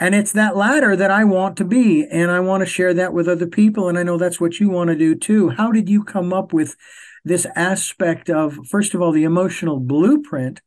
And 0.00 0.14
it's 0.14 0.32
that 0.32 0.56
latter 0.56 0.96
that 0.96 1.10
I 1.10 1.24
want 1.24 1.58
to 1.58 1.64
be. 1.64 2.06
And 2.10 2.30
I 2.30 2.40
want 2.40 2.62
to 2.62 2.66
share 2.66 2.94
that 2.94 3.12
with 3.12 3.28
other 3.28 3.46
people. 3.46 3.88
And 3.88 3.98
I 3.98 4.02
know 4.02 4.16
that's 4.16 4.40
what 4.40 4.58
you 4.58 4.70
want 4.70 4.88
to 4.88 4.96
do 4.96 5.14
too. 5.14 5.50
How 5.50 5.70
did 5.70 5.90
you 5.90 6.02
come 6.02 6.32
up 6.32 6.54
with 6.54 6.74
this 7.22 7.46
aspect 7.54 8.30
of, 8.30 8.58
first 8.66 8.94
of 8.94 9.02
all, 9.02 9.12
the 9.12 9.24
emotional 9.24 9.78
blueprint 9.78 10.62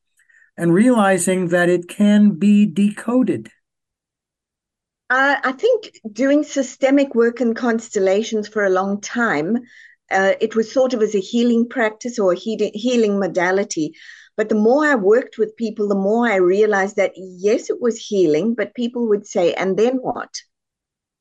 and 0.55 0.71
realizing 0.71 1.47
that 1.47 1.67
it 1.67 1.87
can 1.87 2.35
be 2.35 2.67
decoded? 2.67 3.49
Uh, 5.09 5.37
I 5.43 5.51
think 5.51 5.91
doing 6.11 6.43
systemic 6.43 7.15
work 7.15 7.41
in 7.41 7.55
constellations 7.55 8.47
for 8.47 8.65
a 8.65 8.69
long 8.69 9.01
time, 9.01 9.57
uh, 10.11 10.33
it 10.39 10.55
was 10.55 10.71
sort 10.71 10.93
of 10.93 11.01
as 11.01 11.15
a 11.15 11.19
healing 11.19 11.67
practice 11.67 12.19
or 12.19 12.33
a 12.33 12.37
healing 12.37 13.19
modality. 13.19 13.95
But 14.35 14.49
the 14.49 14.55
more 14.55 14.85
I 14.85 14.95
worked 14.95 15.37
with 15.37 15.55
people, 15.55 15.87
the 15.87 15.95
more 15.95 16.27
I 16.27 16.37
realized 16.37 16.95
that 16.95 17.13
yes, 17.15 17.69
it 17.69 17.79
was 17.81 17.97
healing, 17.97 18.55
but 18.55 18.73
people 18.73 19.07
would 19.09 19.27
say, 19.27 19.53
and 19.53 19.77
then 19.77 19.97
what? 19.97 20.33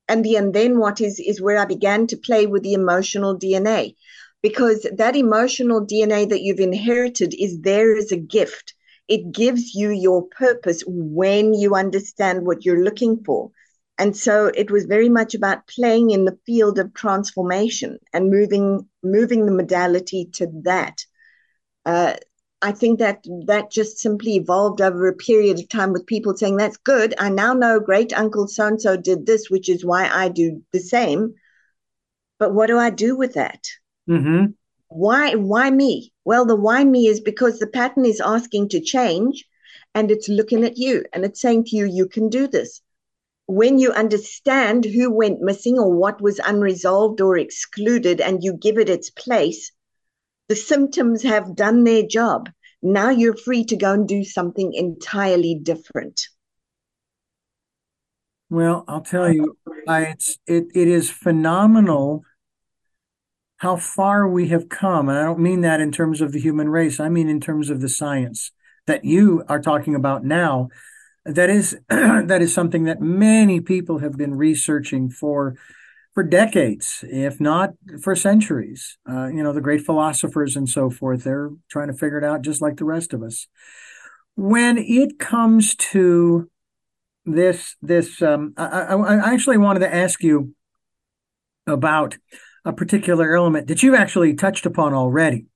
And 0.09 0.25
the 0.25 0.37
and 0.37 0.55
then 0.55 0.79
what 0.79 1.01
is 1.01 1.20
is 1.20 1.40
where 1.40 1.59
I 1.59 1.64
began 1.64 2.07
to 2.09 2.16
play 2.16 2.46
with 2.46 2.62
the 2.62 2.75
emotional 2.75 3.37
DNA. 3.38 3.94
Because 4.42 4.87
that 4.96 5.14
emotional 5.14 5.87
DNA 5.87 6.29
that 6.29 6.42
you've 6.42 6.59
inherited 6.59 7.35
is 7.38 7.61
there 7.61 7.96
as 7.96 8.11
a 8.11 8.16
gift. 8.16 8.75
It 9.09 9.33
gives 9.33 9.75
you 9.75 9.90
your 9.90 10.27
purpose 10.29 10.83
when 10.87 11.55
you 11.55 11.75
understand 11.75 12.46
what 12.46 12.64
you're 12.64 12.83
looking 12.83 13.22
for. 13.25 13.51
And 13.98 14.16
so 14.16 14.46
it 14.46 14.70
was 14.70 14.85
very 14.87 15.09
much 15.09 15.35
about 15.35 15.66
playing 15.66 16.11
in 16.11 16.25
the 16.25 16.38
field 16.46 16.79
of 16.79 16.94
transformation 16.94 17.98
and 18.12 18.31
moving 18.31 18.88
moving 19.03 19.46
the 19.46 19.53
modality 19.53 20.29
to 20.35 20.48
that. 20.64 21.05
Uh, 21.85 22.14
I 22.62 22.70
think 22.72 23.01
that 23.01 23.27
that 23.46 23.72
just 23.72 23.98
simply 23.98 24.37
evolved 24.37 24.81
over 24.81 25.09
a 25.09 25.14
period 25.14 25.59
of 25.59 25.68
time 25.68 25.92
with 25.92 26.07
people 26.07 26.37
saying, 26.37 26.57
That's 26.57 26.77
good. 26.77 27.14
I 27.18 27.29
now 27.29 27.53
know 27.55 27.81
great 27.81 28.12
uncle 28.12 28.46
so 28.46 28.68
and 28.68 28.81
so 28.81 28.96
did 28.96 29.27
this, 29.27 29.51
which 29.51 29.68
is 29.68 29.85
why 29.85 30.09
I 30.09 30.29
do 30.29 30.62
the 30.72 30.79
same. 30.79 31.35
But 32.38 32.55
what 32.55 32.68
do 32.68 32.79
I 32.79 32.90
do 32.90 33.16
with 33.16 33.35
that? 33.35 33.66
Mm-hmm. 34.09 34.53
Why 34.88 35.35
why 35.35 35.70
me? 35.70 36.12
Well, 36.25 36.46
the 36.46 36.57
why 36.57 36.85
me 36.85 37.07
is 37.09 37.20
because 37.20 37.59
the 37.59 37.66
pattern 37.66 38.05
is 38.05 38.20
asking 38.20 38.68
to 38.70 38.81
change 38.81 39.44
and 39.94 40.11
it's 40.11 40.29
looking 40.29 40.64
at 40.64 40.79
you 40.79 41.05
and 41.12 41.25
it's 41.25 41.40
saying 41.40 41.64
to 41.64 41.77
you, 41.77 41.87
you 41.87 42.07
can 42.07 42.29
do 42.29 42.46
this. 42.46 42.81
When 43.46 43.79
you 43.79 43.90
understand 43.92 44.85
who 44.85 45.11
went 45.11 45.40
missing 45.40 45.79
or 45.79 45.92
what 45.92 46.20
was 46.20 46.38
unresolved 46.38 47.20
or 47.20 47.37
excluded 47.37 48.20
and 48.20 48.42
you 48.42 48.55
give 48.55 48.79
it 48.79 48.88
its 48.88 49.11
place, 49.11 49.72
the 50.53 50.57
symptoms 50.57 51.23
have 51.23 51.57
done 51.57 51.83
their 51.83 52.03
job. 52.03 52.51
Now 52.83 53.09
you're 53.09 53.35
free 53.35 53.65
to 53.65 53.77
go 53.77 53.95
and 53.95 54.07
do 54.07 54.23
something 54.23 54.75
entirely 54.75 55.55
different. 55.55 56.29
Well, 58.50 58.85
I'll 58.87 59.00
tell 59.00 59.33
you, 59.33 59.57
I, 59.88 60.03
it's 60.03 60.37
it 60.46 60.65
it 60.75 60.88
is 60.88 61.09
phenomenal 61.09 62.25
how 63.57 63.77
far 63.77 64.29
we 64.29 64.48
have 64.48 64.69
come, 64.69 65.09
and 65.09 65.17
I 65.17 65.23
don't 65.23 65.38
mean 65.38 65.63
that 65.63 65.81
in 65.81 65.90
terms 65.90 66.21
of 66.21 66.33
the 66.33 66.40
human 66.40 66.69
race. 66.69 67.00
I 67.00 67.09
mean 67.09 67.31
in 67.31 67.40
terms 67.40 67.71
of 67.71 67.81
the 67.81 67.88
science 67.88 68.53
that 68.87 69.07
you 69.07 69.44
are 69.48 69.63
talking 69.63 69.94
about 69.94 70.23
now. 70.23 70.69
That 71.25 71.48
is 71.48 71.79
that 71.88 72.42
is 72.42 72.53
something 72.53 72.85
that 72.85 73.00
many 73.00 73.63
people 73.63 74.00
have 74.00 74.19
been 74.19 74.35
researching 74.35 75.09
for 75.09 75.57
for 76.15 76.23
decades, 76.23 77.04
if 77.08 77.40
not 77.40 77.71
for 78.02 78.15
centuries. 78.15 78.98
Uh, 79.08 79.29
you 79.29 79.42
know, 79.42 79.52
the 79.52 79.60
great 79.60 79.83
philosophers 79.83 80.56
and 80.56 80.69
so 80.69 80.90
forth, 80.90 81.25
they're 81.25 81.50
trying 81.71 81.88
to 81.88 81.94
figure 81.94 82.19
it 82.19 82.25
out 82.25 82.42
just 82.42 82.60
like 82.60 82.77
the 82.77 82.85
rest 82.85 83.13
of 83.15 83.23
us. 83.23 83.46
When 84.35 84.79
it 84.79 85.19
comes 85.19 85.75
to 85.77 86.50
this, 87.25 87.77
this, 87.81 88.21
um, 88.21 88.52
I, 88.56 88.67
I, 88.67 88.96
I 88.96 89.33
actually 89.33 89.58
wanted 89.58 89.81
to 89.81 89.94
ask 89.94 90.23
you 90.23 90.54
about 91.67 92.19
a 92.65 92.73
particular 92.73 93.35
element 93.37 93.69
that 93.69 93.83
you 93.83 93.96
actually 93.96 94.35
touched 94.35 94.67
upon 94.67 94.94
already. 94.94 95.46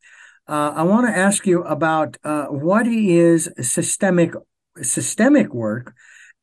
Uh, 0.48 0.72
I 0.76 0.82
want 0.84 1.06
to 1.08 1.16
ask 1.16 1.46
you 1.46 1.62
about 1.64 2.16
uh, 2.24 2.46
what 2.46 2.86
is 2.86 3.50
systemic 3.60 4.32
systemic 4.80 5.52
work, 5.52 5.94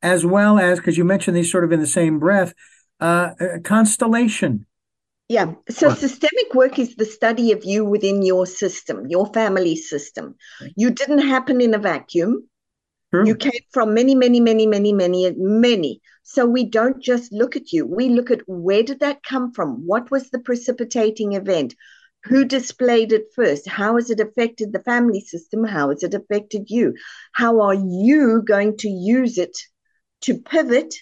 as 0.02 0.26
well 0.26 0.60
as 0.60 0.80
because 0.80 0.98
you 0.98 1.06
mentioned 1.06 1.38
these 1.38 1.52
sort 1.52 1.64
of 1.64 1.72
in 1.72 1.80
the 1.80 1.88
same 1.88 2.20
breath 2.20 2.54
uh, 3.00 3.32
constellation. 3.64 4.66
Yeah. 5.30 5.54
So 5.70 5.94
systemic 5.94 6.54
work 6.54 6.78
is 6.78 6.96
the 6.96 7.06
study 7.06 7.54
of 7.54 7.64
you 7.64 7.86
within 7.86 8.22
your 8.22 8.46
system, 8.46 9.08
your 9.08 9.28
family 9.34 9.76
system. 9.76 10.36
You 10.76 10.92
didn't 10.92 11.28
happen 11.28 11.62
in 11.62 11.74
a 11.74 11.80
vacuum. 11.80 12.50
You 13.14 13.36
came 13.36 13.52
from 13.72 13.94
many, 13.94 14.16
many, 14.16 14.40
many, 14.40 14.66
many, 14.66 14.92
many, 14.92 15.32
many. 15.38 16.02
So 16.24 16.48
we 16.48 16.64
don't 16.64 17.00
just 17.02 17.32
look 17.32 17.56
at 17.56 17.72
you. 17.72 17.86
We 17.86 18.10
look 18.10 18.32
at 18.32 18.42
where 18.48 18.82
did 18.82 19.02
that 19.02 19.24
come 19.24 19.52
from? 19.54 19.86
What 19.86 20.10
was 20.10 20.30
the 20.30 20.40
precipitating 20.40 21.34
event? 21.34 21.76
Who 22.24 22.44
displayed 22.44 23.12
it 23.12 23.26
first? 23.36 23.68
How 23.68 23.98
has 23.98 24.10
it 24.10 24.20
affected 24.20 24.74
the 24.74 24.82
family 24.84 25.22
system? 25.22 25.64
How 25.64 25.90
has 25.90 26.02
it 26.02 26.14
affected 26.16 26.70
you? 26.70 26.96
How 27.34 27.62
are 27.62 27.76
you 27.76 28.42
going 28.42 28.78
to 28.78 28.90
use 28.90 29.38
it 29.38 29.58
to 30.22 30.40
pivot 30.40 30.96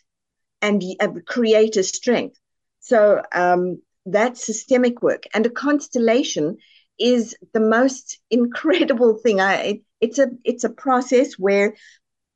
and 0.61 0.83
uh, 0.99 1.09
create 1.25 1.77
a 1.77 1.83
strength? 1.83 2.37
So 2.79 3.21
um, 3.33 3.81
that's 4.05 4.45
systemic 4.45 5.01
work. 5.01 5.23
And 5.33 5.45
a 5.45 5.49
constellation 5.49 6.57
is 6.99 7.35
the 7.53 7.59
most 7.59 8.19
incredible 8.29 9.17
thing. 9.17 9.41
I, 9.41 9.81
it's 9.99 10.19
a 10.19 10.27
it's 10.43 10.63
a 10.63 10.69
process 10.69 11.33
where 11.33 11.75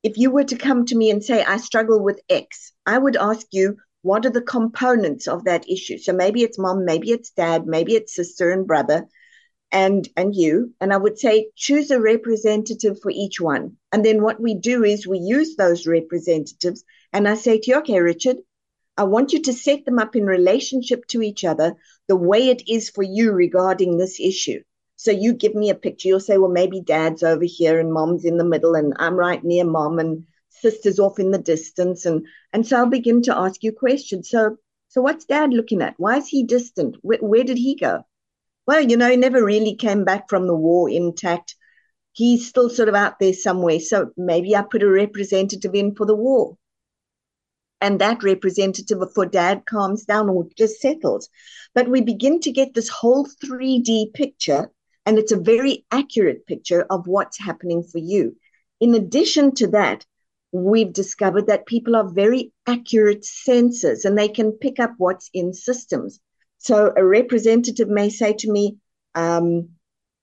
if 0.03 0.17
you 0.17 0.29
were 0.29 0.43
to 0.43 0.55
come 0.55 0.85
to 0.85 0.95
me 0.95 1.09
and 1.09 1.23
say, 1.23 1.43
I 1.43 1.57
struggle 1.57 2.03
with 2.03 2.19
X, 2.29 2.73
I 2.85 2.97
would 2.97 3.15
ask 3.15 3.47
you, 3.51 3.77
what 4.03 4.25
are 4.27 4.29
the 4.31 4.41
components 4.41 5.27
of 5.27 5.45
that 5.45 5.67
issue? 5.67 5.97
So 5.97 6.13
maybe 6.13 6.43
it's 6.43 6.59
mom, 6.59 6.85
maybe 6.85 7.09
it's 7.09 7.31
dad, 7.31 7.65
maybe 7.65 7.95
it's 7.95 8.13
sister 8.13 8.51
and 8.51 8.67
brother 8.67 9.07
and 9.71 10.07
and 10.15 10.35
you 10.35 10.73
and 10.79 10.93
i 10.93 10.97
would 10.97 11.19
say 11.19 11.49
choose 11.55 11.91
a 11.91 11.99
representative 11.99 12.97
for 13.01 13.11
each 13.11 13.41
one 13.41 13.75
and 13.91 14.05
then 14.05 14.21
what 14.21 14.39
we 14.39 14.55
do 14.55 14.83
is 14.83 15.05
we 15.07 15.19
use 15.19 15.55
those 15.55 15.87
representatives 15.87 16.83
and 17.13 17.27
i 17.27 17.35
say 17.35 17.59
to 17.59 17.71
you 17.71 17.77
okay 17.77 17.99
richard 17.99 18.37
i 18.97 19.03
want 19.03 19.33
you 19.33 19.41
to 19.41 19.53
set 19.53 19.85
them 19.85 19.99
up 19.99 20.15
in 20.15 20.25
relationship 20.25 21.05
to 21.07 21.21
each 21.21 21.43
other 21.43 21.75
the 22.07 22.15
way 22.15 22.49
it 22.49 22.63
is 22.67 22.89
for 22.89 23.03
you 23.03 23.31
regarding 23.31 23.97
this 23.97 24.19
issue 24.19 24.61
so 24.97 25.11
you 25.11 25.33
give 25.33 25.55
me 25.55 25.69
a 25.69 25.75
picture. 25.75 26.07
You'll 26.07 26.19
say, 26.19 26.37
well, 26.37 26.49
maybe 26.49 26.81
dad's 26.81 27.21
over 27.21 27.43
here 27.43 27.79
and 27.79 27.91
mom's 27.91 28.25
in 28.25 28.37
the 28.37 28.45
middle 28.45 28.75
and 28.75 28.93
I'm 28.97 29.15
right 29.15 29.43
near 29.43 29.65
mom 29.65 29.99
and 29.99 30.25
sister's 30.49 30.99
off 30.99 31.19
in 31.19 31.31
the 31.31 31.37
distance. 31.37 32.05
And, 32.05 32.25
and 32.53 32.65
so 32.65 32.77
I'll 32.77 32.85
begin 32.85 33.21
to 33.23 33.37
ask 33.37 33.61
you 33.61 33.73
questions. 33.73 34.29
So, 34.29 34.57
so 34.87 35.01
what's 35.01 35.25
dad 35.25 35.53
looking 35.53 35.81
at? 35.81 35.95
Why 35.97 36.17
is 36.17 36.27
he 36.27 36.43
distant? 36.43 36.95
Where, 37.01 37.19
where 37.19 37.43
did 37.43 37.57
he 37.57 37.75
go? 37.75 38.05
Well, 38.65 38.81
you 38.81 38.95
know, 38.97 39.09
he 39.09 39.17
never 39.17 39.43
really 39.43 39.75
came 39.75 40.05
back 40.05 40.29
from 40.29 40.47
the 40.47 40.55
war 40.55 40.89
intact. 40.89 41.55
He's 42.13 42.47
still 42.47 42.69
sort 42.69 42.89
of 42.89 42.95
out 42.95 43.19
there 43.19 43.33
somewhere. 43.33 43.81
So 43.81 44.11
maybe 44.15 44.55
I 44.55 44.61
put 44.61 44.81
a 44.81 44.89
representative 44.89 45.75
in 45.75 45.93
for 45.93 46.05
the 46.05 46.15
war. 46.15 46.57
And 47.81 47.99
that 48.01 48.23
representative 48.23 48.99
for 49.13 49.25
dad 49.25 49.63
calms 49.67 50.05
down 50.05 50.29
or 50.29 50.47
just 50.57 50.79
settles. 50.79 51.29
But 51.73 51.89
we 51.89 52.01
begin 52.01 52.39
to 52.41 52.51
get 52.51 52.73
this 52.73 52.89
whole 52.89 53.27
3D 53.43 54.13
picture 54.13 54.71
and 55.05 55.19
it's 55.19 55.31
a 55.31 55.39
very 55.39 55.85
accurate 55.91 56.47
picture 56.47 56.85
of 56.89 57.07
what's 57.07 57.39
happening 57.39 57.83
for 57.83 57.99
you. 57.99 58.35
In 58.79 58.95
addition 58.95 59.53
to 59.55 59.67
that, 59.67 60.05
we've 60.51 60.93
discovered 60.93 61.47
that 61.47 61.67
people 61.67 61.95
are 61.95 62.09
very 62.09 62.51
accurate 62.65 63.21
sensors 63.21 64.05
and 64.05 64.17
they 64.17 64.27
can 64.27 64.51
pick 64.53 64.79
up 64.79 64.93
what's 64.97 65.29
in 65.33 65.53
systems. 65.53 66.19
So 66.57 66.93
a 66.97 67.05
representative 67.05 67.87
may 67.87 68.09
say 68.09 68.33
to 68.33 68.51
me, 68.51 68.77
um, 69.13 69.69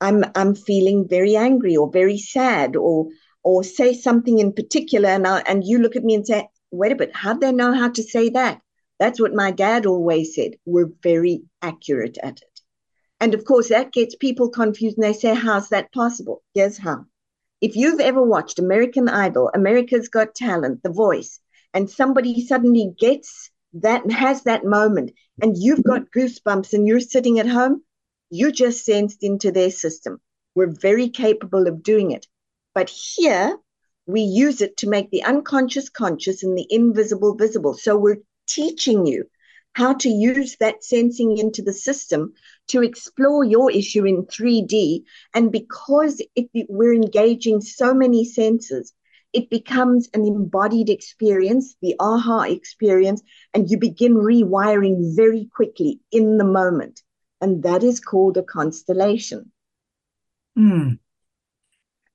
I'm, 0.01 0.25
I'm 0.35 0.55
feeling 0.55 1.07
very 1.09 1.37
angry 1.37 1.77
or 1.77 1.91
very 1.91 2.19
sad 2.19 2.75
or, 2.75 3.07
or 3.45 3.63
say 3.63 3.95
something 3.95 4.41
in 4.41 4.53
particular. 4.53 5.11
And, 5.11 5.27
I, 5.27 5.41
and 5.41 5.63
you 5.65 5.79
look 5.79 5.95
at 5.95 6.05
me 6.05 6.15
and 6.15 6.27
say, 6.27 6.49
wait 6.73 6.93
a 6.93 6.97
bit, 6.97 7.15
how'd 7.15 7.41
they 7.41 7.53
know 7.53 7.73
how 7.73 7.91
to 7.91 8.03
say 8.03 8.31
that? 8.31 8.61
That's 8.99 9.21
what 9.21 9.35
my 9.35 9.51
dad 9.51 9.87
always 9.87 10.35
said. 10.35 10.53
We're 10.65 10.91
very 11.03 11.45
accurate 11.61 12.19
at 12.23 12.43
it. 12.43 12.61
And 13.21 13.35
of 13.35 13.45
course, 13.45 13.69
that 13.69 13.93
gets 13.93 14.17
people 14.17 14.49
confused 14.49 14.99
and 14.99 15.05
they 15.05 15.13
say, 15.13 15.35
How's 15.35 15.69
that 15.69 15.93
possible? 15.93 16.43
Here's 16.55 16.79
how. 16.79 17.05
If 17.61 17.77
you've 17.77 18.01
ever 18.01 18.23
watched 18.23 18.59
American 18.59 19.09
Idol, 19.09 19.51
America's 19.55 20.09
Got 20.09 20.35
Talent, 20.35 20.83
The 20.83 20.91
Voice, 20.91 21.39
and 21.73 21.89
somebody 21.89 22.45
suddenly 22.45 22.93
gets 22.99 23.51
that 23.75 24.03
and 24.03 24.13
has 24.13 24.43
that 24.43 24.65
moment, 24.65 25.13
and 25.41 25.57
you've 25.57 25.85
got 25.85 26.11
goosebumps 26.11 26.73
and 26.73 26.87
you're 26.87 27.01
sitting 27.01 27.39
at 27.39 27.47
home, 27.47 27.83
you 28.31 28.51
just 28.51 28.85
sensed 28.85 29.23
into 29.23 29.53
their 29.53 29.71
system. 29.71 30.21
We're 30.55 30.75
very 30.81 31.09
capable 31.09 31.69
of 31.69 31.83
doing 31.83 32.11
it. 32.11 32.27
But 32.75 32.91
here, 32.91 33.57
we 34.13 34.21
use 34.21 34.61
it 34.61 34.77
to 34.79 34.89
make 34.89 35.11
the 35.11 35.25
unconscious 35.25 35.89
conscious 35.89 36.43
and 36.43 36.57
the 36.57 36.67
invisible 36.71 37.35
visible. 37.35 37.75
So 37.75 37.97
we're 37.97 38.23
teaching 38.47 39.07
you 39.07 39.25
how 39.75 39.95
to 39.95 40.09
use 40.09 40.57
that 40.61 40.85
sensing 40.85 41.39
into 41.39 41.63
the 41.63 41.73
system 41.73 42.35
to 42.69 42.83
explore 42.83 43.45
your 43.45 43.71
issue 43.71 44.05
in 44.05 44.27
3D. 44.27 45.05
And 45.35 45.51
because 45.51 46.23
it, 46.37 46.51
we're 46.69 46.95
engaging 46.95 47.61
so 47.63 47.95
many 47.95 48.25
senses, 48.25 48.93
it 49.33 49.49
becomes 49.49 50.11
an 50.13 50.27
embodied 50.27 50.91
experience, 50.91 51.75
the 51.81 51.97
aha 51.99 52.43
experience, 52.43 53.23
and 53.55 53.71
you 53.71 53.79
begin 53.79 54.15
rewiring 54.15 55.17
very 55.17 55.49
quickly 55.55 56.01
in 56.11 56.37
the 56.37 56.45
moment. 56.45 57.01
And 57.41 57.63
that 57.63 57.83
is 57.83 57.99
called 57.99 58.37
a 58.37 58.43
constellation. 58.43 59.51
Hmm. 60.55 60.95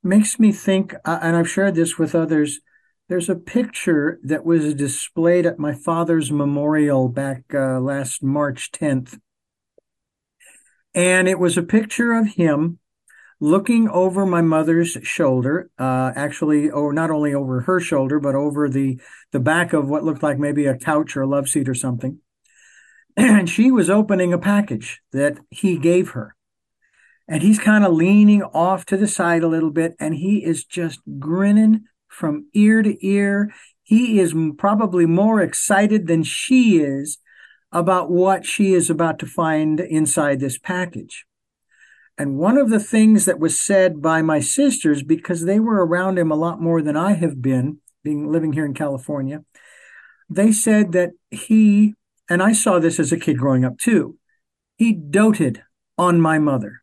Makes 0.04 0.40
me 0.40 0.52
think, 0.52 0.94
uh, 1.06 1.20
and 1.22 1.36
I've 1.36 1.50
shared 1.50 1.76
this 1.76 1.98
with 1.98 2.16
others 2.16 2.60
there's 3.10 3.30
a 3.30 3.36
picture 3.36 4.20
that 4.24 4.46
was 4.46 4.74
displayed 4.74 5.46
at 5.46 5.60
my 5.60 5.74
father's 5.74 6.32
memorial 6.32 7.08
back 7.08 7.44
uh, 7.54 7.80
last 7.80 8.22
March 8.22 8.70
10th. 8.72 9.18
And 10.94 11.28
it 11.28 11.40
was 11.40 11.58
a 11.58 11.64
picture 11.64 12.14
of 12.14 12.28
him 12.34 12.80
looking 13.40 13.88
over 13.88 14.26
my 14.26 14.42
mother's 14.42 14.98
shoulder, 15.04 15.70
uh, 15.80 16.12
actually, 16.16 16.70
or 16.70 16.92
not 16.92 17.12
only 17.12 17.34
over 17.34 17.62
her 17.62 17.80
shoulder, 17.80 18.20
but 18.20 18.36
over 18.36 18.68
the, 18.68 19.00
the 19.32 19.40
back 19.40 19.74
of 19.74 19.88
what 19.88 20.04
looked 20.04 20.24
like 20.24 20.40
maybe 20.40 20.66
a 20.66 20.78
couch 20.78 21.16
or 21.16 21.22
a 21.22 21.28
love 21.28 21.48
seat 21.48 21.70
or 21.70 21.76
something. 21.76 22.20
And 23.20 23.50
she 23.50 23.72
was 23.72 23.90
opening 23.90 24.32
a 24.32 24.38
package 24.38 25.02
that 25.12 25.40
he 25.50 25.80
gave 25.80 26.10
her. 26.12 26.36
And 27.28 27.44
he's 27.44 27.60
kind 27.60 27.84
of 27.84 27.94
leaning 27.94 28.42
off 28.42 28.86
to 28.86 28.98
the 28.98 29.08
side 29.08 29.44
a 29.44 29.48
little 29.48 29.72
bit, 29.72 29.96
and 30.00 30.16
he 30.16 30.44
is 30.44 30.64
just 30.64 31.00
grinning 31.20 31.84
from 32.08 32.48
ear 32.54 32.82
to 32.82 33.06
ear. 33.06 33.52
He 33.84 34.20
is 34.20 34.34
probably 34.58 35.06
more 35.06 35.42
excited 35.42 36.08
than 36.08 36.24
she 36.24 36.80
is 36.80 37.18
about 37.72 38.10
what 38.10 38.46
she 38.46 38.74
is 38.74 38.90
about 38.90 39.20
to 39.20 39.26
find 39.26 39.80
inside 39.80 40.40
this 40.40 40.58
package. 40.58 41.26
And 42.18 42.38
one 42.38 42.58
of 42.58 42.70
the 42.70 42.80
things 42.80 43.26
that 43.26 43.40
was 43.40 43.60
said 43.60 44.02
by 44.02 44.22
my 44.22 44.40
sisters, 44.40 45.04
because 45.04 45.44
they 45.44 45.60
were 45.60 45.86
around 45.86 46.18
him 46.18 46.32
a 46.32 46.36
lot 46.36 46.62
more 46.62 46.82
than 46.82 46.98
I 46.98 47.14
have 47.14 47.42
been, 47.42 47.80
being 48.04 48.32
living 48.32 48.54
here 48.54 48.66
in 48.66 48.74
California, 48.74 49.44
they 50.30 50.52
said 50.52 50.94
that 50.94 51.12
he, 51.30 51.94
and 52.30 52.42
I 52.42 52.54
saw 52.54 52.80
this 52.80 53.00
as 53.00 53.12
a 53.12 53.20
kid 53.20 53.38
growing 53.38 53.66
up 53.66 53.78
too, 53.78 54.18
he 54.78 54.94
doted 54.94 55.62
on 55.98 56.20
my 56.20 56.40
mother. 56.40 56.82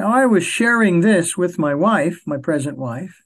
Now 0.00 0.14
I 0.14 0.24
was 0.24 0.44
sharing 0.44 1.00
this 1.00 1.36
with 1.36 1.58
my 1.58 1.74
wife, 1.74 2.22
my 2.24 2.38
present 2.38 2.78
wife, 2.78 3.22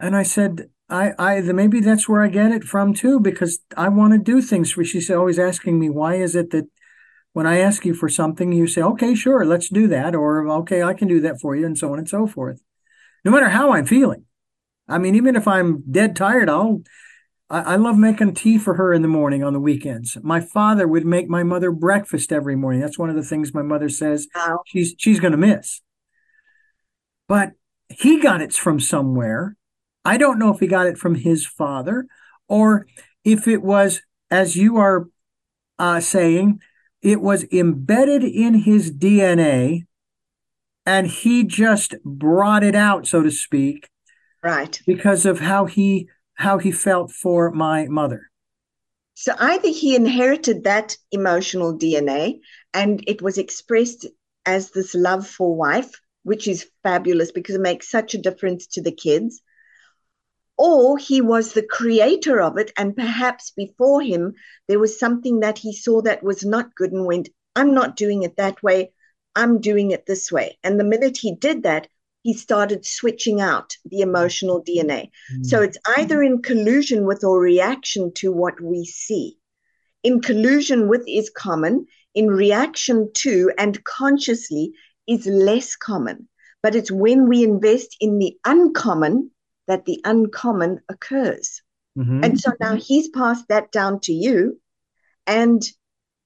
and 0.00 0.16
I 0.16 0.22
said, 0.22 0.70
I, 0.88 1.12
I, 1.18 1.42
maybe 1.42 1.80
that's 1.80 2.08
where 2.08 2.22
I 2.22 2.28
get 2.28 2.52
it 2.52 2.64
from 2.64 2.94
too, 2.94 3.20
because 3.20 3.58
I 3.76 3.90
want 3.90 4.14
to 4.14 4.18
do 4.18 4.40
things 4.40 4.72
for, 4.72 4.82
she's 4.82 5.10
always 5.10 5.38
asking 5.38 5.78
me, 5.78 5.90
why 5.90 6.14
is 6.14 6.34
it 6.34 6.52
that 6.52 6.64
when 7.34 7.46
I 7.46 7.58
ask 7.58 7.84
you 7.84 7.92
for 7.92 8.08
something, 8.08 8.50
you 8.50 8.66
say, 8.66 8.80
okay, 8.80 9.14
sure, 9.14 9.44
let's 9.44 9.68
do 9.68 9.86
that. 9.88 10.14
Or, 10.14 10.48
okay, 10.60 10.82
I 10.82 10.94
can 10.94 11.06
do 11.06 11.20
that 11.20 11.38
for 11.38 11.54
you 11.54 11.66
and 11.66 11.76
so 11.76 11.92
on 11.92 11.98
and 11.98 12.08
so 12.08 12.26
forth. 12.26 12.62
No 13.22 13.30
matter 13.30 13.50
how 13.50 13.74
I'm 13.74 13.84
feeling. 13.84 14.24
I 14.88 14.96
mean, 14.96 15.14
even 15.14 15.36
if 15.36 15.46
I'm 15.46 15.82
dead 15.90 16.16
tired, 16.16 16.48
I'll, 16.48 16.80
I, 17.54 17.74
I 17.74 17.76
love 17.76 17.96
making 17.96 18.34
tea 18.34 18.58
for 18.58 18.74
her 18.74 18.92
in 18.92 19.02
the 19.02 19.08
morning 19.08 19.44
on 19.44 19.52
the 19.52 19.60
weekends. 19.60 20.18
My 20.22 20.40
father 20.40 20.88
would 20.88 21.06
make 21.06 21.28
my 21.28 21.42
mother 21.42 21.70
breakfast 21.70 22.32
every 22.32 22.56
morning. 22.56 22.80
That's 22.80 22.98
one 22.98 23.10
of 23.10 23.16
the 23.16 23.22
things 23.22 23.54
my 23.54 23.62
mother 23.62 23.88
says 23.88 24.26
wow. 24.34 24.60
she's, 24.66 24.94
she's 24.98 25.20
going 25.20 25.32
to 25.32 25.38
miss. 25.38 25.80
But 27.28 27.52
he 27.88 28.20
got 28.20 28.40
it 28.40 28.52
from 28.52 28.80
somewhere 28.80 29.56
I 30.04 30.18
don't 30.18 30.38
know 30.38 30.52
if 30.52 30.60
he 30.60 30.66
got 30.66 30.86
it 30.86 30.98
from 30.98 31.14
his 31.14 31.46
father 31.46 32.06
or 32.46 32.86
if 33.24 33.48
it 33.48 33.62
was, 33.62 34.02
as 34.30 34.54
you 34.56 34.76
are 34.76 35.08
uh, 35.78 36.00
saying, 36.00 36.60
it 37.00 37.20
was 37.20 37.46
embedded 37.50 38.22
in 38.22 38.54
his 38.54 38.92
DNA 38.92 39.86
and 40.84 41.06
he 41.06 41.44
just 41.44 41.94
brought 42.04 42.62
it 42.62 42.74
out, 42.74 43.06
so 43.06 43.22
to 43.22 43.30
speak. 43.30 43.88
Right. 44.42 44.78
Because 44.86 45.24
of 45.24 45.40
how 45.40 45.64
he 45.64 46.08
how 46.34 46.58
he 46.58 46.72
felt 46.72 47.10
for 47.12 47.50
my 47.50 47.86
mother. 47.86 48.30
So 49.14 49.32
either 49.38 49.68
he 49.68 49.94
inherited 49.94 50.64
that 50.64 50.96
emotional 51.12 51.78
DNA 51.78 52.40
and 52.72 53.02
it 53.06 53.22
was 53.22 53.38
expressed 53.38 54.06
as 54.44 54.70
this 54.70 54.94
love 54.94 55.26
for 55.26 55.54
wife, 55.54 56.00
which 56.24 56.48
is 56.48 56.68
fabulous 56.82 57.30
because 57.30 57.54
it 57.54 57.60
makes 57.60 57.88
such 57.88 58.14
a 58.14 58.18
difference 58.18 58.66
to 58.68 58.82
the 58.82 58.92
kids. 58.92 59.40
Or 60.58 60.98
he 60.98 61.20
was 61.20 61.52
the 61.52 61.66
creator 61.66 62.40
of 62.40 62.58
it 62.58 62.72
and 62.76 62.96
perhaps 62.96 63.50
before 63.50 64.02
him 64.02 64.34
there 64.68 64.78
was 64.78 64.98
something 64.98 65.40
that 65.40 65.58
he 65.58 65.72
saw 65.72 66.02
that 66.02 66.22
was 66.22 66.44
not 66.44 66.74
good 66.76 66.92
and 66.92 67.06
went 67.06 67.28
i'm 67.56 67.74
not 67.74 67.96
doing 67.96 68.22
it 68.22 68.36
that 68.36 68.62
way. 68.62 68.92
I'm 69.36 69.60
doing 69.60 69.90
it 69.90 70.06
this 70.06 70.30
way. 70.30 70.58
And 70.62 70.78
the 70.78 70.84
minute 70.84 71.16
he 71.16 71.34
did 71.34 71.64
that 71.64 71.88
he 72.24 72.32
started 72.32 72.86
switching 72.86 73.42
out 73.42 73.76
the 73.84 74.00
emotional 74.00 74.64
DNA. 74.64 75.10
Mm. 75.30 75.44
So 75.44 75.60
it's 75.60 75.76
either 75.98 76.22
in 76.22 76.40
collusion 76.40 77.04
with 77.04 77.22
or 77.22 77.38
reaction 77.38 78.12
to 78.14 78.32
what 78.32 78.58
we 78.62 78.86
see. 78.86 79.36
In 80.02 80.22
collusion 80.22 80.88
with 80.88 81.04
is 81.06 81.30
common, 81.30 81.86
in 82.14 82.28
reaction 82.28 83.10
to 83.14 83.52
and 83.58 83.84
consciously 83.84 84.72
is 85.06 85.26
less 85.26 85.76
common. 85.76 86.26
But 86.62 86.74
it's 86.74 86.90
when 86.90 87.28
we 87.28 87.44
invest 87.44 87.94
in 88.00 88.18
the 88.18 88.34
uncommon 88.46 89.30
that 89.66 89.84
the 89.84 90.00
uncommon 90.04 90.80
occurs. 90.88 91.60
Mm-hmm. 91.98 92.24
And 92.24 92.40
so 92.40 92.52
now 92.58 92.74
he's 92.76 93.08
passed 93.08 93.48
that 93.48 93.70
down 93.70 94.00
to 94.00 94.14
you. 94.14 94.58
And 95.26 95.62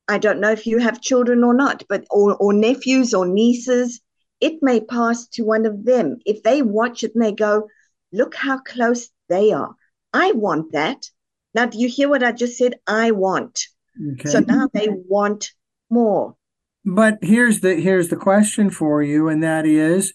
I 0.06 0.18
don't 0.18 0.40
know 0.40 0.52
if 0.52 0.64
you 0.64 0.78
have 0.78 1.00
children 1.00 1.42
or 1.42 1.54
not, 1.54 1.82
but 1.88 2.04
or, 2.08 2.36
or 2.36 2.52
nephews 2.52 3.14
or 3.14 3.26
nieces, 3.26 4.00
it 4.40 4.62
may 4.62 4.80
pass 4.80 5.26
to 5.28 5.42
one 5.44 5.66
of 5.66 5.84
them. 5.84 6.18
If 6.24 6.42
they 6.42 6.62
watch 6.62 7.02
it 7.04 7.14
and 7.14 7.24
they 7.24 7.32
go, 7.32 7.68
look 8.12 8.34
how 8.34 8.58
close 8.58 9.10
they 9.28 9.52
are. 9.52 9.74
I 10.12 10.32
want 10.32 10.72
that. 10.72 11.06
Now, 11.54 11.66
do 11.66 11.78
you 11.78 11.88
hear 11.88 12.08
what 12.08 12.22
I 12.22 12.32
just 12.32 12.56
said? 12.56 12.74
I 12.86 13.10
want. 13.10 13.66
Okay. 14.12 14.28
So 14.28 14.40
now 14.40 14.68
they 14.72 14.88
want 14.88 15.50
more. 15.90 16.36
But 16.84 17.18
here's 17.22 17.60
the 17.60 17.74
here's 17.74 18.08
the 18.08 18.16
question 18.16 18.70
for 18.70 19.02
you, 19.02 19.28
and 19.28 19.42
that 19.42 19.66
is, 19.66 20.14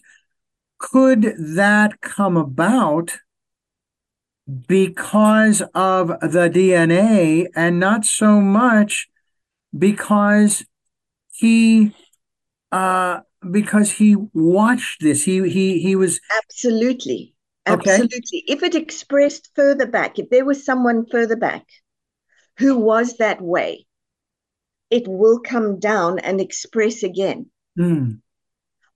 could 0.78 1.34
that 1.38 2.00
come 2.00 2.36
about 2.36 3.18
because 4.66 5.62
of 5.74 6.08
the 6.08 6.50
DNA 6.52 7.46
and 7.54 7.78
not 7.78 8.04
so 8.04 8.40
much 8.40 9.08
because 9.76 10.64
he 11.32 11.94
uh 12.72 13.20
because 13.50 13.90
he 13.90 14.16
watched 14.32 15.00
this 15.00 15.24
he 15.24 15.48
he 15.48 15.80
he 15.80 15.96
was 15.96 16.20
absolutely 16.36 17.34
absolutely 17.66 18.04
okay. 18.04 18.44
if 18.46 18.62
it 18.62 18.74
expressed 18.74 19.50
further 19.54 19.86
back 19.86 20.18
if 20.18 20.28
there 20.30 20.44
was 20.44 20.64
someone 20.64 21.06
further 21.10 21.36
back 21.36 21.64
who 22.58 22.78
was 22.78 23.16
that 23.16 23.40
way 23.40 23.86
it 24.90 25.08
will 25.08 25.40
come 25.40 25.78
down 25.78 26.18
and 26.18 26.40
express 26.40 27.02
again 27.02 27.46
mm 27.78 28.18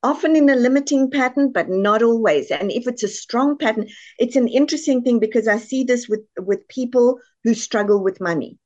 often 0.03 0.37
in 0.37 0.49
a 0.49 0.55
limiting 0.55 1.11
pattern, 1.11 1.53
but 1.53 1.69
not 1.69 2.03
always. 2.03 2.51
And 2.51 2.71
if 2.71 2.87
it's 2.87 3.03
a 3.03 3.09
strong 3.09 3.59
pattern, 3.59 3.89
it's 4.19 4.37
an 4.37 4.49
interesting 4.49 5.03
thing 5.03 5.19
because 5.19 5.49
I 5.49 5.59
see 5.59 5.85
this 5.85 6.09
with, 6.09 6.21
with 6.39 6.69
people 6.69 7.19
who 7.45 7.55
struggle 7.55 8.03
with 8.03 8.21
money. 8.21 8.59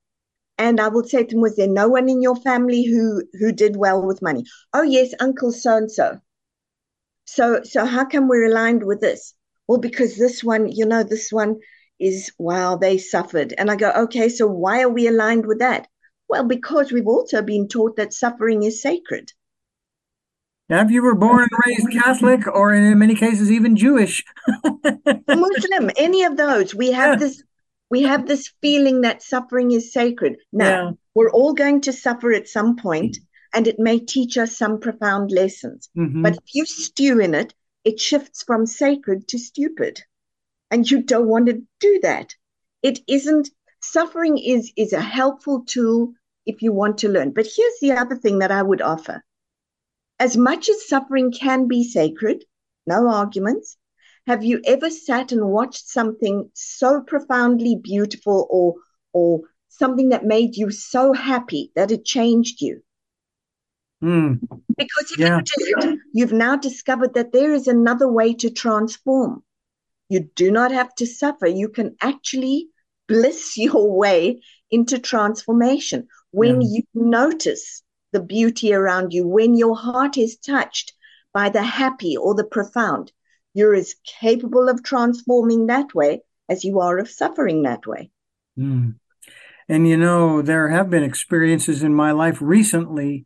And 0.58 0.80
I 0.80 0.88
will 0.88 1.04
say 1.04 1.24
to 1.24 1.34
them, 1.34 1.40
was 1.40 1.56
there 1.56 1.68
no 1.68 1.88
one 1.88 2.08
in 2.08 2.22
your 2.22 2.36
family 2.36 2.84
who 2.84 3.24
who 3.38 3.52
did 3.52 3.76
well 3.76 4.02
with 4.02 4.22
money? 4.22 4.44
Oh 4.72 4.82
yes, 4.82 5.14
Uncle 5.18 5.52
so 5.52 5.76
and 5.76 5.90
so. 5.90 6.20
So 7.24 7.62
so 7.64 7.84
how 7.84 8.04
come 8.04 8.28
we're 8.28 8.46
aligned 8.46 8.84
with 8.84 9.00
this? 9.00 9.34
Well, 9.66 9.78
because 9.78 10.16
this 10.16 10.44
one, 10.44 10.70
you 10.70 10.86
know, 10.86 11.02
this 11.02 11.32
one 11.32 11.60
is 11.98 12.32
wow, 12.38 12.76
they 12.76 12.98
suffered. 12.98 13.54
And 13.56 13.70
I 13.70 13.76
go, 13.76 13.90
okay, 13.90 14.28
so 14.28 14.46
why 14.46 14.82
are 14.82 14.88
we 14.88 15.06
aligned 15.06 15.46
with 15.46 15.60
that? 15.60 15.88
Well, 16.28 16.44
because 16.44 16.92
we've 16.92 17.06
also 17.06 17.42
been 17.42 17.68
taught 17.68 17.96
that 17.96 18.12
suffering 18.12 18.62
is 18.62 18.82
sacred. 18.82 19.32
Now, 20.68 20.80
if 20.80 20.90
you 20.90 21.02
were 21.02 21.14
born 21.14 21.40
and 21.42 21.60
raised 21.66 22.02
Catholic, 22.02 22.46
or 22.46 22.72
in 22.72 22.98
many 22.98 23.14
cases 23.14 23.50
even 23.50 23.76
Jewish, 23.76 24.24
Muslim, 25.28 25.90
any 25.96 26.24
of 26.24 26.36
those, 26.36 26.74
we 26.74 26.92
have 26.92 27.20
yeah. 27.20 27.26
this 27.26 27.42
we 27.92 28.04
have 28.04 28.26
this 28.26 28.50
feeling 28.62 29.02
that 29.02 29.22
suffering 29.22 29.70
is 29.70 29.92
sacred. 29.92 30.38
Now, 30.50 30.82
yeah. 30.82 30.90
we're 31.14 31.30
all 31.30 31.52
going 31.52 31.82
to 31.82 31.92
suffer 31.92 32.32
at 32.32 32.48
some 32.48 32.74
point, 32.74 33.18
and 33.52 33.66
it 33.68 33.78
may 33.78 33.98
teach 33.98 34.38
us 34.38 34.56
some 34.56 34.80
profound 34.80 35.30
lessons. 35.30 35.90
Mm-hmm. 35.94 36.22
But 36.22 36.36
if 36.36 36.54
you 36.54 36.64
stew 36.64 37.20
in 37.20 37.34
it, 37.34 37.52
it 37.84 38.00
shifts 38.00 38.44
from 38.44 38.64
sacred 38.64 39.28
to 39.28 39.38
stupid. 39.38 40.00
And 40.70 40.90
you 40.90 41.02
don't 41.02 41.28
want 41.28 41.48
to 41.48 41.60
do 41.80 42.00
that. 42.02 42.34
It 42.82 43.00
isn't 43.06 43.50
suffering 43.82 44.38
is 44.38 44.72
is 44.74 44.94
a 44.94 45.00
helpful 45.18 45.62
tool 45.66 46.14
if 46.46 46.62
you 46.62 46.72
want 46.72 46.96
to 46.98 47.10
learn. 47.10 47.32
But 47.32 47.46
here's 47.54 47.78
the 47.82 47.92
other 47.92 48.16
thing 48.16 48.38
that 48.38 48.50
I 48.50 48.62
would 48.62 48.80
offer. 48.80 49.22
As 50.18 50.34
much 50.34 50.70
as 50.70 50.88
suffering 50.88 51.30
can 51.30 51.68
be 51.68 51.84
sacred, 51.84 52.46
no 52.86 53.06
arguments, 53.08 53.76
have 54.26 54.44
you 54.44 54.60
ever 54.64 54.90
sat 54.90 55.32
and 55.32 55.48
watched 55.48 55.88
something 55.88 56.50
so 56.54 57.00
profoundly 57.00 57.76
beautiful 57.76 58.46
or 58.50 58.74
or 59.12 59.40
something 59.68 60.10
that 60.10 60.24
made 60.24 60.56
you 60.56 60.70
so 60.70 61.12
happy 61.12 61.72
that 61.74 61.90
it 61.90 62.04
changed 62.04 62.60
you? 62.60 62.82
Mm. 64.02 64.40
Because 64.76 65.12
if 65.12 65.18
yeah. 65.18 65.38
you 65.38 65.80
did, 65.80 65.98
you've 66.12 66.32
now 66.32 66.56
discovered 66.56 67.14
that 67.14 67.32
there 67.32 67.52
is 67.52 67.68
another 67.68 68.10
way 68.10 68.34
to 68.34 68.50
transform. 68.50 69.42
You 70.08 70.28
do 70.34 70.50
not 70.50 70.72
have 70.72 70.94
to 70.96 71.06
suffer. 71.06 71.46
You 71.46 71.68
can 71.68 71.96
actually 72.00 72.68
bliss 73.08 73.56
your 73.56 73.96
way 73.96 74.42
into 74.70 74.98
transformation 74.98 76.08
when 76.30 76.60
yeah. 76.62 76.68
you 76.70 76.82
notice 76.94 77.82
the 78.12 78.20
beauty 78.20 78.74
around 78.74 79.12
you, 79.12 79.26
when 79.26 79.54
your 79.54 79.76
heart 79.76 80.18
is 80.18 80.36
touched 80.36 80.92
by 81.32 81.48
the 81.48 81.62
happy 81.62 82.16
or 82.16 82.34
the 82.34 82.44
profound, 82.44 83.10
you're 83.54 83.74
as 83.74 83.94
capable 84.20 84.68
of 84.68 84.82
transforming 84.82 85.66
that 85.66 85.94
way 85.94 86.22
as 86.48 86.64
you 86.64 86.80
are 86.80 86.98
of 86.98 87.08
suffering 87.08 87.62
that 87.62 87.86
way. 87.86 88.10
Mm. 88.58 88.96
And 89.68 89.88
you 89.88 89.96
know, 89.96 90.42
there 90.42 90.68
have 90.68 90.90
been 90.90 91.02
experiences 91.02 91.82
in 91.82 91.94
my 91.94 92.12
life 92.12 92.38
recently 92.40 93.24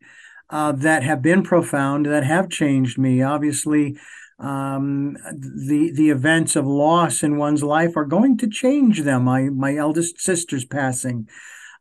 uh, 0.49 0.71
that 0.73 1.03
have 1.03 1.21
been 1.21 1.43
profound, 1.43 2.05
that 2.05 2.23
have 2.23 2.49
changed 2.49 2.97
me. 2.97 3.21
Obviously, 3.21 3.97
um, 4.39 5.17
the 5.33 5.91
the 5.93 6.09
events 6.09 6.55
of 6.55 6.65
loss 6.65 7.23
in 7.23 7.37
one's 7.37 7.63
life 7.63 7.97
are 7.97 8.05
going 8.05 8.37
to 8.37 8.49
change 8.49 9.01
them. 9.01 9.23
My 9.23 9.43
my 9.49 9.75
eldest 9.75 10.21
sister's 10.21 10.63
passing, 10.63 11.27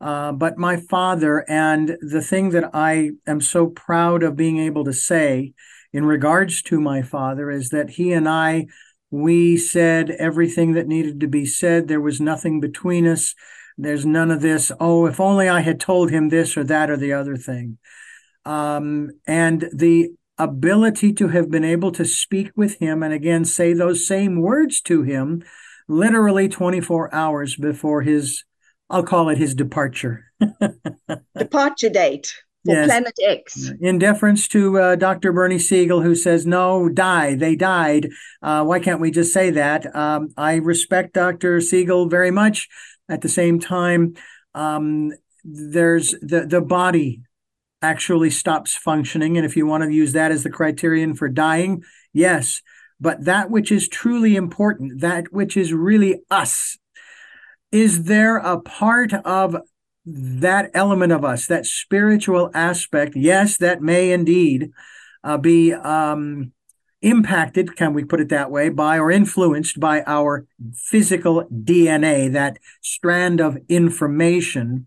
uh, 0.01 0.33
but 0.33 0.57
my 0.57 0.79
father, 0.79 1.45
and 1.49 1.97
the 2.01 2.23
thing 2.23 2.51
that 2.51 2.71
I 2.73 3.11
am 3.27 3.41
so 3.41 3.67
proud 3.67 4.23
of 4.23 4.37
being 4.37 4.59
able 4.59 4.85
to 4.85 4.93
say 4.93 5.53
in 5.93 6.05
regards 6.05 6.63
to 6.63 6.81
my 6.81 7.03
father 7.03 7.51
is 7.51 7.71
that 7.71 7.91
he 7.91 8.13
and 8.13 8.29
I, 8.29 8.67
we 9.11 9.57
said 9.57 10.11
everything 10.11 10.73
that 10.73 10.89
needed 10.89 11.21
to 11.21 11.29
be 11.29 11.47
said. 11.47 11.89
There 11.89 12.01
was 12.01 12.21
nothing 12.21 12.61
between 12.61 13.07
us. 13.07 13.35
There's 13.79 14.07
none 14.07 14.31
of 14.31 14.41
this, 14.41 14.73
oh, 14.81 15.07
if 15.07 15.21
only 15.21 15.49
I 15.49 15.61
had 15.61 15.81
told 15.81 16.11
him 16.11 16.29
this 16.29 16.57
or 16.57 16.65
that 16.65 16.91
or 16.91 16.97
the 16.97 17.13
other 17.13 17.37
thing. 17.37 17.79
Um, 18.45 19.11
and 19.27 19.69
the 19.73 20.11
ability 20.39 21.13
to 21.15 21.29
have 21.29 21.51
been 21.51 21.65
able 21.65 21.93
to 21.93 22.05
speak 22.05 22.51
with 22.57 22.79
him 22.79 23.03
and 23.03 23.13
again 23.13 23.45
say 23.45 23.73
those 23.73 24.07
same 24.07 24.41
words 24.41 24.83
to 24.83 25.03
him 25.03 25.43
literally 25.89 26.49
24 26.49 27.15
hours 27.15 27.57
before 27.57 28.03
his 28.03 28.45
I'll 28.89 29.03
call 29.03 29.31
it 29.31 29.39
his 29.39 29.55
departure. 29.55 30.27
departure 31.39 31.89
date 31.89 32.33
for 32.67 32.75
yes. 32.75 32.87
Planet 32.87 33.15
X. 33.23 33.71
In 33.81 33.99
deference 33.99 34.49
to 34.49 34.79
uh, 34.79 34.97
Dr. 34.97 35.33
Bernie 35.33 35.59
Siegel, 35.59 36.03
who 36.03 36.15
says, 36.15 36.47
no, 36.47 36.89
die, 36.89 37.35
they 37.35 37.57
died. 37.57 38.11
Uh, 38.43 38.65
why 38.65 38.81
can't 38.81 39.01
we 39.01 39.11
just 39.11 39.33
say 39.33 39.51
that? 39.51 39.95
Um, 39.95 40.29
I 40.37 40.57
respect 40.57 41.15
Dr. 41.15 41.61
Siegel 41.61 42.09
very 42.09 42.31
much. 42.31 42.69
At 43.09 43.21
the 43.21 43.29
same 43.29 43.61
time, 43.61 44.15
um, 44.55 45.13
there's 45.45 46.11
the, 46.21 46.45
the 46.45 46.61
body 46.61 47.23
actually 47.81 48.31
stops 48.31 48.75
functioning. 48.75 49.37
And 49.37 49.47
if 49.47 49.57
you 49.57 49.65
want 49.65 49.85
to 49.85 49.93
use 49.93 50.13
that 50.13 50.33
as 50.33 50.43
the 50.43 50.51
criterion 50.51 51.15
for 51.15 51.29
dying, 51.29 51.85
yes. 52.13 52.63
But 52.99 53.27
that 53.27 53.51
which 53.51 53.71
is 53.71 53.89
truly 53.89 54.35
important, 54.35 55.03
that 55.03 55.33
which 55.33 55.57
is 55.57 55.73
really 55.73 56.23
us, 56.31 56.79
is 57.71 58.05
there 58.05 58.39
a 58.39 58.61
part 58.61 59.13
of 59.13 59.57
that 60.07 60.71
element 60.73 61.13
of 61.13 61.25
us, 61.25 61.47
that 61.47 61.67
spiritual 61.67 62.51
aspect? 62.55 63.17
Yes, 63.17 63.57
that 63.59 63.83
may 63.83 64.13
indeed 64.13 64.71
uh, 65.25 65.37
be 65.37 65.75
um, 65.75 66.53
impacted, 67.03 67.77
can 67.77 67.93
we 67.93 68.05
put 68.05 68.21
it 68.21 68.29
that 68.31 68.51
way, 68.51 68.69
by 68.69 68.99
or 68.99 69.11
influenced 69.11 69.79
by 69.79 70.03
our 70.07 70.47
physical 70.75 71.45
DNA, 71.53 72.33
that 72.33 72.59
strand 72.81 73.41
of 73.41 73.59
information. 73.69 74.87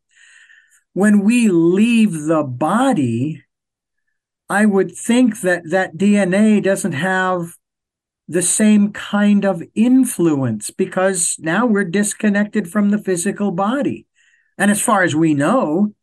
When 0.94 1.22
we 1.24 1.50
leave 1.50 2.14
the 2.24 2.44
body, 2.44 3.44
I 4.50 4.66
would 4.66 4.96
think 4.96 5.42
that 5.42 5.70
that 5.70 5.96
DNA 5.96 6.64
doesn't 6.64 6.94
have 6.94 7.54
the 8.28 8.42
same 8.42 8.92
kind 8.92 9.46
of 9.46 9.64
influence 9.76 10.72
because 10.72 11.36
now 11.40 11.66
we're 11.66 11.84
disconnected 11.84 12.70
from 12.70 12.90
the 12.90 12.98
physical 12.98 13.52
body. 13.52 14.06
And 14.60 14.70
as 14.70 14.82
far 14.82 15.04
as 15.04 15.16
we 15.16 15.34
know, 15.34 15.94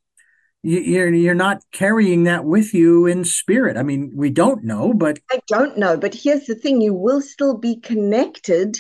you're 0.63 1.13
you're 1.15 1.35
not 1.35 1.63
carrying 1.73 2.25
that 2.25 2.45
with 2.45 2.75
you 2.75 3.07
in 3.07 3.25
spirit. 3.25 3.77
I 3.77 3.83
mean, 3.83 4.13
we 4.17 4.31
don't 4.31 4.65
know, 4.65 4.95
but 4.95 5.21
I 5.31 5.41
don't 5.47 5.79
know. 5.79 5.97
But 5.97 6.15
here's 6.15 6.47
the 6.47 6.55
thing: 6.55 6.81
you 6.81 6.95
will 6.95 7.21
still 7.21 7.57
be 7.57 7.77
connected 7.77 8.77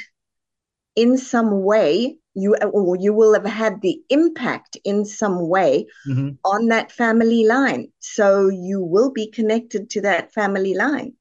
in 0.96 1.18
some 1.18 1.62
way. 1.62 2.16
You 2.34 2.56
or 2.56 2.96
you 2.96 3.12
will 3.12 3.34
have 3.34 3.44
had 3.44 3.82
the 3.82 4.00
impact 4.08 4.78
in 4.84 5.04
some 5.04 5.48
way 5.48 5.86
mm-hmm. 6.08 6.30
on 6.44 6.68
that 6.68 6.90
family 6.90 7.44
line. 7.44 7.92
So 8.00 8.48
you 8.48 8.82
will 8.82 9.12
be 9.12 9.30
connected 9.30 9.90
to 9.90 10.00
that 10.02 10.32
family 10.32 10.74
line. 10.74 11.12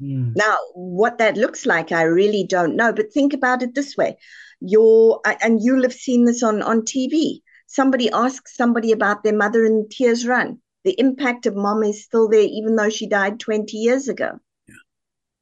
Mm. 0.00 0.34
Now, 0.34 0.56
what 0.74 1.18
that 1.18 1.36
looks 1.36 1.66
like, 1.66 1.92
I 1.92 2.02
really 2.02 2.44
don't 2.48 2.76
know. 2.76 2.92
But 2.92 3.12
think 3.12 3.34
about 3.34 3.62
it 3.62 3.74
this 3.74 3.96
way: 3.96 4.16
your 4.60 5.20
and 5.42 5.60
you'll 5.60 5.82
have 5.82 5.92
seen 5.92 6.24
this 6.24 6.42
on 6.42 6.62
on 6.62 6.82
TV. 6.82 7.40
Somebody 7.74 8.10
asks 8.10 8.56
somebody 8.56 8.92
about 8.92 9.22
their 9.22 9.36
mother, 9.36 9.64
and 9.64 9.90
tears 9.90 10.26
run. 10.26 10.58
The 10.84 10.98
impact 10.98 11.46
of 11.46 11.56
mom 11.56 11.82
is 11.82 12.04
still 12.04 12.28
there, 12.28 12.40
even 12.40 12.76
though 12.76 12.90
she 12.90 13.08
died 13.08 13.40
twenty 13.40 13.78
years 13.78 14.08
ago. 14.08 14.38
Yeah. 14.68 14.74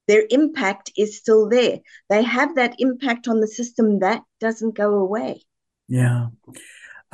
Their 0.09 0.25
impact 0.31 0.93
is 0.97 1.17
still 1.17 1.49
there. 1.49 1.81
They 2.09 2.23
have 2.23 2.55
that 2.55 2.77
impact 2.79 3.29
on 3.29 3.41
the 3.41 3.49
system 3.49 3.99
that 3.99 4.23
doesn't 4.41 4.75
go 4.75 4.95
away. 4.95 5.43
Yeah. 5.89 6.29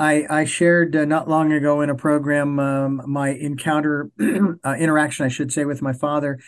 I, 0.00 0.26
I 0.30 0.44
shared 0.44 0.94
uh, 0.94 1.04
not 1.04 1.28
long 1.28 1.52
ago 1.52 1.80
in 1.80 1.90
a 1.90 1.96
program 1.96 2.60
um, 2.60 3.02
my 3.06 3.30
encounter, 3.30 4.12
uh, 4.20 4.74
interaction, 4.78 5.26
I 5.26 5.28
should 5.28 5.52
say, 5.52 5.64
with 5.64 5.82
my 5.82 5.92
father 5.92 6.38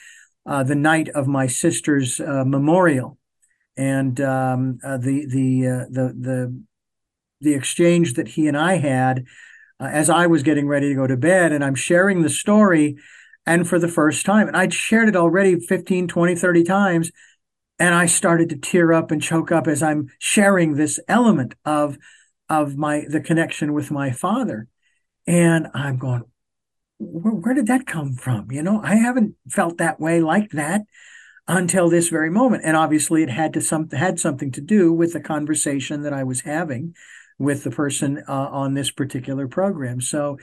uh, 0.47 0.63
the 0.63 0.75
night 0.75 1.09
of 1.09 1.27
my 1.27 1.47
sister's 1.47 2.21
uh, 2.21 2.45
memorial, 2.47 3.19
and 3.77 4.21
um, 4.21 4.79
uh, 4.85 4.99
the 4.99 5.27
the 5.27 5.67
uh, 5.67 5.85
the 5.91 6.15
the 6.19 6.63
the 7.41 7.55
exchange 7.55 8.15
that 8.15 8.29
he 8.29 8.47
and 8.47 8.57
I 8.57 8.75
had 8.75 9.25
uh, 9.81 9.85
as 9.85 10.11
I 10.11 10.27
was 10.27 10.43
getting 10.43 10.69
ready 10.69 10.91
to 10.91 10.95
go 10.95 11.07
to 11.07 11.17
bed, 11.17 11.53
and 11.53 11.65
I'm 11.65 11.75
sharing 11.75 12.23
the 12.23 12.29
story, 12.29 12.97
and 13.47 13.67
for 13.67 13.79
the 13.79 13.89
first 13.89 14.27
time, 14.27 14.47
and 14.47 14.57
I'd 14.57 14.75
shared 14.75 15.09
it 15.09 15.17
already 15.17 15.59
15, 15.59 16.07
20, 16.07 16.35
30 16.35 16.65
times, 16.65 17.11
and 17.79 17.95
I 17.95 18.07
started 18.07 18.51
to 18.51 18.57
tear 18.57 18.93
up 18.93 19.11
and 19.11 19.23
choke 19.23 19.51
up 19.51 19.67
as 19.67 19.83
I'm 19.83 20.09
sharing 20.19 20.75
this 20.75 21.01
element 21.09 21.55
of 21.65 21.97
of 22.51 22.77
my 22.77 23.05
the 23.09 23.21
connection 23.21 23.73
with 23.73 23.91
my 23.91 24.11
father. 24.11 24.69
And 25.27 25.69
i'm 25.75 25.99
going 25.99 26.25
where, 26.99 27.33
where, 27.33 27.55
did 27.55 27.69
that 27.69 27.87
come 27.87 28.15
from? 28.15 28.51
You 28.51 28.63
know 28.63 28.81
i 28.83 28.97
haven't 28.97 29.37
felt 29.49 29.79
that 29.79 30.01
way 30.01 30.21
like 30.21 30.51
that 30.51 30.83
until 31.49 31.89
this 31.89 32.09
very 32.09 32.31
moment. 32.31 32.63
And 32.65 32.77
obviously 32.77 33.23
it 33.23 33.31
had 33.31 33.55
to 33.55 33.61
some 33.61 33.89
had 33.91 34.21
something 34.21 34.51
to 34.53 34.61
do 34.61 34.93
with 34.93 35.13
the 35.13 35.21
conversation 35.21 36.03
that 36.03 36.13
i 36.13 36.25
was 36.25 36.43
having 36.43 36.95
with 37.41 37.65
the 37.65 37.71
person 37.71 38.23
uh, 38.29 38.33
on 38.33 38.75
this 38.75 38.91
particular 38.91 39.49
program. 39.49 40.01
So 40.01 40.39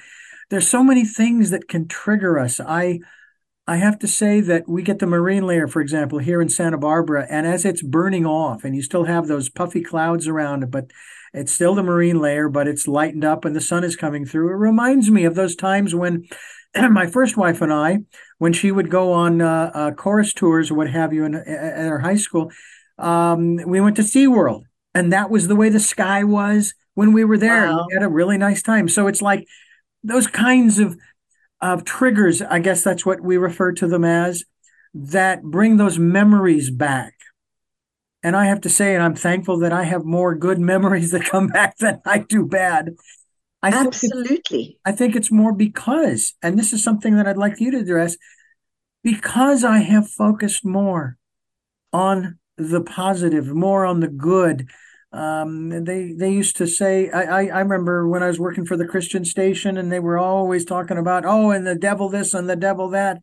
there's 0.50 0.68
so 0.68 0.84
many 0.84 1.06
things 1.06 1.52
that 1.52 1.70
can 1.70 1.88
trigger 1.88 2.40
us. 2.40 2.60
I 2.60 3.00
I 3.70 3.76
have 3.78 4.00
to 4.00 4.08
say 4.08 4.40
that 4.42 4.68
we 4.68 4.82
get 4.82 5.00
the 5.00 5.06
marine 5.06 5.46
layer, 5.46 5.68
for 5.68 5.82
example, 5.82 6.20
here 6.20 6.42
in 6.42 6.48
Santa 6.48 6.78
Barbara, 6.78 7.28
and 7.30 7.46
as 7.46 7.66
it's 7.66 7.82
burning 7.82 8.26
off, 8.26 8.64
and 8.64 8.74
you 8.74 8.82
still 8.82 9.04
have 9.04 9.28
those 9.28 9.50
puffy 9.50 9.84
clouds 9.84 10.26
around 10.26 10.64
it, 10.64 10.72
but 10.72 10.90
it's 11.34 11.52
still 11.52 11.76
the 11.76 11.84
marine 11.84 12.20
layer, 12.20 12.48
but 12.48 12.68
it's 12.68 12.88
lightened 12.88 13.26
up 13.26 13.44
and 13.44 13.54
the 13.54 13.62
sun 13.62 13.84
is 13.84 13.98
coming 13.98 14.26
through. 14.26 14.50
It 14.52 14.56
reminds 14.56 15.12
me 15.12 15.26
of 15.26 15.36
those 15.36 15.56
times 15.56 15.94
when 15.94 16.28
my 16.92 17.08
first 17.08 17.36
wife 17.36 17.62
and 17.62 17.72
I, 17.72 18.00
when 18.38 18.54
she 18.54 18.72
would 18.72 18.90
go 18.90 19.12
on 19.12 19.42
uh, 19.42 19.72
uh, 19.74 19.92
chorus 19.92 20.34
tours 20.34 20.72
or 20.72 20.76
what 20.76 20.90
have 20.90 21.14
you 21.14 21.26
in, 21.26 21.36
at 21.36 21.88
our 21.88 22.00
high 22.00 22.16
school, 22.16 22.52
um, 22.98 23.58
we 23.68 23.82
went 23.82 23.98
to 23.98 24.02
SeaWorld, 24.02 24.64
and 24.96 25.12
that 25.12 25.30
was 25.30 25.48
the 25.48 25.58
way 25.58 25.70
the 25.70 25.80
sky 25.80 26.24
was 26.24 26.74
when 26.98 27.14
we 27.14 27.24
were 27.24 27.38
there. 27.38 27.68
Wow. 27.68 27.86
We 27.88 27.94
had 27.94 28.02
a 28.02 28.10
really 28.10 28.40
nice 28.40 28.64
time. 28.64 28.90
So 28.90 29.06
it's 29.06 29.22
like 29.22 29.46
those 30.04 30.26
kinds 30.26 30.80
of 30.80 30.98
of 31.62 31.86
triggers, 31.86 32.42
I 32.42 32.58
guess 32.58 32.84
that's 32.84 33.06
what 33.06 33.22
we 33.22 33.38
refer 33.38 33.72
to 33.74 33.88
them 33.88 34.04
as, 34.04 34.44
that 34.96 35.44
bring 35.44 35.78
those 35.78 36.00
memories 36.00 36.72
back. 36.72 37.14
And 38.24 38.36
I 38.36 38.46
have 38.46 38.62
to 38.62 38.70
say, 38.70 38.96
and 38.96 39.04
I'm 39.04 39.14
thankful 39.14 39.60
that 39.60 39.72
I 39.74 39.84
have 39.84 40.06
more 40.06 40.34
good 40.34 40.60
memories 40.74 41.12
that 41.12 41.26
come 41.26 41.50
back 41.50 41.78
than 41.78 42.02
I 42.04 42.18
do 42.18 42.46
bad. 42.48 42.96
I 43.62 43.70
Absolutely. 43.70 44.40
Think 44.50 44.76
I 44.84 44.92
think 44.92 45.16
it's 45.16 45.32
more 45.32 45.54
because, 45.54 46.34
and 46.42 46.58
this 46.58 46.74
is 46.74 46.84
something 46.84 47.16
that 47.18 47.28
I'd 47.28 47.38
like 47.38 47.60
you 47.60 47.70
to 47.72 47.80
address, 47.80 48.18
because 49.04 49.64
I 49.64 49.80
have 49.80 50.10
focused 50.10 50.66
more 50.66 51.18
on 51.94 52.40
the 52.58 52.82
positive, 52.82 53.48
more 53.48 53.86
on 53.86 54.00
the 54.00 54.08
good, 54.08 54.68
um, 55.14 55.86
they 55.86 56.14
they 56.14 56.32
used 56.32 56.58
to 56.58 56.68
say 56.68 57.10
I, 57.10 57.22
I, 57.22 57.46
I 57.48 57.60
remember 57.62 58.08
when 58.08 58.24
I 58.24 58.28
was 58.28 58.40
working 58.40 58.66
for 58.66 58.76
the 58.76 58.88
Christian 58.88 59.24
station 59.24 59.78
and 59.78 59.92
they 59.92 60.00
were 60.00 60.18
always 60.18 60.66
talking 60.66 60.98
about 60.98 61.26
oh 61.26 61.52
and 61.52 61.66
the 61.66 61.76
devil 61.76 62.10
this 62.10 62.34
and 62.34 62.50
the 62.50 62.56
devil 62.56 62.90
that. 62.90 63.22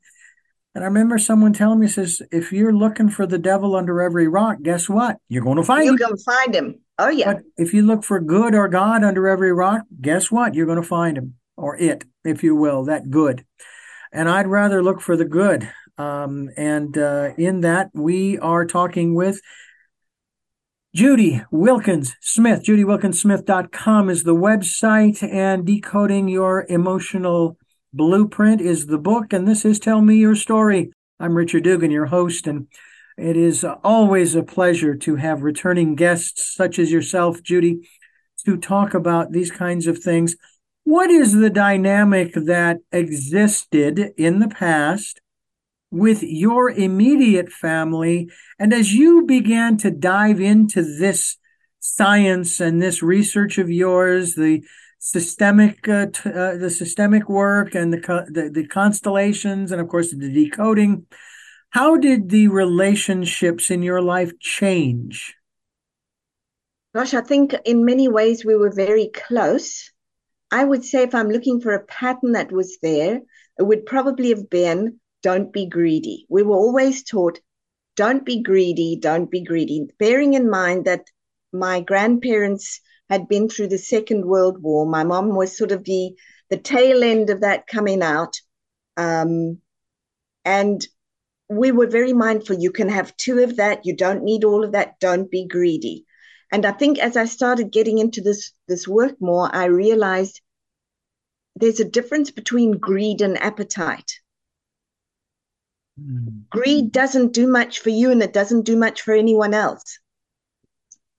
And 0.74 0.82
I 0.82 0.88
remember 0.88 1.18
someone 1.18 1.52
telling 1.52 1.78
me 1.78 1.86
says 1.86 2.22
if 2.32 2.52
you're 2.52 2.72
looking 2.72 3.08
for 3.08 3.26
the 3.26 3.38
devil 3.38 3.76
under 3.76 4.00
every 4.00 4.28
rock 4.28 4.58
guess 4.62 4.88
what? 4.88 5.18
You're 5.28 5.44
going 5.44 5.58
to 5.58 5.62
find 5.62 5.84
you're 5.84 5.94
him. 5.94 5.98
you're 5.98 6.08
going 6.08 6.18
to 6.18 6.24
find 6.24 6.54
him. 6.54 6.80
Oh 6.98 7.10
yeah. 7.10 7.34
But 7.34 7.42
if 7.58 7.74
you 7.74 7.82
look 7.82 8.02
for 8.02 8.18
good 8.18 8.54
or 8.54 8.68
God 8.68 9.04
under 9.04 9.28
every 9.28 9.52
rock 9.52 9.82
guess 10.00 10.30
what? 10.30 10.54
You're 10.54 10.66
going 10.66 10.80
to 10.80 10.88
find 10.88 11.18
him 11.18 11.34
or 11.56 11.76
it 11.76 12.04
if 12.24 12.42
you 12.42 12.56
will 12.56 12.84
that 12.84 13.10
good. 13.10 13.44
And 14.10 14.28
I'd 14.28 14.46
rather 14.46 14.82
look 14.82 15.00
for 15.00 15.16
the 15.16 15.24
good. 15.24 15.68
Um, 15.98 16.48
and 16.56 16.96
uh, 16.96 17.32
in 17.36 17.60
that 17.60 17.90
we 17.92 18.38
are 18.38 18.64
talking 18.64 19.14
with 19.14 19.40
Judy 20.94 21.42
Wilkins 21.50 22.14
Smith. 22.20 22.62
JudyWilkinsSmith.com 22.62 24.08
is 24.10 24.22
the 24.22 24.36
website, 24.36 25.28
and 25.28 25.66
Decoding 25.66 26.28
Your 26.28 26.66
Emotional 26.68 27.58
Blueprint 27.92 28.60
is 28.60 28.86
the 28.86 28.98
book. 28.98 29.32
And 29.32 29.48
this 29.48 29.64
is 29.64 29.80
Tell 29.80 30.00
Me 30.00 30.14
Your 30.14 30.36
Story. 30.36 30.92
I'm 31.18 31.34
Richard 31.34 31.64
Dugan, 31.64 31.90
your 31.90 32.06
host, 32.06 32.46
and 32.46 32.68
it 33.18 33.36
is 33.36 33.64
always 33.64 34.36
a 34.36 34.44
pleasure 34.44 34.94
to 34.94 35.16
have 35.16 35.42
returning 35.42 35.96
guests 35.96 36.54
such 36.54 36.78
as 36.78 36.92
yourself, 36.92 37.42
Judy, 37.42 37.88
to 38.46 38.56
talk 38.56 38.94
about 38.94 39.32
these 39.32 39.50
kinds 39.50 39.88
of 39.88 39.98
things. 39.98 40.36
What 40.84 41.10
is 41.10 41.32
the 41.32 41.50
dynamic 41.50 42.34
that 42.34 42.78
existed 42.92 44.12
in 44.16 44.38
the 44.38 44.48
past 44.48 45.20
with 45.94 46.24
your 46.24 46.70
immediate 46.70 47.50
family. 47.52 48.28
And 48.58 48.74
as 48.74 48.92
you 48.92 49.24
began 49.24 49.76
to 49.78 49.90
dive 49.92 50.40
into 50.40 50.82
this 50.82 51.36
science 51.78 52.58
and 52.58 52.82
this 52.82 53.00
research 53.02 53.58
of 53.58 53.70
yours, 53.70 54.34
the 54.34 54.64
systemic, 54.98 55.88
uh, 55.88 56.06
t- 56.06 56.30
uh, 56.30 56.56
the 56.56 56.70
systemic 56.70 57.28
work 57.28 57.74
and 57.76 57.92
the, 57.92 58.00
co- 58.00 58.26
the 58.26 58.50
the 58.50 58.66
constellations, 58.66 59.70
and 59.70 59.80
of 59.80 59.88
course 59.88 60.10
the 60.10 60.32
decoding, 60.32 61.06
how 61.70 61.96
did 61.96 62.28
the 62.28 62.48
relationships 62.48 63.70
in 63.70 63.82
your 63.82 64.02
life 64.02 64.32
change? 64.40 65.36
Gosh, 66.94 67.14
I 67.14 67.20
think 67.20 67.54
in 67.64 67.84
many 67.84 68.08
ways 68.08 68.44
we 68.44 68.56
were 68.56 68.72
very 68.72 69.10
close. 69.14 69.92
I 70.50 70.64
would 70.64 70.84
say 70.84 71.02
if 71.02 71.14
I'm 71.14 71.28
looking 71.28 71.60
for 71.60 71.72
a 71.72 71.84
pattern 71.84 72.32
that 72.32 72.50
was 72.50 72.78
there, 72.82 73.20
it 73.58 73.62
would 73.62 73.86
probably 73.86 74.30
have 74.30 74.50
been 74.50 75.00
don't 75.24 75.54
be 75.54 75.66
greedy. 75.66 76.26
We 76.28 76.42
were 76.42 76.56
always 76.56 77.02
taught, 77.02 77.40
don't 77.96 78.26
be 78.26 78.42
greedy, 78.42 78.96
don't 79.00 79.30
be 79.30 79.42
greedy, 79.42 79.88
bearing 79.98 80.34
in 80.34 80.50
mind 80.50 80.84
that 80.84 81.06
my 81.50 81.80
grandparents 81.80 82.82
had 83.08 83.26
been 83.26 83.48
through 83.48 83.68
the 83.68 83.78
Second 83.78 84.26
World 84.26 84.62
War. 84.62 84.84
My 84.84 85.02
mom 85.02 85.34
was 85.34 85.56
sort 85.56 85.72
of 85.72 85.84
the, 85.84 86.14
the 86.50 86.58
tail 86.58 87.02
end 87.02 87.30
of 87.30 87.40
that 87.40 87.66
coming 87.66 88.02
out. 88.02 88.34
Um, 88.98 89.62
and 90.44 90.86
we 91.48 91.72
were 91.72 91.86
very 91.86 92.12
mindful 92.12 92.56
you 92.56 92.70
can 92.70 92.90
have 92.90 93.16
two 93.16 93.38
of 93.38 93.56
that, 93.56 93.86
you 93.86 93.96
don't 93.96 94.24
need 94.24 94.44
all 94.44 94.62
of 94.62 94.72
that, 94.72 95.00
don't 95.00 95.30
be 95.30 95.46
greedy. 95.46 96.04
And 96.52 96.66
I 96.66 96.72
think 96.72 96.98
as 96.98 97.16
I 97.16 97.24
started 97.24 97.72
getting 97.72 97.98
into 97.98 98.20
this, 98.20 98.52
this 98.68 98.86
work 98.86 99.16
more, 99.20 99.48
I 99.54 99.64
realized 99.66 100.42
there's 101.56 101.80
a 101.80 101.88
difference 101.88 102.30
between 102.30 102.78
greed 102.78 103.22
and 103.22 103.40
appetite. 103.40 104.20
Mm. 106.00 106.48
Greed 106.50 106.92
doesn't 106.92 107.32
do 107.32 107.46
much 107.46 107.80
for 107.80 107.90
you 107.90 108.10
and 108.10 108.22
it 108.22 108.32
doesn't 108.32 108.62
do 108.62 108.76
much 108.76 109.02
for 109.02 109.14
anyone 109.14 109.54
else. 109.54 109.98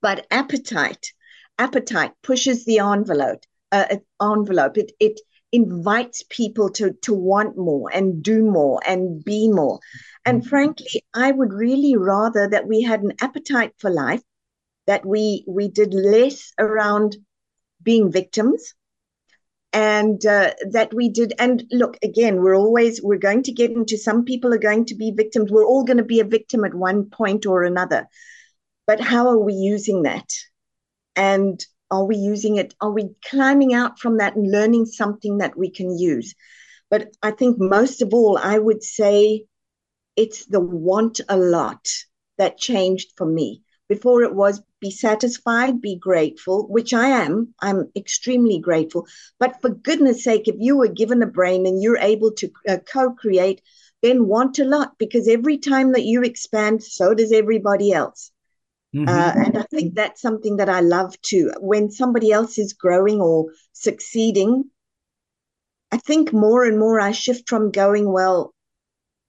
But 0.02 0.26
appetite, 0.30 1.12
appetite 1.58 2.12
pushes 2.22 2.64
the 2.64 2.80
envelope. 2.80 3.44
Uh, 3.72 3.96
envelope. 4.22 4.78
It 4.78 4.92
it 5.00 5.20
invites 5.50 6.22
people 6.28 6.70
to 6.70 6.92
to 7.02 7.12
want 7.12 7.56
more 7.56 7.90
and 7.92 8.22
do 8.22 8.44
more 8.44 8.80
and 8.86 9.24
be 9.24 9.50
more. 9.50 9.80
And 10.24 10.42
mm. 10.42 10.48
frankly, 10.48 11.04
I 11.14 11.32
would 11.32 11.52
really 11.52 11.96
rather 11.96 12.48
that 12.48 12.68
we 12.68 12.82
had 12.82 13.02
an 13.02 13.14
appetite 13.20 13.72
for 13.78 13.90
life, 13.90 14.22
that 14.86 15.04
we 15.04 15.44
we 15.48 15.68
did 15.68 15.94
less 15.94 16.52
around 16.58 17.16
being 17.82 18.12
victims 18.12 18.74
and 19.76 20.24
uh, 20.24 20.54
that 20.70 20.94
we 20.94 21.10
did 21.10 21.34
and 21.38 21.62
look 21.70 21.98
again 22.02 22.42
we're 22.42 22.56
always 22.56 23.02
we're 23.02 23.18
going 23.18 23.42
to 23.42 23.52
get 23.52 23.70
into 23.70 23.98
some 23.98 24.24
people 24.24 24.54
are 24.54 24.68
going 24.70 24.86
to 24.86 24.94
be 24.94 25.10
victims. 25.10 25.52
We're 25.52 25.66
all 25.66 25.84
going 25.84 25.98
to 25.98 26.12
be 26.14 26.20
a 26.20 26.24
victim 26.24 26.64
at 26.64 26.74
one 26.74 27.10
point 27.10 27.44
or 27.44 27.62
another. 27.62 28.08
But 28.86 29.00
how 29.02 29.28
are 29.28 29.38
we 29.38 29.52
using 29.52 30.04
that? 30.04 30.32
And 31.14 31.62
are 31.90 32.06
we 32.06 32.16
using 32.16 32.56
it 32.56 32.72
are 32.80 32.90
we 32.90 33.10
climbing 33.28 33.74
out 33.74 33.98
from 33.98 34.16
that 34.16 34.34
and 34.34 34.50
learning 34.50 34.86
something 34.86 35.38
that 35.38 35.58
we 35.58 35.70
can 35.70 35.98
use? 35.98 36.34
But 36.88 37.14
i 37.22 37.30
think 37.30 37.58
most 37.58 38.00
of 38.00 38.14
all 38.14 38.38
i 38.38 38.58
would 38.58 38.82
say 38.82 39.44
it's 40.16 40.46
the 40.46 40.60
want 40.60 41.20
a 41.28 41.36
lot 41.36 41.86
that 42.38 42.56
changed 42.58 43.12
for 43.16 43.26
me 43.26 43.62
before 43.88 44.22
it 44.22 44.34
was 44.34 44.62
be 44.80 44.90
satisfied, 44.90 45.80
be 45.80 45.96
grateful, 45.96 46.66
which 46.68 46.92
I 46.92 47.08
am. 47.08 47.54
I'm 47.60 47.90
extremely 47.96 48.58
grateful. 48.58 49.06
But 49.38 49.60
for 49.60 49.70
goodness 49.70 50.24
sake, 50.24 50.48
if 50.48 50.56
you 50.58 50.76
were 50.76 50.88
given 50.88 51.22
a 51.22 51.26
brain 51.26 51.66
and 51.66 51.82
you're 51.82 51.98
able 51.98 52.32
to 52.32 52.50
uh, 52.68 52.78
co 52.78 53.12
create 53.12 53.62
then 54.02 54.26
want 54.26 54.58
a 54.58 54.64
lot 54.64 54.92
because 54.98 55.28
every 55.28 55.58
time 55.58 55.92
that 55.92 56.04
you 56.04 56.22
expand, 56.22 56.82
so 56.82 57.14
does 57.14 57.32
everybody 57.32 57.92
else. 57.92 58.30
Mm-hmm. 58.94 59.08
Uh, 59.08 59.44
and 59.44 59.58
I 59.58 59.62
think 59.62 59.94
that's 59.94 60.20
something 60.20 60.58
that 60.58 60.68
I 60.68 60.80
love 60.80 61.20
too. 61.22 61.52
When 61.58 61.90
somebody 61.90 62.30
else 62.30 62.58
is 62.58 62.72
growing 62.72 63.20
or 63.20 63.46
succeeding, 63.72 64.70
I 65.90 65.98
think 65.98 66.32
more 66.32 66.64
and 66.64 66.78
more 66.78 67.00
I 67.00 67.12
shift 67.12 67.48
from 67.48 67.70
going, 67.70 68.10
well, 68.10 68.54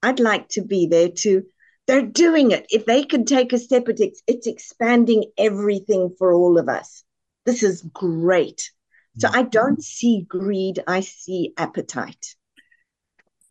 I'd 0.04 0.20
like 0.20 0.50
to 0.50 0.62
be 0.62 0.88
there 0.88 1.10
to, 1.10 1.44
they're 1.88 2.06
doing 2.06 2.52
it. 2.52 2.66
If 2.70 2.86
they 2.86 3.04
could 3.04 3.26
take 3.26 3.54
a 3.54 3.58
step, 3.58 3.88
it's, 3.88 4.22
it's 4.28 4.48
expanding 4.48 5.32
everything 5.38 6.14
for 6.18 6.34
all 6.34 6.58
of 6.60 6.70
us. 6.70 7.04
This 7.46 7.64
is 7.64 7.82
great. 7.94 8.72
So 9.18 9.30
I 9.34 9.44
don't 9.44 9.82
see 9.82 10.26
greed, 10.28 10.84
I 10.86 11.00
see 11.00 11.54
appetite. 11.58 12.36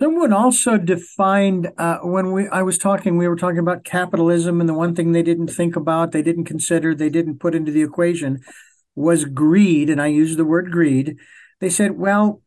Someone 0.01 0.33
also 0.33 0.77
defined 0.77 1.71
uh, 1.79 1.99
when 2.03 2.31
we 2.31 2.47
I 2.49 2.63
was 2.63 2.77
talking, 2.77 3.17
we 3.17 3.27
were 3.27 3.37
talking 3.37 3.59
about 3.59 3.83
capitalism, 3.83 4.61
and 4.61 4.69
the 4.69 4.75
one 4.75 4.95
thing 4.95 5.11
they 5.13 5.23
didn't 5.23 5.49
think 5.49 5.75
about, 5.75 6.13
they 6.13 6.23
didn't 6.23 6.45
consider, 6.45 6.95
they 6.95 7.09
didn't 7.09 7.41
put 7.41 7.55
into 7.55 7.73
the 7.73 7.83
equation 7.83 8.41
was 8.95 9.25
greed, 9.25 9.91
and 9.91 10.01
I 10.01 10.07
use 10.07 10.37
the 10.37 10.45
word 10.45 10.71
greed. 10.71 11.17
They 11.61 11.71
said, 11.71 11.93
well, 11.93 12.43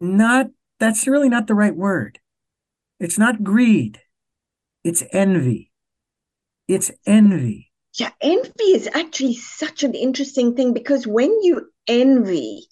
not 0.00 0.46
that's 0.80 1.06
really 1.06 1.28
not 1.28 1.46
the 1.46 1.54
right 1.54 1.76
word. 1.76 2.18
It's 2.98 3.18
not 3.18 3.44
greed. 3.44 4.00
It's 4.84 5.02
envy. 5.12 5.72
It's 6.68 6.90
envy. 7.06 7.72
Yeah, 7.98 8.10
envy 8.20 8.64
is 8.64 8.88
actually 8.92 9.34
such 9.34 9.82
an 9.82 9.94
interesting 9.94 10.54
thing 10.54 10.74
because 10.74 11.06
when 11.06 11.42
you 11.42 11.70
envy, 11.88 12.66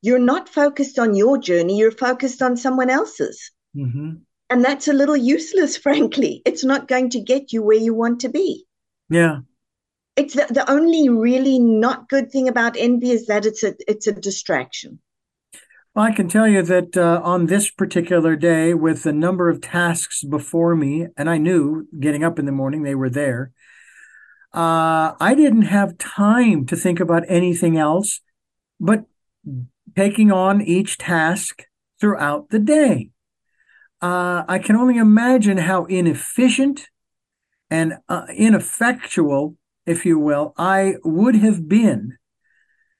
you're 0.00 0.18
not 0.18 0.48
focused 0.48 0.98
on 0.98 1.14
your 1.14 1.38
journey, 1.38 1.78
you're 1.78 1.90
focused 1.90 2.40
on 2.40 2.56
someone 2.56 2.90
else's. 2.90 3.50
Mm-hmm. 3.76 4.12
And 4.50 4.64
that's 4.64 4.88
a 4.88 4.92
little 4.92 5.16
useless, 5.16 5.76
frankly. 5.86 6.42
It's 6.44 6.64
not 6.64 6.88
going 6.88 7.10
to 7.10 7.20
get 7.20 7.52
you 7.52 7.62
where 7.62 7.78
you 7.78 7.94
want 7.94 8.20
to 8.20 8.28
be. 8.28 8.64
Yeah. 9.10 9.40
It's 10.16 10.34
the, 10.34 10.46
the 10.48 10.70
only 10.70 11.08
really 11.08 11.58
not 11.58 12.08
good 12.08 12.30
thing 12.30 12.48
about 12.48 12.76
envy 12.76 13.10
is 13.10 13.26
that 13.26 13.44
it's 13.44 13.64
a 13.64 13.74
it's 13.88 14.06
a 14.06 14.12
distraction. 14.12 15.00
Well, 15.94 16.06
I 16.06 16.10
can 16.10 16.28
tell 16.28 16.48
you 16.48 16.60
that 16.62 16.96
uh, 16.96 17.20
on 17.22 17.46
this 17.46 17.70
particular 17.70 18.34
day, 18.34 18.74
with 18.74 19.04
the 19.04 19.12
number 19.12 19.48
of 19.48 19.60
tasks 19.60 20.24
before 20.24 20.74
me, 20.74 21.06
and 21.16 21.30
I 21.30 21.38
knew 21.38 21.86
getting 22.00 22.24
up 22.24 22.36
in 22.36 22.46
the 22.46 22.52
morning 22.52 22.82
they 22.82 22.96
were 22.96 23.10
there, 23.10 23.52
uh, 24.52 25.14
I 25.20 25.34
didn't 25.36 25.62
have 25.62 25.96
time 25.98 26.66
to 26.66 26.74
think 26.74 26.98
about 26.98 27.22
anything 27.28 27.76
else 27.76 28.20
but 28.80 29.04
taking 29.94 30.32
on 30.32 30.60
each 30.62 30.98
task 30.98 31.62
throughout 32.00 32.50
the 32.50 32.58
day. 32.58 33.10
Uh, 34.02 34.42
I 34.48 34.58
can 34.58 34.74
only 34.74 34.96
imagine 34.96 35.58
how 35.58 35.84
inefficient 35.84 36.88
and 37.70 37.94
uh, 38.08 38.26
ineffectual, 38.36 39.56
if 39.86 40.04
you 40.04 40.18
will, 40.18 40.54
I 40.58 40.94
would 41.04 41.36
have 41.36 41.68
been 41.68 42.18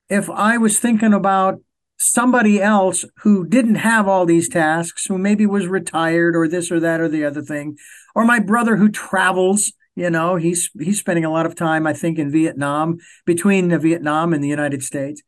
if 0.09 0.30
I 0.30 0.59
was 0.59 0.78
thinking 0.78 1.12
about 1.12 1.61
somebody 2.05 2.61
else 2.61 3.05
who 3.19 3.47
didn't 3.47 3.77
have 3.77 4.09
all 4.09 4.27
these 4.27 4.49
tasks, 4.49 5.07
who 5.07 5.19
maybe 5.19 5.47
was 5.47 5.67
retired 5.67 6.37
or 6.37 6.49
this 6.49 6.71
or 6.71 6.81
that 6.81 7.01
or 7.01 7.09
the 7.09 7.25
other 7.25 7.43
thing, 7.43 7.77
or 8.15 8.25
my 8.25 8.39
brother 8.39 8.77
who 8.77 8.89
travels. 8.91 9.73
You 9.97 10.11
know, 10.11 10.35
he's 10.35 10.71
he's 10.79 10.99
spending 10.99 11.25
a 11.25 11.31
lot 11.31 11.47
of 11.47 11.55
time, 11.55 11.87
I 11.87 11.93
think, 11.93 12.19
in 12.19 12.31
Vietnam, 12.31 12.99
between 13.25 13.69
the 13.69 13.79
Vietnam 13.79 14.33
and 14.33 14.43
the 14.43 14.49
United 14.49 14.83
States 14.83 15.23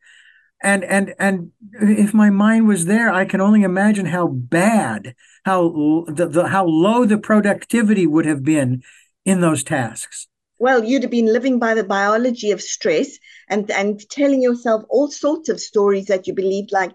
and 0.63 0.85
and 0.85 1.15
and 1.19 1.53
if 1.73 2.15
my 2.15 2.31
mind 2.31 2.67
was 2.67 2.87
there 2.87 3.13
i 3.13 3.25
can 3.25 3.41
only 3.41 3.63
imagine 3.63 4.07
how 4.07 4.27
bad 4.27 5.15
how 5.45 6.05
the, 6.09 6.27
the 6.29 6.49
how 6.49 6.65
low 6.65 7.05
the 7.05 7.19
productivity 7.19 8.07
would 8.07 8.27
have 8.27 8.43
been 8.43 8.83
in 9.25 9.41
those 9.41 9.63
tasks 9.63 10.29
well 10.59 10.85
you'd 10.85 11.03
have 11.03 11.11
been 11.11 11.33
living 11.33 11.59
by 11.59 11.75
the 11.75 11.85
biology 11.85 12.51
of 12.51 12.63
stress 12.63 13.19
and 13.49 13.71
and 13.71 14.09
telling 14.11 14.43
yourself 14.43 14.83
all 14.89 15.11
sorts 15.11 15.49
of 15.49 15.61
stories 15.61 16.07
that 16.07 16.27
you 16.27 16.35
believed 16.35 16.73
like 16.73 16.93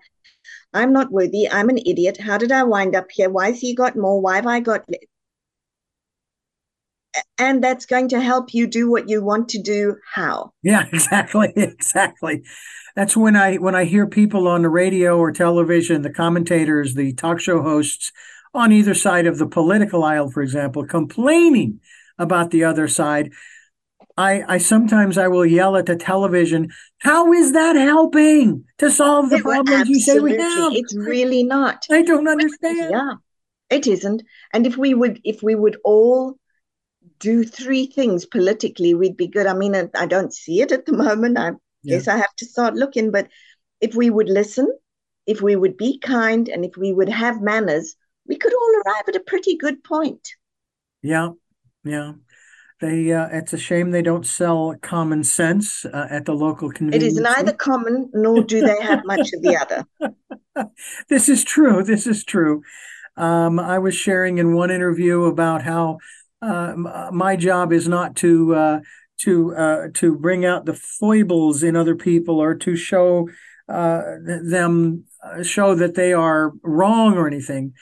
i'm 0.73 0.93
not 0.93 1.11
worthy 1.11 1.49
i'm 1.49 1.69
an 1.69 1.79
idiot 1.85 2.17
how 2.17 2.37
did 2.37 2.51
i 2.51 2.63
wind 2.63 2.95
up 2.95 3.07
here? 3.11 3.29
Why 3.29 3.47
has 3.51 3.59
he 3.59 3.75
got 3.75 3.95
more? 3.95 4.21
Why 4.21 4.35
have 4.35 4.47
i 4.47 4.59
got 4.59 4.83
less? 4.89 5.01
and 7.37 7.63
that's 7.63 7.85
going 7.85 8.09
to 8.09 8.21
help 8.21 8.53
you 8.53 8.67
do 8.67 8.89
what 8.89 9.09
you 9.09 9.23
want 9.23 9.49
to 9.49 9.61
do 9.61 9.97
how. 10.13 10.53
Yeah 10.63 10.85
exactly 10.93 11.51
exactly. 11.55 12.43
That's 12.95 13.15
when 13.15 13.35
I 13.35 13.55
when 13.55 13.75
I 13.75 13.85
hear 13.85 14.07
people 14.07 14.47
on 14.47 14.61
the 14.61 14.69
radio 14.69 15.17
or 15.17 15.31
television, 15.31 16.01
the 16.01 16.13
commentators, 16.13 16.93
the 16.93 17.13
talk 17.13 17.39
show 17.39 17.61
hosts 17.61 18.11
on 18.53 18.71
either 18.71 18.93
side 18.93 19.25
of 19.27 19.37
the 19.37 19.47
political 19.47 20.03
aisle, 20.03 20.29
for 20.29 20.41
example, 20.41 20.85
complaining 20.85 21.79
about 22.21 22.51
the 22.51 22.63
other 22.63 22.87
side. 22.87 23.33
I, 24.17 24.43
I 24.47 24.57
sometimes 24.57 25.17
I 25.17 25.27
will 25.27 25.45
yell 25.45 25.75
at 25.77 25.85
the 25.85 25.95
television, 25.95 26.69
how 26.99 27.33
is 27.33 27.53
that 27.53 27.75
helping 27.75 28.65
to 28.77 28.91
solve 28.91 29.29
the 29.29 29.39
problems 29.39 29.89
you 29.89 29.99
say 29.99 30.19
we 30.19 30.37
have? 30.37 30.73
It's 30.73 30.95
really 30.95 31.43
not. 31.43 31.85
I 31.89 32.01
don't 32.03 32.27
understand. 32.27 32.91
Yeah, 32.91 33.13
it 33.69 33.87
isn't. 33.87 34.23
And 34.53 34.67
if 34.67 34.77
we 34.77 34.93
would 34.93 35.21
if 35.23 35.41
we 35.41 35.55
would 35.55 35.77
all 35.83 36.37
do 37.19 37.43
three 37.43 37.87
things 37.87 38.25
politically, 38.25 38.93
we'd 38.93 39.17
be 39.17 39.27
good. 39.27 39.47
I 39.47 39.53
mean, 39.53 39.75
I 39.95 40.05
don't 40.05 40.33
see 40.33 40.61
it 40.61 40.71
at 40.71 40.85
the 40.85 40.93
moment. 40.93 41.37
I 41.37 41.51
yeah. 41.83 41.95
Yes, 41.95 42.07
I 42.07 42.17
have 42.17 42.35
to 42.37 42.45
start 42.45 42.75
looking. 42.75 43.11
But 43.11 43.27
if 43.79 43.95
we 43.95 44.09
would 44.09 44.29
listen, 44.29 44.67
if 45.25 45.41
we 45.41 45.55
would 45.55 45.77
be 45.77 45.99
kind, 45.99 46.47
and 46.49 46.65
if 46.65 46.77
we 46.77 46.91
would 46.91 47.09
have 47.09 47.41
manners, 47.41 47.95
we 48.27 48.37
could 48.37 48.53
all 48.53 48.81
arrive 48.85 49.03
at 49.07 49.15
a 49.15 49.21
pretty 49.21 49.57
good 49.57 49.83
point. 49.83 50.35
Yeah, 51.01 51.29
yeah. 51.83 52.13
They, 52.79 53.13
uh, 53.13 53.27
it's 53.31 53.53
a 53.53 53.59
shame 53.59 53.91
they 53.91 54.01
don't 54.01 54.25
sell 54.25 54.75
common 54.81 55.23
sense 55.23 55.85
uh, 55.85 56.07
at 56.09 56.25
the 56.25 56.33
local 56.33 56.71
convenience. 56.71 57.03
It 57.03 57.07
is 57.07 57.19
neither 57.19 57.53
common 57.53 58.09
nor 58.11 58.43
do 58.43 58.59
they 58.61 58.81
have 58.81 59.05
much 59.05 59.31
of 59.33 59.41
the 59.43 59.55
other. 59.55 60.69
this 61.09 61.29
is 61.29 61.43
true. 61.43 61.83
This 61.83 62.07
is 62.07 62.23
true. 62.23 62.63
Um, 63.17 63.59
I 63.59 63.77
was 63.77 63.95
sharing 63.95 64.39
in 64.39 64.55
one 64.55 64.71
interview 64.71 65.25
about 65.25 65.61
how 65.61 65.99
uh, 66.41 66.73
my 67.11 67.35
job 67.35 67.71
is 67.71 67.87
not 67.87 68.15
to 68.17 68.55
uh, 68.55 68.79
to 69.19 69.55
uh, 69.55 69.87
to 69.93 70.17
bring 70.17 70.43
out 70.43 70.65
the 70.65 70.73
foibles 70.73 71.61
in 71.61 71.75
other 71.75 71.95
people 71.95 72.39
or 72.39 72.55
to 72.55 72.75
show 72.75 73.29
uh, 73.69 74.01
them 74.43 75.05
uh, 75.23 75.43
show 75.43 75.75
that 75.75 75.95
they 75.95 76.13
are 76.13 76.53
wrong 76.63 77.15
or 77.15 77.27
anything. 77.27 77.73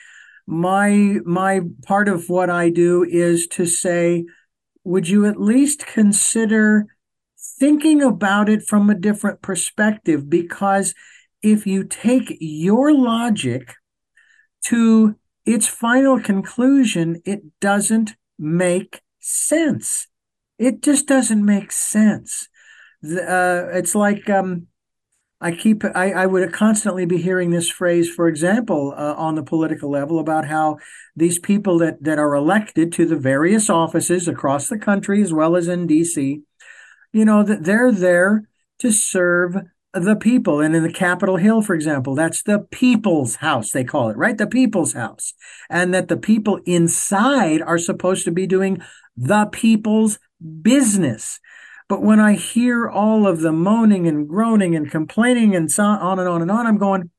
My 0.52 1.20
my 1.26 1.62
part 1.86 2.10
of 2.10 2.28
what 2.28 2.50
I 2.50 2.72
do 2.72 3.04
is 3.04 3.46
to 3.50 3.68
say, 3.68 4.26
would 4.84 5.08
you 5.08 5.28
at 5.28 5.40
least 5.40 5.86
consider 5.86 6.88
thinking 7.60 8.02
about 8.02 8.50
it 8.50 8.64
from 8.64 8.90
a 8.90 8.96
different 8.96 9.44
perspective? 9.44 10.28
Because 10.28 10.96
if 11.44 11.68
you 11.68 11.84
take 11.84 12.36
your 12.40 12.92
logic 12.92 13.76
to 14.66 15.16
its 15.46 15.68
final 15.68 16.20
conclusion, 16.20 17.22
it 17.26 17.42
doesn't 17.62 18.16
make 18.40 19.02
sense. 19.20 20.08
It 20.58 20.82
just 20.82 21.06
doesn't 21.06 21.46
make 21.46 21.72
sense. 21.72 22.50
Uh, 23.04 23.70
it's 23.72 23.94
like 23.94 24.28
um, 24.32 24.66
I 25.42 25.52
keep 25.52 25.84
I, 25.86 26.12
I 26.12 26.26
would 26.26 26.52
constantly 26.52 27.06
be 27.06 27.18
hearing 27.18 27.50
this 27.50 27.70
phrase, 27.70 28.10
for 28.10 28.28
example, 28.28 28.94
uh, 28.98 29.14
on 29.16 29.36
the 29.36 29.44
political 29.44 29.90
level 29.90 30.20
about 30.20 30.46
how 30.46 30.78
these 31.16 31.40
people 31.40 31.78
that 31.80 32.04
that 32.04 32.20
are 32.20 32.36
elected 32.36 32.92
to 32.94 33.06
the 33.06 33.16
various 33.16 33.70
offices 33.70 34.28
across 34.28 34.68
the 34.68 34.78
country 34.78 35.22
as 35.22 35.34
well 35.34 35.56
as 35.56 35.68
in 35.68 35.88
DC, 35.88 36.42
you 37.14 37.26
know, 37.26 37.44
that 37.44 37.64
they're 37.64 37.92
there 37.92 38.50
to 38.80 38.92
serve 38.92 39.56
the 39.94 40.16
people. 40.16 40.60
And 40.60 40.76
in 40.76 40.84
the 40.84 40.92
Capitol 40.92 41.38
Hill, 41.38 41.62
for 41.62 41.74
example, 41.74 42.16
that's 42.16 42.44
the 42.44 42.60
people's 42.72 43.36
house, 43.36 43.72
they 43.72 43.84
call 43.84 44.10
it, 44.10 44.18
right? 44.18 44.38
The 44.38 44.48
people's 44.48 44.94
house. 44.94 45.34
And 45.70 45.94
that 45.94 46.08
the 46.08 46.18
people 46.18 46.60
inside 46.66 47.62
are 47.62 47.78
supposed 47.78 48.26
to 48.26 48.32
be 48.32 48.46
doing 48.46 48.82
the 49.18 49.46
people's 49.46 50.20
business. 50.62 51.40
But 51.90 52.04
when 52.04 52.20
I 52.20 52.36
hear 52.36 52.88
all 52.88 53.28
of 53.28 53.42
the 53.42 53.52
moaning 53.52 54.08
and 54.08 54.30
groaning 54.30 54.76
and 54.76 54.90
complaining 54.90 55.56
and 55.56 55.70
so 55.72 55.84
on 55.84 56.20
and 56.20 56.30
on 56.30 56.42
and 56.42 56.52
on, 56.52 56.68
I'm 56.68 56.78
going, 56.78 57.10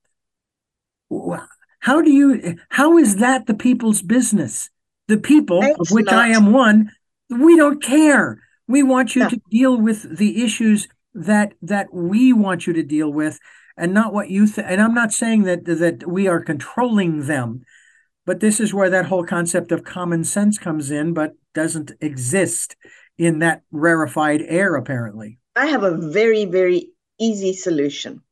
how 1.81 2.01
do 2.01 2.11
you, 2.11 2.57
how 2.69 2.97
is 2.97 3.17
that 3.17 3.47
the 3.47 3.55
people's 3.55 4.01
business? 4.01 4.71
The 5.09 5.19
people, 5.19 5.61
it's 5.63 5.91
of 5.91 5.95
which 5.95 6.07
not. 6.07 6.15
I 6.15 6.29
am 6.29 6.53
one, 6.53 6.93
we 7.29 7.57
don't 7.57 7.83
care. 7.83 8.41
We 8.69 8.85
want 8.85 9.17
you 9.17 9.29
to 9.29 9.41
deal 9.51 9.77
with 9.77 10.17
the 10.17 10.45
issues 10.45 10.87
that 11.15 11.55
that 11.63 11.93
we 11.93 12.33
want 12.33 12.69
you 12.69 12.73
to 12.75 12.85
deal 12.85 13.13
with, 13.13 13.41
and 13.77 13.93
not 13.93 14.13
what 14.13 14.31
you 14.31 14.47
think. 14.47 14.69
And 14.71 14.81
I'm 14.81 14.95
not 14.95 15.13
saying 15.13 15.43
that 15.43 15.65
that 15.65 16.09
we 16.09 16.29
are 16.29 16.39
controlling 16.39 17.27
them, 17.27 17.65
but 18.25 18.39
this 18.39 18.61
is 18.61 18.73
where 18.73 18.91
that 18.91 19.07
whole 19.07 19.25
concept 19.25 19.73
of 19.73 19.83
common 19.83 20.23
sense 20.23 20.57
comes 20.59 20.93
in, 20.93 21.13
but 21.13 21.33
doesn't 21.53 21.91
exist 22.01 22.77
in 23.27 23.41
that 23.41 23.63
rarefied 23.71 24.43
air, 24.43 24.75
apparently. 24.77 25.39
I 25.55 25.67
have 25.67 25.83
a 25.83 25.97
very, 25.97 26.45
very 26.47 26.91
easy 27.19 27.53
solution. 27.53 28.23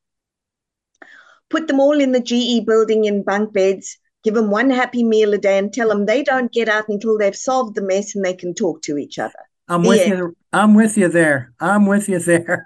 Put 1.51 1.67
them 1.67 1.81
all 1.81 2.01
in 2.01 2.13
the 2.13 2.21
GE 2.21 2.67
building 2.67 3.05
in 3.05 3.23
bunk 3.23 3.53
beds, 3.53 3.99
Give 4.25 4.35
them 4.35 4.51
one 4.51 4.71
happy 4.71 5.05
meal 5.05 5.33
a 5.33 5.39
day 5.39 5.59
and 5.59 5.73
tell 5.73 5.89
them 5.89 6.07
they 6.07 6.23
don't 6.23 6.53
get 6.53 6.69
out 6.69 6.89
until 6.89 7.19
they've 7.19 7.37
solved 7.37 7.77
the 7.77 7.83
mess 7.83 8.15
and 8.15 8.25
they 8.25 8.35
can 8.35 8.53
talk 8.53 8.83
to 8.83 8.99
each 8.99 9.19
other. 9.19 9.39
I'm 9.69 9.83
with 9.83 10.07
you. 10.07 10.37
I'm 10.53 10.75
with 10.75 10.97
you 10.97 11.09
there. 11.09 11.53
I'm 11.61 11.87
with 11.87 12.09
you 12.09 12.19
there. 12.19 12.65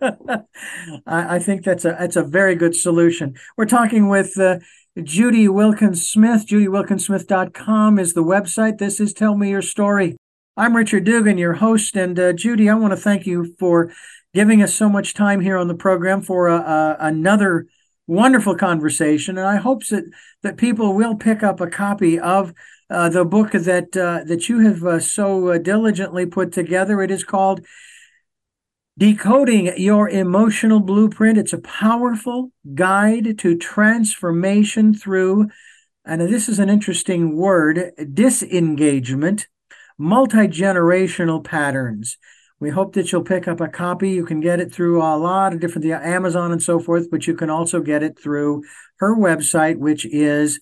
I, 1.06 1.36
I, 1.36 1.38
think 1.38 1.64
that's 1.64 1.84
a 1.84 1.96
that's 1.98 2.16
a 2.16 2.22
very 2.22 2.54
good 2.54 2.74
solution. 2.74 3.34
We're 3.56 3.66
talking 3.66 4.08
with 4.08 4.38
uh, 4.38 4.58
Judy 5.02 5.48
Wilkins 5.48 6.08
Smith. 6.08 6.46
JudyWilkinsSmith.com 6.46 7.98
is 7.98 8.14
the 8.14 8.24
website. 8.24 8.78
This 8.78 9.00
is 9.00 9.12
Tell 9.12 9.36
Me 9.36 9.50
Your 9.50 9.62
Story. 9.62 10.16
I'm 10.60 10.76
Richard 10.76 11.04
Dugan, 11.04 11.38
your 11.38 11.54
host, 11.54 11.96
and 11.96 12.20
uh, 12.20 12.34
Judy, 12.34 12.68
I 12.68 12.74
want 12.74 12.92
to 12.92 12.96
thank 12.98 13.24
you 13.24 13.54
for 13.58 13.94
giving 14.34 14.62
us 14.62 14.74
so 14.74 14.90
much 14.90 15.14
time 15.14 15.40
here 15.40 15.56
on 15.56 15.68
the 15.68 15.74
program 15.74 16.20
for 16.20 16.48
a, 16.48 16.56
a, 16.56 16.96
another 17.00 17.66
wonderful 18.06 18.54
conversation. 18.54 19.38
And 19.38 19.46
I 19.46 19.56
hope 19.56 19.86
that 19.86 20.04
that 20.42 20.58
people 20.58 20.94
will 20.94 21.14
pick 21.14 21.42
up 21.42 21.62
a 21.62 21.66
copy 21.66 22.20
of 22.20 22.52
uh, 22.90 23.08
the 23.08 23.24
book 23.24 23.52
that 23.52 23.96
uh, 23.96 24.24
that 24.24 24.50
you 24.50 24.58
have 24.58 24.84
uh, 24.84 25.00
so 25.00 25.48
uh, 25.48 25.56
diligently 25.56 26.26
put 26.26 26.52
together. 26.52 27.00
It 27.00 27.10
is 27.10 27.24
called 27.24 27.64
Decoding 28.98 29.72
Your 29.78 30.10
Emotional 30.10 30.80
Blueprint. 30.80 31.38
It's 31.38 31.54
a 31.54 31.58
powerful 31.62 32.52
guide 32.74 33.38
to 33.38 33.56
transformation 33.56 34.92
through, 34.92 35.48
and 36.04 36.20
this 36.20 36.50
is 36.50 36.58
an 36.58 36.68
interesting 36.68 37.34
word, 37.34 37.92
disengagement, 38.12 39.46
multi 40.00 40.48
generational 40.48 41.44
patterns. 41.44 42.16
We 42.58 42.70
hope 42.70 42.94
that 42.94 43.12
you'll 43.12 43.22
pick 43.22 43.46
up 43.46 43.60
a 43.60 43.68
copy. 43.68 44.10
You 44.10 44.24
can 44.24 44.40
get 44.40 44.58
it 44.58 44.72
through 44.72 45.02
a 45.02 45.16
lot 45.16 45.52
of 45.52 45.60
different 45.60 45.86
Amazon 45.86 46.52
and 46.52 46.62
so 46.62 46.78
forth, 46.78 47.10
but 47.10 47.26
you 47.26 47.34
can 47.34 47.50
also 47.50 47.80
get 47.80 48.02
it 48.02 48.18
through 48.18 48.64
her 48.96 49.14
website, 49.14 49.76
which 49.76 50.06
is 50.06 50.58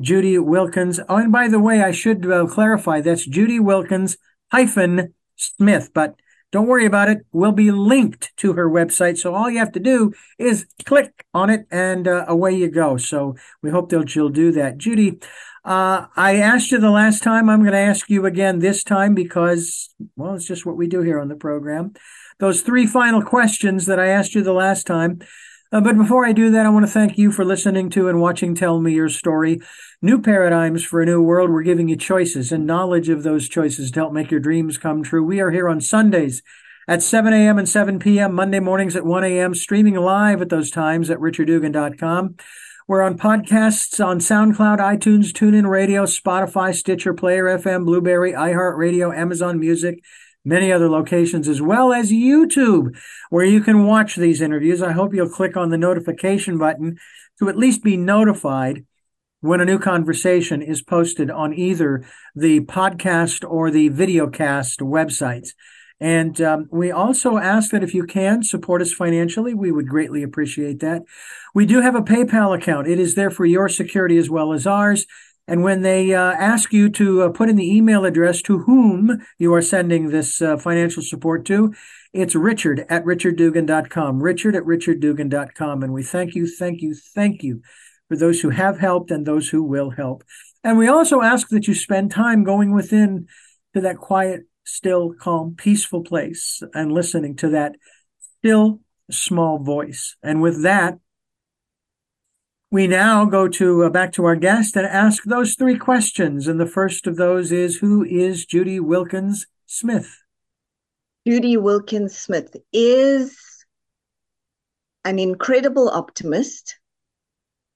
Judy 0.00 0.38
Wilkins. 0.38 1.00
Oh, 1.08 1.16
and 1.16 1.32
by 1.32 1.48
the 1.48 1.58
way, 1.58 1.82
I 1.82 1.90
should 1.90 2.30
uh, 2.30 2.46
clarify 2.46 3.00
that's 3.00 3.26
Judy 3.26 3.58
Wilkins 3.58 4.18
hyphen 4.50 5.14
Smith, 5.36 5.90
but 5.94 6.14
don't 6.50 6.66
worry 6.66 6.84
about 6.84 7.08
it. 7.08 7.24
We'll 7.32 7.52
be 7.52 7.70
linked 7.70 8.30
to 8.38 8.52
her 8.52 8.68
website. 8.68 9.16
So 9.16 9.34
all 9.34 9.50
you 9.50 9.58
have 9.58 9.72
to 9.72 9.80
do 9.80 10.12
is 10.38 10.66
click 10.84 11.24
on 11.32 11.48
it 11.48 11.66
and 11.70 12.06
uh, 12.06 12.26
away 12.28 12.52
you 12.52 12.70
go. 12.70 12.98
So 12.98 13.36
we 13.62 13.70
hope 13.70 13.88
that 13.88 14.14
you'll 14.14 14.28
do 14.28 14.52
that. 14.52 14.76
Judy, 14.76 15.18
uh, 15.64 16.06
I 16.16 16.36
asked 16.36 16.72
you 16.72 16.78
the 16.78 16.90
last 16.90 17.22
time. 17.22 17.48
I'm 17.48 17.60
going 17.60 17.72
to 17.72 17.78
ask 17.78 18.10
you 18.10 18.26
again 18.26 18.58
this 18.58 18.82
time 18.82 19.14
because, 19.14 19.94
well, 20.16 20.34
it's 20.34 20.46
just 20.46 20.66
what 20.66 20.76
we 20.76 20.88
do 20.88 21.02
here 21.02 21.20
on 21.20 21.28
the 21.28 21.36
program. 21.36 21.92
Those 22.38 22.62
three 22.62 22.86
final 22.86 23.22
questions 23.22 23.86
that 23.86 24.00
I 24.00 24.08
asked 24.08 24.34
you 24.34 24.42
the 24.42 24.52
last 24.52 24.86
time. 24.86 25.20
Uh, 25.70 25.80
but 25.80 25.96
before 25.96 26.26
I 26.26 26.32
do 26.32 26.50
that, 26.50 26.66
I 26.66 26.68
want 26.68 26.84
to 26.84 26.92
thank 26.92 27.16
you 27.16 27.32
for 27.32 27.44
listening 27.44 27.88
to 27.90 28.08
and 28.08 28.20
watching 28.20 28.54
Tell 28.54 28.80
Me 28.80 28.92
Your 28.92 29.08
Story. 29.08 29.60
New 30.02 30.20
paradigms 30.20 30.84
for 30.84 31.00
a 31.00 31.06
new 31.06 31.22
world. 31.22 31.50
We're 31.50 31.62
giving 31.62 31.88
you 31.88 31.96
choices 31.96 32.52
and 32.52 32.66
knowledge 32.66 33.08
of 33.08 33.22
those 33.22 33.48
choices 33.48 33.90
to 33.92 34.00
help 34.00 34.12
make 34.12 34.30
your 34.30 34.40
dreams 34.40 34.76
come 34.76 35.02
true. 35.02 35.24
We 35.24 35.40
are 35.40 35.50
here 35.50 35.68
on 35.68 35.80
Sundays 35.80 36.42
at 36.88 37.02
7 37.02 37.32
a.m. 37.32 37.58
and 37.58 37.68
7 37.68 38.00
p.m., 38.00 38.34
Monday 38.34 38.60
mornings 38.60 38.96
at 38.96 39.06
1 39.06 39.24
a.m., 39.24 39.54
streaming 39.54 39.94
live 39.94 40.42
at 40.42 40.48
those 40.48 40.70
times 40.70 41.08
at 41.08 41.18
richarddugan.com. 41.18 42.36
We're 42.92 43.00
on 43.00 43.16
podcasts 43.16 44.04
on 44.04 44.18
SoundCloud, 44.18 44.76
iTunes, 44.76 45.32
TuneIn 45.32 45.66
Radio, 45.66 46.04
Spotify, 46.04 46.74
Stitcher, 46.74 47.14
Player 47.14 47.44
FM, 47.44 47.86
Blubrry, 47.86 48.32
iHeartRadio, 48.34 49.16
Amazon 49.16 49.58
Music, 49.58 50.04
many 50.44 50.70
other 50.70 50.90
locations, 50.90 51.48
as 51.48 51.62
well 51.62 51.94
as 51.94 52.12
YouTube, 52.12 52.94
where 53.30 53.46
you 53.46 53.62
can 53.62 53.86
watch 53.86 54.16
these 54.16 54.42
interviews. 54.42 54.82
I 54.82 54.92
hope 54.92 55.14
you'll 55.14 55.30
click 55.30 55.56
on 55.56 55.70
the 55.70 55.78
notification 55.78 56.58
button 56.58 56.98
to 57.38 57.48
at 57.48 57.56
least 57.56 57.82
be 57.82 57.96
notified 57.96 58.84
when 59.40 59.62
a 59.62 59.64
new 59.64 59.78
conversation 59.78 60.60
is 60.60 60.82
posted 60.82 61.30
on 61.30 61.54
either 61.54 62.04
the 62.34 62.60
podcast 62.60 63.42
or 63.50 63.70
the 63.70 63.88
videocast 63.88 64.82
websites. 64.82 65.54
And 66.02 66.40
um, 66.40 66.68
we 66.72 66.90
also 66.90 67.38
ask 67.38 67.70
that 67.70 67.84
if 67.84 67.94
you 67.94 68.02
can 68.06 68.42
support 68.42 68.82
us 68.82 68.92
financially, 68.92 69.54
we 69.54 69.70
would 69.70 69.86
greatly 69.86 70.24
appreciate 70.24 70.80
that. 70.80 71.02
We 71.54 71.64
do 71.64 71.80
have 71.80 71.94
a 71.94 72.02
PayPal 72.02 72.58
account. 72.58 72.88
It 72.88 72.98
is 72.98 73.14
there 73.14 73.30
for 73.30 73.46
your 73.46 73.68
security 73.68 74.18
as 74.18 74.28
well 74.28 74.52
as 74.52 74.66
ours. 74.66 75.06
And 75.46 75.62
when 75.62 75.82
they 75.82 76.12
uh, 76.12 76.32
ask 76.32 76.72
you 76.72 76.88
to 76.90 77.22
uh, 77.22 77.28
put 77.28 77.48
in 77.48 77.54
the 77.54 77.76
email 77.76 78.04
address 78.04 78.42
to 78.42 78.58
whom 78.58 79.24
you 79.38 79.54
are 79.54 79.62
sending 79.62 80.08
this 80.08 80.42
uh, 80.42 80.56
financial 80.56 81.04
support 81.04 81.44
to, 81.46 81.72
it's 82.12 82.34
richard 82.34 82.84
at 82.88 83.04
richarddugan.com. 83.04 84.20
Richard 84.20 84.56
at 84.56 84.64
richarddugan.com. 84.64 85.84
And 85.84 85.92
we 85.92 86.02
thank 86.02 86.34
you, 86.34 86.48
thank 86.48 86.82
you, 86.82 86.96
thank 87.14 87.44
you 87.44 87.62
for 88.08 88.16
those 88.16 88.40
who 88.40 88.50
have 88.50 88.80
helped 88.80 89.12
and 89.12 89.24
those 89.24 89.50
who 89.50 89.62
will 89.62 89.90
help. 89.90 90.24
And 90.64 90.78
we 90.78 90.88
also 90.88 91.22
ask 91.22 91.48
that 91.50 91.68
you 91.68 91.74
spend 91.74 92.10
time 92.10 92.42
going 92.42 92.72
within 92.72 93.28
to 93.74 93.82
that 93.82 93.98
quiet, 93.98 94.42
still, 94.64 95.14
calm, 95.18 95.54
peaceful 95.56 96.02
place 96.02 96.62
and 96.74 96.92
listening 96.92 97.36
to 97.36 97.50
that 97.50 97.76
still, 98.38 98.80
small 99.10 99.58
voice. 99.58 100.16
And 100.22 100.40
with 100.42 100.62
that, 100.62 100.98
we 102.70 102.86
now 102.86 103.26
go 103.26 103.48
to 103.48 103.84
uh, 103.84 103.90
back 103.90 104.12
to 104.12 104.24
our 104.24 104.34
guest 104.34 104.76
and 104.76 104.86
ask 104.86 105.24
those 105.24 105.54
three 105.54 105.76
questions. 105.76 106.48
And 106.48 106.58
the 106.58 106.66
first 106.66 107.06
of 107.06 107.16
those 107.16 107.52
is 107.52 107.76
Who 107.76 108.02
is 108.02 108.46
Judy 108.46 108.80
Wilkins 108.80 109.46
Smith? 109.66 110.22
Judy 111.26 111.56
Wilkins 111.56 112.16
Smith 112.16 112.56
is 112.72 113.36
an 115.04 115.18
incredible 115.18 115.88
optimist, 115.88 116.76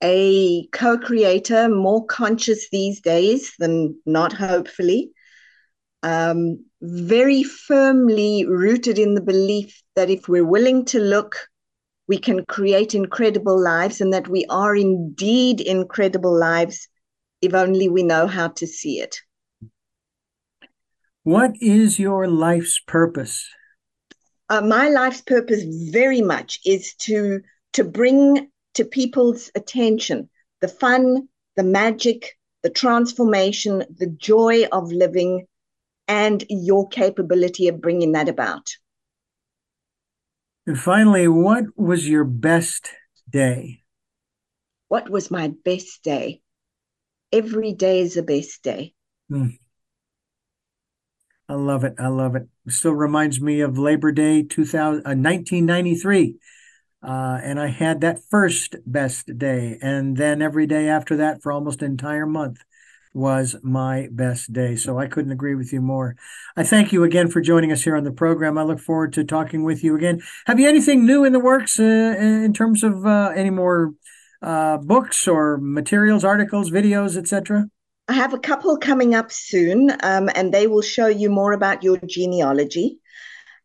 a 0.03 0.67
co 0.69 0.97
creator, 0.99 1.69
more 1.69 2.07
conscious 2.07 2.71
these 2.71 3.01
days 3.01 3.55
than 3.59 4.01
not, 4.07 4.33
hopefully. 4.33 5.13
Um, 6.03 6.65
very 6.81 7.43
firmly 7.43 8.45
rooted 8.47 8.99
in 8.99 9.15
the 9.15 9.23
belief 9.23 9.83
that 9.95 10.11
if 10.11 10.29
we're 10.29 10.45
willing 10.45 10.85
to 10.85 10.99
look 10.99 11.37
we 12.09 12.19
can 12.19 12.45
create 12.47 12.95
incredible 12.95 13.61
lives 13.61 14.01
and 14.01 14.13
that 14.13 14.29
we 14.29 14.45
are 14.49 14.77
indeed 14.77 15.61
incredible 15.61 16.39
lives 16.39 16.89
if 17.43 17.55
only 17.55 17.89
we 17.89 18.03
know 18.03 18.27
how 18.27 18.49
to 18.49 18.67
see 18.67 19.01
it. 19.01 19.17
What 21.25 21.53
is 21.61 21.99
your 21.99 22.29
life's 22.29 22.81
purpose? 22.87 23.49
Uh, 24.49 24.61
my 24.61 24.89
life's 24.89 25.23
purpose 25.23 25.65
very 25.91 26.23
much 26.23 26.61
is 26.65 26.95
to 27.01 27.41
to 27.73 27.83
bring 27.83 28.49
to 28.75 28.85
people's 28.85 29.51
attention 29.55 30.31
the 30.61 30.69
fun, 30.69 31.29
the 31.57 31.65
magic, 31.65 32.39
the 32.63 32.71
transformation, 32.71 33.85
the 33.99 34.07
joy 34.07 34.65
of 34.71 34.93
living, 34.93 35.47
and 36.09 36.45
your 36.49 36.89
capability 36.89 37.69
of 37.69 37.81
bringing 37.81 38.13
that 38.13 38.29
about. 38.29 38.69
And 40.67 40.79
finally, 40.79 41.29
what 41.29 41.65
was 41.77 42.09
your 42.09 42.25
best 42.25 42.91
day? 43.31 43.83
What 44.89 45.09
was 45.09 45.31
my 45.31 45.53
best 45.65 46.03
day? 46.03 46.41
Every 47.33 47.73
day 47.73 48.01
is 48.01 48.17
a 48.17 48.23
best 48.23 48.63
day. 48.63 48.95
Mm. 49.31 49.59
I 51.49 51.55
love 51.55 51.85
it. 51.85 51.95
I 51.99 52.09
love 52.09 52.35
it. 52.35 52.49
it. 52.67 52.73
Still 52.73 52.93
reminds 52.93 53.41
me 53.41 53.61
of 53.61 53.79
Labor 53.79 54.11
Day 54.11 54.43
2000, 54.43 55.01
uh, 55.01 55.15
1993. 55.15 56.37
Uh, 57.03 57.39
and 57.43 57.61
I 57.61 57.69
had 57.69 58.01
that 58.01 58.19
first 58.31 58.75
best 58.85 59.39
day. 59.39 59.79
And 59.81 60.17
then 60.17 60.43
every 60.43 60.67
day 60.67 60.89
after 60.89 61.17
that 61.19 61.43
for 61.43 61.53
almost 61.53 61.83
an 61.83 61.93
entire 61.93 62.27
month 62.27 62.59
was 63.17 63.57
my 63.63 64.09
best 64.13 64.53
day. 64.53 64.77
So 64.77 64.99
I 64.99 65.07
couldn't 65.07 65.33
agree 65.33 65.55
with 65.55 65.73
you 65.73 65.81
more. 65.81 66.17
I 66.55 66.65
thank 66.65 66.93
you 66.93 67.03
again 67.03 67.29
for 67.29 67.41
joining 67.41 67.73
us 67.73 67.83
here 67.83 67.97
on 67.97 68.05
the 68.05 68.13
program. 68.13 68.59
I 68.59 68.63
look 68.63 68.79
forward 68.79 69.15
to 69.15 69.25
talking 69.25 69.65
with 69.65 69.83
you 69.83 69.97
again. 69.97 70.21
Have 70.45 70.61
you 70.61 70.69
anything 70.69 71.07
new 71.07 71.25
in 71.25 71.33
the 71.33 71.41
works 71.41 71.81
uh, 71.81 71.83
in 71.83 72.53
terms 72.53 72.85
of 72.85 73.07
uh, 73.07 73.33
any 73.35 73.49
more 73.49 73.95
uh, 74.43 74.77
books 74.77 75.27
or 75.27 75.57
materials, 75.57 76.25
articles, 76.25 76.71
videos, 76.71 77.17
etc.? 77.17 77.65
I 78.07 78.13
have 78.13 78.35
a 78.35 78.39
couple 78.39 78.77
coming 78.77 79.15
up 79.15 79.33
soon, 79.33 79.91
um, 80.03 80.29
and 80.35 80.53
they 80.53 80.67
will 80.67 80.83
show 80.83 81.07
you 81.07 81.31
more 81.31 81.53
about 81.53 81.83
your 81.83 81.99
genealogy. 82.07 83.01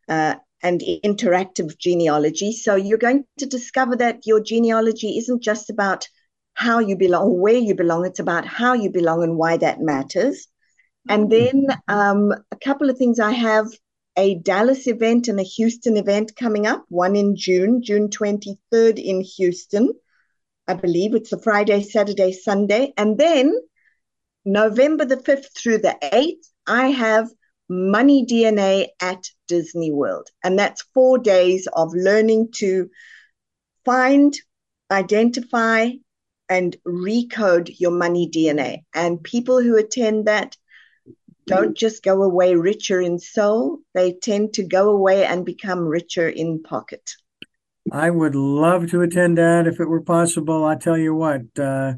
Uh, 0.08 0.36
and 0.64 0.80
interactive 1.04 1.76
genealogy. 1.76 2.52
So 2.52 2.76
you're 2.76 2.96
going 2.96 3.24
to 3.38 3.46
discover 3.46 3.96
that 3.96 4.26
your 4.26 4.40
genealogy 4.40 5.18
isn't 5.18 5.42
just 5.42 5.70
about 5.70 6.06
how 6.54 6.78
you 6.78 6.96
belong 6.96 7.40
where 7.40 7.56
you 7.56 7.74
belong. 7.74 8.06
It's 8.06 8.20
about 8.20 8.46
how 8.46 8.74
you 8.74 8.90
belong 8.90 9.22
and 9.22 9.36
why 9.36 9.56
that 9.56 9.80
matters. 9.80 10.48
And 11.08 11.30
mm-hmm. 11.30 11.66
then 11.66 11.78
um, 11.88 12.32
a 12.50 12.56
couple 12.56 12.90
of 12.90 12.98
things 12.98 13.18
I 13.18 13.32
have 13.32 13.66
a 14.16 14.34
Dallas 14.36 14.86
event 14.86 15.28
and 15.28 15.40
a 15.40 15.44
Houston 15.44 15.96
event 15.96 16.36
coming 16.36 16.66
up, 16.66 16.84
one 16.88 17.16
in 17.16 17.34
June, 17.34 17.82
June 17.82 18.08
23rd 18.08 19.02
in 19.02 19.22
Houston. 19.22 19.92
I 20.68 20.74
believe 20.74 21.14
it's 21.14 21.32
a 21.32 21.38
Friday, 21.38 21.82
Saturday, 21.82 22.32
Sunday. 22.32 22.92
And 22.96 23.18
then 23.18 23.54
November 24.44 25.04
the 25.04 25.16
5th 25.16 25.56
through 25.56 25.78
the 25.78 25.96
8th, 26.02 26.46
I 26.66 26.88
have 26.88 27.30
Money 27.68 28.26
DNA 28.26 28.88
at 29.00 29.24
Disney 29.48 29.90
World. 29.90 30.28
And 30.44 30.58
that's 30.58 30.84
four 30.94 31.18
days 31.18 31.66
of 31.72 31.94
learning 31.94 32.48
to 32.56 32.90
find, 33.84 34.34
identify, 34.90 35.90
and 36.52 36.76
recode 36.86 37.74
your 37.80 37.90
money 37.90 38.28
DNA. 38.28 38.84
And 38.94 39.22
people 39.22 39.62
who 39.62 39.76
attend 39.78 40.26
that 40.26 40.56
don't 41.46 41.76
just 41.76 42.02
go 42.02 42.22
away 42.22 42.54
richer 42.54 43.00
in 43.00 43.18
soul, 43.18 43.78
they 43.94 44.12
tend 44.12 44.54
to 44.54 44.62
go 44.62 44.90
away 44.90 45.24
and 45.24 45.44
become 45.44 45.80
richer 45.80 46.28
in 46.28 46.62
pocket. 46.62 47.14
I 47.90 48.10
would 48.10 48.34
love 48.34 48.90
to 48.90 49.00
attend 49.00 49.38
that 49.38 49.66
if 49.66 49.80
it 49.80 49.88
were 49.88 50.02
possible. 50.02 50.64
I 50.64 50.76
tell 50.76 50.96
you 50.96 51.14
what, 51.14 51.42
uh, 51.58 51.94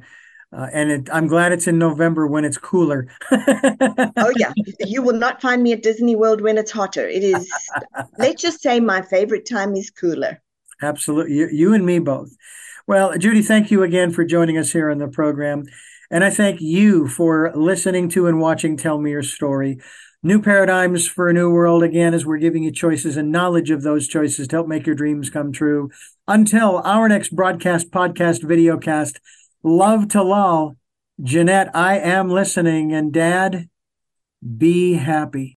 uh, 0.52 0.68
and 0.72 0.90
it, 0.90 1.08
I'm 1.12 1.26
glad 1.26 1.52
it's 1.52 1.66
in 1.66 1.78
November 1.78 2.26
when 2.26 2.44
it's 2.44 2.56
cooler. 2.56 3.08
oh 3.32 4.32
yeah, 4.36 4.52
you 4.80 5.02
will 5.02 5.18
not 5.18 5.42
find 5.42 5.62
me 5.62 5.72
at 5.72 5.82
Disney 5.82 6.16
World 6.16 6.40
when 6.40 6.58
it's 6.58 6.70
hotter. 6.70 7.06
It 7.06 7.24
is. 7.24 7.50
let's 8.18 8.40
just 8.40 8.62
say 8.62 8.80
my 8.80 9.02
favorite 9.02 9.46
time 9.46 9.74
is 9.74 9.90
cooler. 9.90 10.40
Absolutely, 10.80 11.34
you, 11.34 11.48
you 11.52 11.74
and 11.74 11.84
me 11.84 11.98
both. 11.98 12.30
Well, 12.86 13.16
Judy, 13.16 13.40
thank 13.40 13.70
you 13.70 13.82
again 13.82 14.12
for 14.12 14.26
joining 14.26 14.58
us 14.58 14.70
here 14.70 14.90
on 14.90 14.98
the 14.98 15.08
program. 15.08 15.64
And 16.10 16.22
I 16.22 16.28
thank 16.28 16.60
you 16.60 17.08
for 17.08 17.50
listening 17.54 18.10
to 18.10 18.26
and 18.26 18.40
watching 18.40 18.76
Tell 18.76 18.98
Me 18.98 19.10
Your 19.10 19.22
Story. 19.22 19.78
New 20.22 20.40
paradigms 20.42 21.06
for 21.06 21.28
a 21.28 21.32
new 21.32 21.50
world, 21.50 21.82
again, 21.82 22.12
as 22.12 22.26
we're 22.26 22.38
giving 22.38 22.62
you 22.62 22.70
choices 22.70 23.16
and 23.16 23.32
knowledge 23.32 23.70
of 23.70 23.82
those 23.82 24.06
choices 24.06 24.48
to 24.48 24.56
help 24.56 24.68
make 24.68 24.86
your 24.86 24.94
dreams 24.94 25.30
come 25.30 25.50
true. 25.50 25.90
Until 26.28 26.82
our 26.84 27.08
next 27.08 27.34
broadcast, 27.34 27.90
podcast, 27.90 28.42
video 28.42 28.76
cast, 28.76 29.18
love 29.62 30.08
to 30.08 30.22
Lal. 30.22 30.76
Jeanette, 31.22 31.74
I 31.74 31.98
am 31.98 32.28
listening. 32.28 32.92
And 32.92 33.12
Dad, 33.14 33.68
be 34.58 34.94
happy. 34.94 35.52